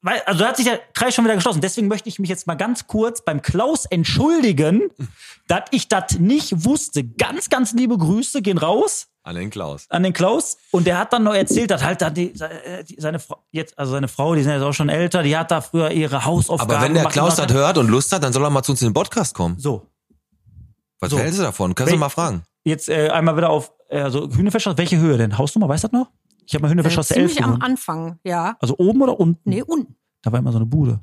[0.02, 1.60] weil, also da hat sich der Kreis schon wieder geschlossen.
[1.60, 4.90] Deswegen möchte ich mich jetzt mal ganz kurz beim Klaus entschuldigen,
[5.48, 7.04] dass ich das nicht wusste.
[7.04, 9.86] Ganz, ganz liebe Grüße gehen raus An den Klaus.
[9.88, 10.56] an den Klaus.
[10.70, 13.92] Und der hat dann noch erzählt, dass halt da die, äh, seine Frau, jetzt, also
[13.92, 16.82] seine Frau, die sind jetzt auch schon älter, die hat da früher ihre Hausaufgaben Aber
[16.82, 18.88] wenn der Klaus das hört und Lust hat, dann soll er mal zu uns in
[18.88, 19.58] den Podcast kommen.
[19.58, 19.86] So,
[21.00, 21.18] Was So.
[21.18, 21.74] hältst du davon?
[21.74, 22.42] Kannst du mal fragen.
[22.64, 25.36] jetzt äh, einmal wieder auf, äh, also Hühnerfellstraße, welche Höhe denn?
[25.38, 26.10] Hausnummer, weißt du das noch?
[26.48, 27.64] Ich habe mal äh, Hühnerfellstraße 11 ziemlich am gewohnt.
[27.64, 28.56] Anfang, ja.
[28.60, 29.48] Also oben oder unten?
[29.48, 29.96] Nee, unten.
[30.22, 31.00] Da war immer so eine Bude.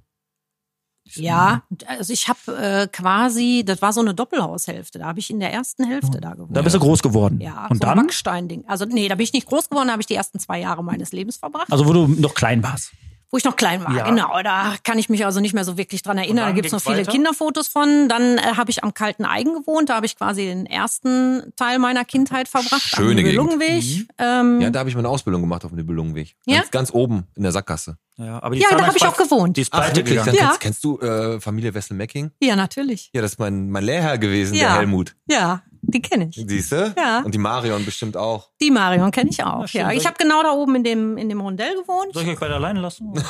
[1.14, 4.98] Ja, also ich habe äh, quasi, das war so eine Doppelhaushälfte.
[4.98, 6.58] Da habe ich in der ersten Hälfte da gewohnt.
[6.58, 7.39] Da bist du groß geworden.
[7.41, 8.00] ja, Und so dann?
[8.00, 8.64] Backstein-Ding.
[8.68, 10.84] Also nee, da bin ich nicht groß geworden, da habe ich die ersten zwei Jahre
[10.84, 11.72] meines Lebens verbracht.
[11.72, 12.91] Also wo du noch klein warst.
[13.36, 14.05] Wo ich noch klein war, Ja.
[14.05, 14.41] genau.
[14.43, 16.38] Da kann ich mich also nicht mehr so wirklich dran erinnern.
[16.38, 17.11] Da dann gibt's noch viele weiter?
[17.11, 18.07] Kinderfotos von.
[18.07, 19.89] Dann äh, habe ich am Kalten Eigen gewohnt.
[19.89, 22.81] Da habe ich quasi den ersten Teil meiner Kindheit verbracht.
[22.81, 23.27] Schöne am Gegend.
[23.33, 24.07] Nibelungenweg.
[24.19, 26.38] Ähm, Ja, da habe ich meine Ausbildung gemacht auf dem Nibelungenweg.
[26.45, 26.59] Ja?
[26.59, 27.97] Ganz, ganz oben in der Sackgasse.
[28.17, 29.57] Ja, aber die Ja, da damals hab ich auch gewohnt.
[29.57, 30.21] Die ist Ach, wirklich?
[30.23, 30.33] Dann.
[30.33, 30.41] Ja.
[30.45, 32.31] kennst, kennst du äh, Familie Wessel-Mecking?
[32.41, 33.09] ja, natürlich.
[33.13, 34.69] Ja, das ist mein, mein Lehrherr gewesen, Ja.
[34.69, 35.13] der Helmut.
[35.29, 35.61] Ja,
[35.96, 36.46] die kenne ich.
[36.48, 36.93] Siehst du?
[36.98, 37.22] Ja.
[37.22, 38.50] Und die Marion bestimmt auch.
[38.62, 39.68] Die Marion kenne ich auch.
[39.70, 42.14] Ja, ich habe genau da oben in dem in dem Rondell gewohnt.
[42.14, 43.14] Soll ich euch beide alleine lassen?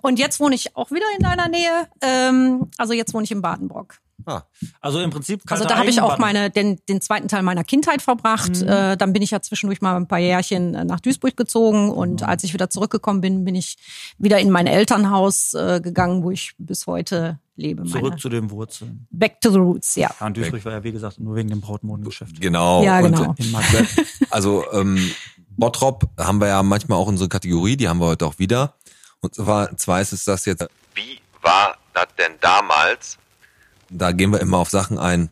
[0.00, 1.86] Und jetzt wohne ich auch wieder in deiner Nähe.
[2.00, 3.98] Ähm, also jetzt wohne ich in Badenbrock.
[4.24, 4.42] Ah,
[4.80, 5.42] Also im Prinzip.
[5.50, 8.62] Also da habe ich auch meine, den, den zweiten Teil meiner Kindheit verbracht.
[8.62, 12.22] Äh, dann bin ich ja zwischendurch mal ein paar Jährchen äh, nach Duisburg gezogen und
[12.22, 13.76] als ich wieder zurückgekommen bin, bin ich
[14.18, 17.84] wieder in mein Elternhaus äh, gegangen, wo ich bis heute lebe.
[17.84, 19.06] Zurück Meine zu den Wurzeln.
[19.10, 20.10] Back to the Roots, ja.
[20.18, 22.40] Ja, und Duisburg war ja, wie gesagt, nur wegen dem Brautmodengeschäft.
[22.40, 22.82] genau.
[22.82, 23.34] Ja, Und, genau.
[23.38, 23.84] äh,
[24.30, 25.10] Also ähm,
[25.56, 28.74] Bottrop haben wir ja manchmal auch unsere Kategorie, die haben wir heute auch wieder.
[29.20, 30.66] Und zwar, zwar ist es das jetzt.
[30.94, 33.18] Wie war das denn damals?
[33.90, 35.28] Da gehen wir immer auf Sachen ein,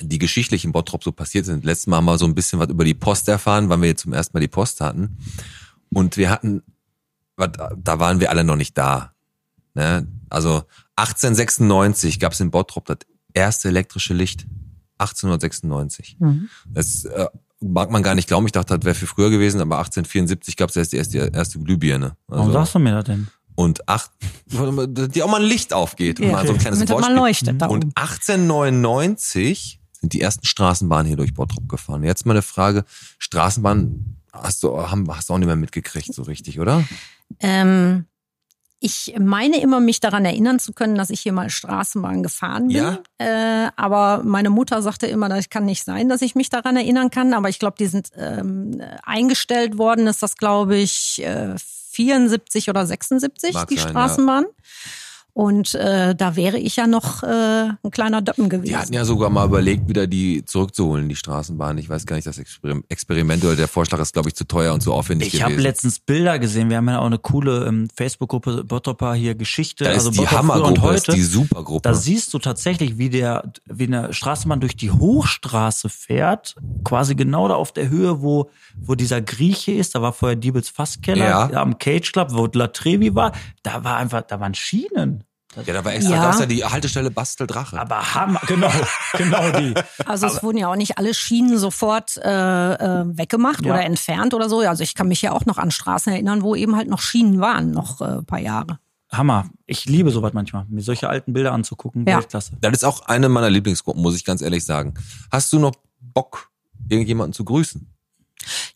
[0.00, 1.64] die geschichtlich in Bottrop so passiert sind.
[1.64, 4.02] Letztes Mal haben wir so ein bisschen was über die Post erfahren, weil wir jetzt
[4.02, 5.16] zum ersten Mal die Post hatten.
[5.92, 6.62] Und wir hatten,
[7.36, 9.13] da waren wir alle noch nicht da.
[9.74, 10.06] Ne?
[10.30, 10.62] Also
[10.96, 12.98] 1896 gab es in Bottrop das
[13.32, 14.46] erste elektrische Licht.
[14.98, 16.16] 1896.
[16.72, 17.26] Das äh,
[17.60, 18.46] mag man gar nicht glauben.
[18.46, 21.58] Ich dachte, das wäre viel früher gewesen, aber 1874 gab es erst die erste, erste
[21.58, 22.16] Glühbirne.
[22.28, 23.28] Warum Also, sagst du mir das denn?
[23.56, 24.10] und acht,
[24.46, 26.18] die auch mal ein Licht aufgeht.
[26.18, 27.92] und Ja, mal so ein kleines damit mal leuchtet Und oben.
[27.94, 32.02] 1899 sind die ersten Straßenbahnen hier durch Bottrop gefahren.
[32.02, 32.84] Jetzt mal eine Frage,
[33.18, 36.84] Straßenbahn hast du, haben, hast du auch nicht mehr mitgekriegt so richtig, oder?
[37.40, 38.06] Ähm,
[38.84, 42.76] ich meine immer, mich daran erinnern zu können, dass ich hier mal Straßenbahn gefahren bin.
[42.76, 42.98] Ja?
[43.16, 47.10] Äh, aber meine Mutter sagte immer, das kann nicht sein, dass ich mich daran erinnern
[47.10, 47.32] kann.
[47.32, 51.54] Aber ich glaube, die sind ähm, eingestellt worden, ist das, glaube ich, äh,
[51.92, 53.86] 74 oder 76, Mag die sein,
[54.42, 54.48] ja.
[55.36, 57.26] Und äh, da wäre ich ja noch äh,
[57.82, 58.68] ein kleiner Döppen gewesen.
[58.70, 61.76] Die hatten ja sogar mal überlegt, wieder die zurückzuholen, die Straßenbahn.
[61.78, 64.72] Ich weiß gar nicht, das Experim- Experiment oder der Vorschlag ist, glaube ich, zu teuer
[64.72, 65.64] und zu aufwendig Ich habe gewesen.
[65.64, 66.70] letztens Bilder gesehen.
[66.70, 69.82] Wir haben ja auch eine coole ähm, Facebook-Gruppe Bottropper hier Geschichte.
[69.82, 71.12] da ist also die früher und Hammergruppe, ist heute.
[71.16, 71.82] die Supergruppe.
[71.82, 76.54] Da siehst du tatsächlich, wie der, wie eine Straßenbahn durch die Hochstraße fährt,
[76.84, 79.96] quasi genau da auf der Höhe, wo, wo dieser Grieche ist.
[79.96, 81.60] Da war vorher Diebels Fasskeller, Ja.
[81.60, 83.32] am Cage Club, wo La Trevi war.
[83.64, 85.23] Da war einfach, da waren Schienen.
[85.64, 86.22] Ja, da war extra, Ja.
[86.22, 87.78] da ist ja die Haltestelle Basteldrache.
[87.80, 88.70] Aber Hammer, genau,
[89.16, 89.74] genau die.
[90.06, 93.72] Also es wurden ja auch nicht alle Schienen sofort äh, äh, weggemacht Ja.
[93.74, 94.60] oder entfernt oder so.
[94.60, 97.40] Also ich kann mich ja auch noch an Straßen erinnern, wo eben halt noch Schienen
[97.40, 98.78] waren, noch äh, ein paar Jahre.
[99.12, 99.46] Hammer.
[99.66, 102.04] Ich liebe sowas manchmal, mir solche alten Bilder anzugucken.
[102.06, 102.16] Ja.
[102.18, 102.52] Weltklasse.
[102.60, 104.94] Das ist auch eine meiner Lieblingsgruppen, muss ich ganz ehrlich sagen.
[105.30, 106.50] Hast du noch Bock,
[106.88, 107.93] irgendjemanden zu grüßen?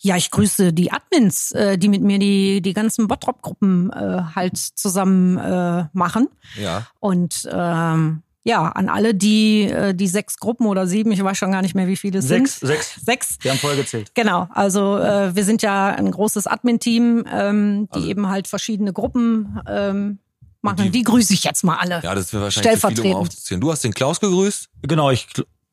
[0.00, 4.56] Ja, ich grüße die Admins, äh, die mit mir die, die ganzen Bottrop-Gruppen äh, halt
[4.56, 6.28] zusammen äh, machen.
[6.60, 6.86] Ja.
[7.00, 11.60] Und ähm, ja, an alle, die die sechs Gruppen oder sieben, ich weiß schon gar
[11.60, 12.68] nicht mehr, wie viele es Sechs, sind.
[12.68, 12.94] sechs.
[13.04, 13.36] Sechs.
[13.42, 14.12] Wir haben voll gezählt.
[14.14, 18.94] Genau, also äh, wir sind ja ein großes Admin-Team, ähm, die Also- eben halt verschiedene
[18.94, 20.18] Gruppen ähm,
[20.62, 20.76] machen.
[20.84, 22.00] die- Die, grüße ich jetzt mal alle.
[22.02, 23.14] Ja, das wäre wahrscheinlich zu viel, um Stellvertretend.
[23.16, 23.60] aufzuzählen.
[23.60, 24.68] Du hast den Klaus gegrüßt.
[24.82, 25.26] Genau, ich,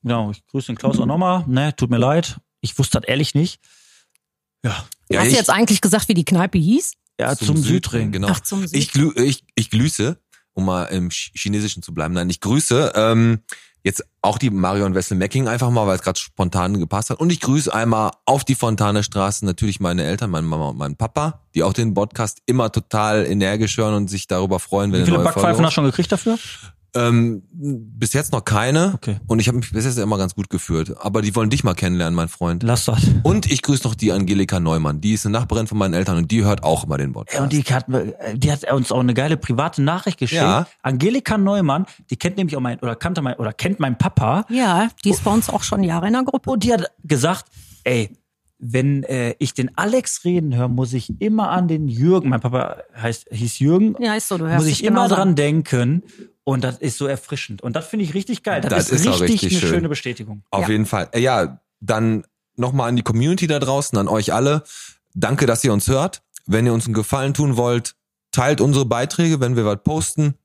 [0.04, 1.46] genau, ich grüße den Klaus auch nochmal.
[1.48, 2.38] Ne, tut mir leid.
[2.60, 3.62] Ich wusste das ehrlich nicht.
[4.66, 6.94] Ja, Ja, Hast ich- du jetzt eigentlich gesagt, wie die Kneipe hieß?
[7.20, 8.12] ja zum, Südring.
[8.12, 8.28] Genau.
[8.32, 10.18] Ach, zum Süd- Ich, glü ich, ich grüße,
[10.54, 12.14] um mal im Ch- Chinesischen zu bleiben.
[12.14, 13.40] Nein, ich grüße ähm,
[13.84, 17.20] jetzt auch die Marion Wessel-Mecking einfach mal, weil es gerade spontan gepasst hat.
[17.20, 20.96] Und ich grüße einmal auf die Fontane Straße natürlich meine Eltern, meine Mama und meinen
[20.98, 25.06] Papa, die auch den Podcast immer total energisch hören und sich darüber freuen, wenn Wie
[25.06, 26.38] viele Backpfeifen hast du schon gekriegt dafür?
[26.96, 28.94] Ähm, bis jetzt noch keine.
[28.96, 29.18] Okay.
[29.28, 30.96] Und ich habe mich bis jetzt immer ganz gut geführt.
[31.00, 32.64] Aber die wollen dich mal kennenlernen, mein Freund.
[32.64, 33.04] Lass das.
[33.24, 35.02] Und ich grüße noch die Angelika Neumann.
[35.02, 37.38] Die ist eine Nachbarin von meinen Eltern und die hört auch immer den Podcast.
[37.38, 37.86] Ja, und die hat,
[38.36, 40.42] die hat uns auch eine geile private Nachricht geschickt.
[40.42, 40.68] Ja.
[40.82, 44.46] Angelika Neumann, die kennt nämlich auch mein, oder kannte mein, oder kennt mein Papa.
[44.50, 46.52] Ja, die ist bei uns auch schon Jahre in der Gruppe.
[46.52, 47.46] Und die hat gesagt,
[47.84, 48.10] ey,
[48.58, 52.78] wenn äh, ich den Alex reden höre, muss ich immer an den Jürgen, mein Papa
[52.96, 55.36] heißt, hieß Jürgen, Ja, ist so, du hörst muss ich immer dran an.
[55.36, 56.04] denken.
[56.44, 57.62] Und das ist so erfrischend.
[57.64, 58.62] Und das finde ich richtig geil.
[58.62, 59.70] Das, Das ist, ist richtig, richtig eine schön.
[59.70, 60.44] schöne Bestätigung.
[60.52, 60.70] Auf Ja.
[60.70, 61.10] jeden Fall.
[61.12, 62.24] Äh, Ja, dann
[62.56, 64.64] nochmal an die Community da draußen, an euch alle.
[65.16, 66.22] Danke, dass ihr uns hört.
[66.46, 67.96] Wenn ihr uns einen Gefallen tun wollt,
[68.32, 70.36] teilt unsere Beiträge, wenn wir was posten.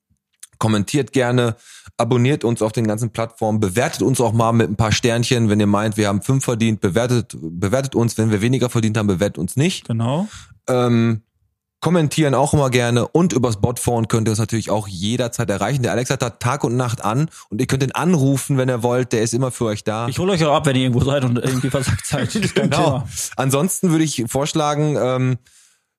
[0.60, 1.56] Kommentiert gerne,
[1.96, 5.58] abonniert uns auf den ganzen Plattformen, bewertet uns auch mal mit ein paar Sternchen, wenn
[5.58, 9.38] ihr meint, wir haben fünf verdient, bewertet, bewertet uns, wenn wir weniger verdient haben, bewertet
[9.38, 9.88] uns nicht.
[9.88, 10.28] Genau.
[10.68, 11.22] Ähm,
[11.80, 15.82] kommentieren auch immer gerne und übers Botphone könnt ihr uns natürlich auch jederzeit erreichen.
[15.82, 18.82] Der Alex hat da Tag und Nacht an und ihr könnt ihn anrufen, wenn ihr
[18.82, 19.12] wollt.
[19.12, 20.08] Der ist immer für euch da.
[20.08, 22.30] Ich hole euch auch ab, wenn ihr irgendwo seid und irgendwie versagt seid.
[22.54, 23.04] Genau.
[23.36, 25.38] Ansonsten würde ich vorschlagen, ähm,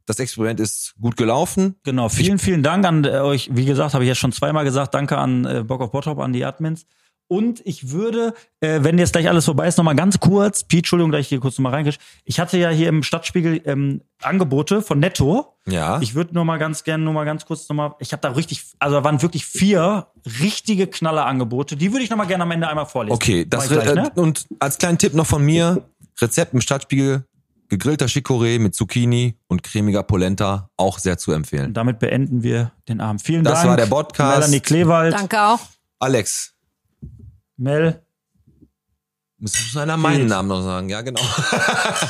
[0.05, 1.75] Das Experiment ist gut gelaufen.
[1.83, 3.49] Genau, vielen, vielen Dank an äh, euch.
[3.53, 6.33] Wie gesagt, habe ich ja schon zweimal gesagt, danke an äh, Bock auf Bottrop, an
[6.33, 6.85] die Admins.
[7.31, 11.13] Und ich würde, äh, wenn jetzt gleich alles vorbei ist, nochmal ganz kurz, Pete, Entschuldigung,
[11.13, 11.93] dass ich hier kurz nochmal reingehe.
[12.25, 15.55] Ich hatte ja hier im Stadtspiegel ähm, Angebote von Netto.
[15.65, 16.01] Ja.
[16.01, 18.65] Ich würde nur mal ganz gerne, nur mal ganz kurz nochmal, ich habe da richtig,
[18.79, 20.07] also da waren wirklich vier
[20.41, 21.77] richtige Knallerangebote.
[21.77, 23.15] Die würde ich nochmal gerne am Ende einmal vorlesen.
[23.15, 25.85] Okay, das gleich, äh, und als kleinen Tipp noch von mir,
[26.19, 27.23] Rezept im Stadtspiegel,
[27.71, 31.67] gegrillter Chicorée mit Zucchini und cremiger Polenta, auch sehr zu empfehlen.
[31.67, 33.21] Und damit beenden wir den Abend.
[33.21, 33.69] Vielen Das Dank.
[33.69, 34.39] war der Podcast.
[34.39, 35.13] Melanie Klewald.
[35.13, 35.59] Danke auch.
[35.99, 36.53] Alex,
[37.55, 38.01] Mel.
[39.37, 40.89] müsstest du einer meinen Namen noch sagen?
[40.89, 41.21] Ja, genau.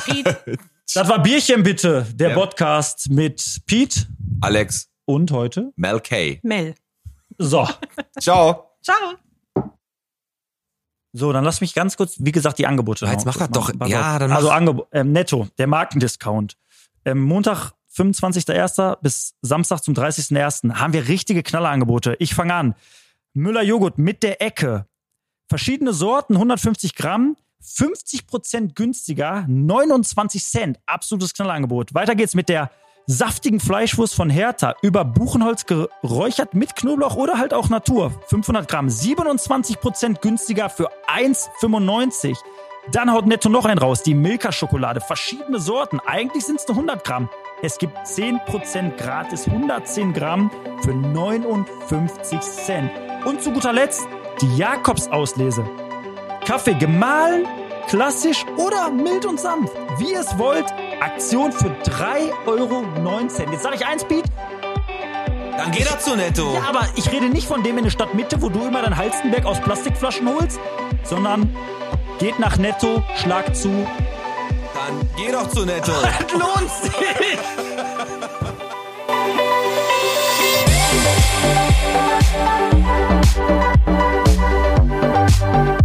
[0.04, 0.36] Piet.
[0.94, 2.34] Das war Bierchen bitte, der Ja.
[2.34, 4.06] Podcast mit Pete
[4.42, 5.72] Alex, und heute.
[5.76, 6.38] Mel K.
[6.42, 6.74] Mel.
[7.38, 7.66] So.
[8.20, 8.72] Ciao.
[8.82, 9.31] Ciao.
[11.12, 13.06] So, dann lass mich ganz kurz, wie gesagt, die Angebote.
[13.06, 13.70] Jetzt mach das doch.
[13.78, 14.56] Pass Ja, dann Also mach.
[14.56, 16.56] Angebot, ähm, netto, der Markendiscount.
[17.04, 18.96] Ähm, Montag, 25.01.
[19.02, 20.74] bis Samstag zum 30.01.
[20.74, 22.16] haben wir richtige Knallerangebote.
[22.18, 22.74] Ich fange an.
[23.34, 24.86] Müller Joghurt mit der Ecke.
[25.48, 30.78] Verschiedene Sorten, 150 Gramm, 50% günstiger, 29 Cent.
[30.86, 31.92] Absolutes Knallerangebot.
[31.92, 32.70] Weiter geht's mit der
[33.12, 38.12] saftigen Fleischwurst von Hertha über Buchenholz geräuchert mit Knoblauch oder halt auch Natur.
[38.26, 42.36] 500 Gramm, 27% günstiger für 1,95.
[42.90, 45.00] Dann haut Netto noch einen raus, die Milka-Schokolade.
[45.00, 46.00] Verschiedene Sorten.
[46.04, 47.28] Eigentlich sind es nur 100 Gramm.
[47.62, 50.50] Es gibt 10% gratis, 110 Gramm
[50.82, 52.90] für 59 Cent.
[53.24, 54.02] Und zu guter Letzt
[54.40, 55.64] die Jakobs-Auslese.
[56.44, 57.46] Kaffee gemahlen,
[57.88, 59.72] klassisch oder mild und sanft.
[59.98, 60.66] Wie ihr es wollt.
[61.00, 62.84] Aktion für 3,19 Euro.
[63.50, 64.24] Jetzt sage ich eins, Piet.
[65.56, 66.54] Dann geh doch zu Netto.
[66.54, 69.44] Ja, aber ich rede nicht von dem in der Stadtmitte, wo du immer dein Halstenberg
[69.44, 70.58] aus Plastikflaschen holst,
[71.04, 71.54] sondern
[72.18, 73.68] geht nach Netto, schlag zu.
[73.68, 75.92] Dann geh doch zu Netto.
[76.02, 76.92] Das lohnt sich!
[85.42, 85.81] Thank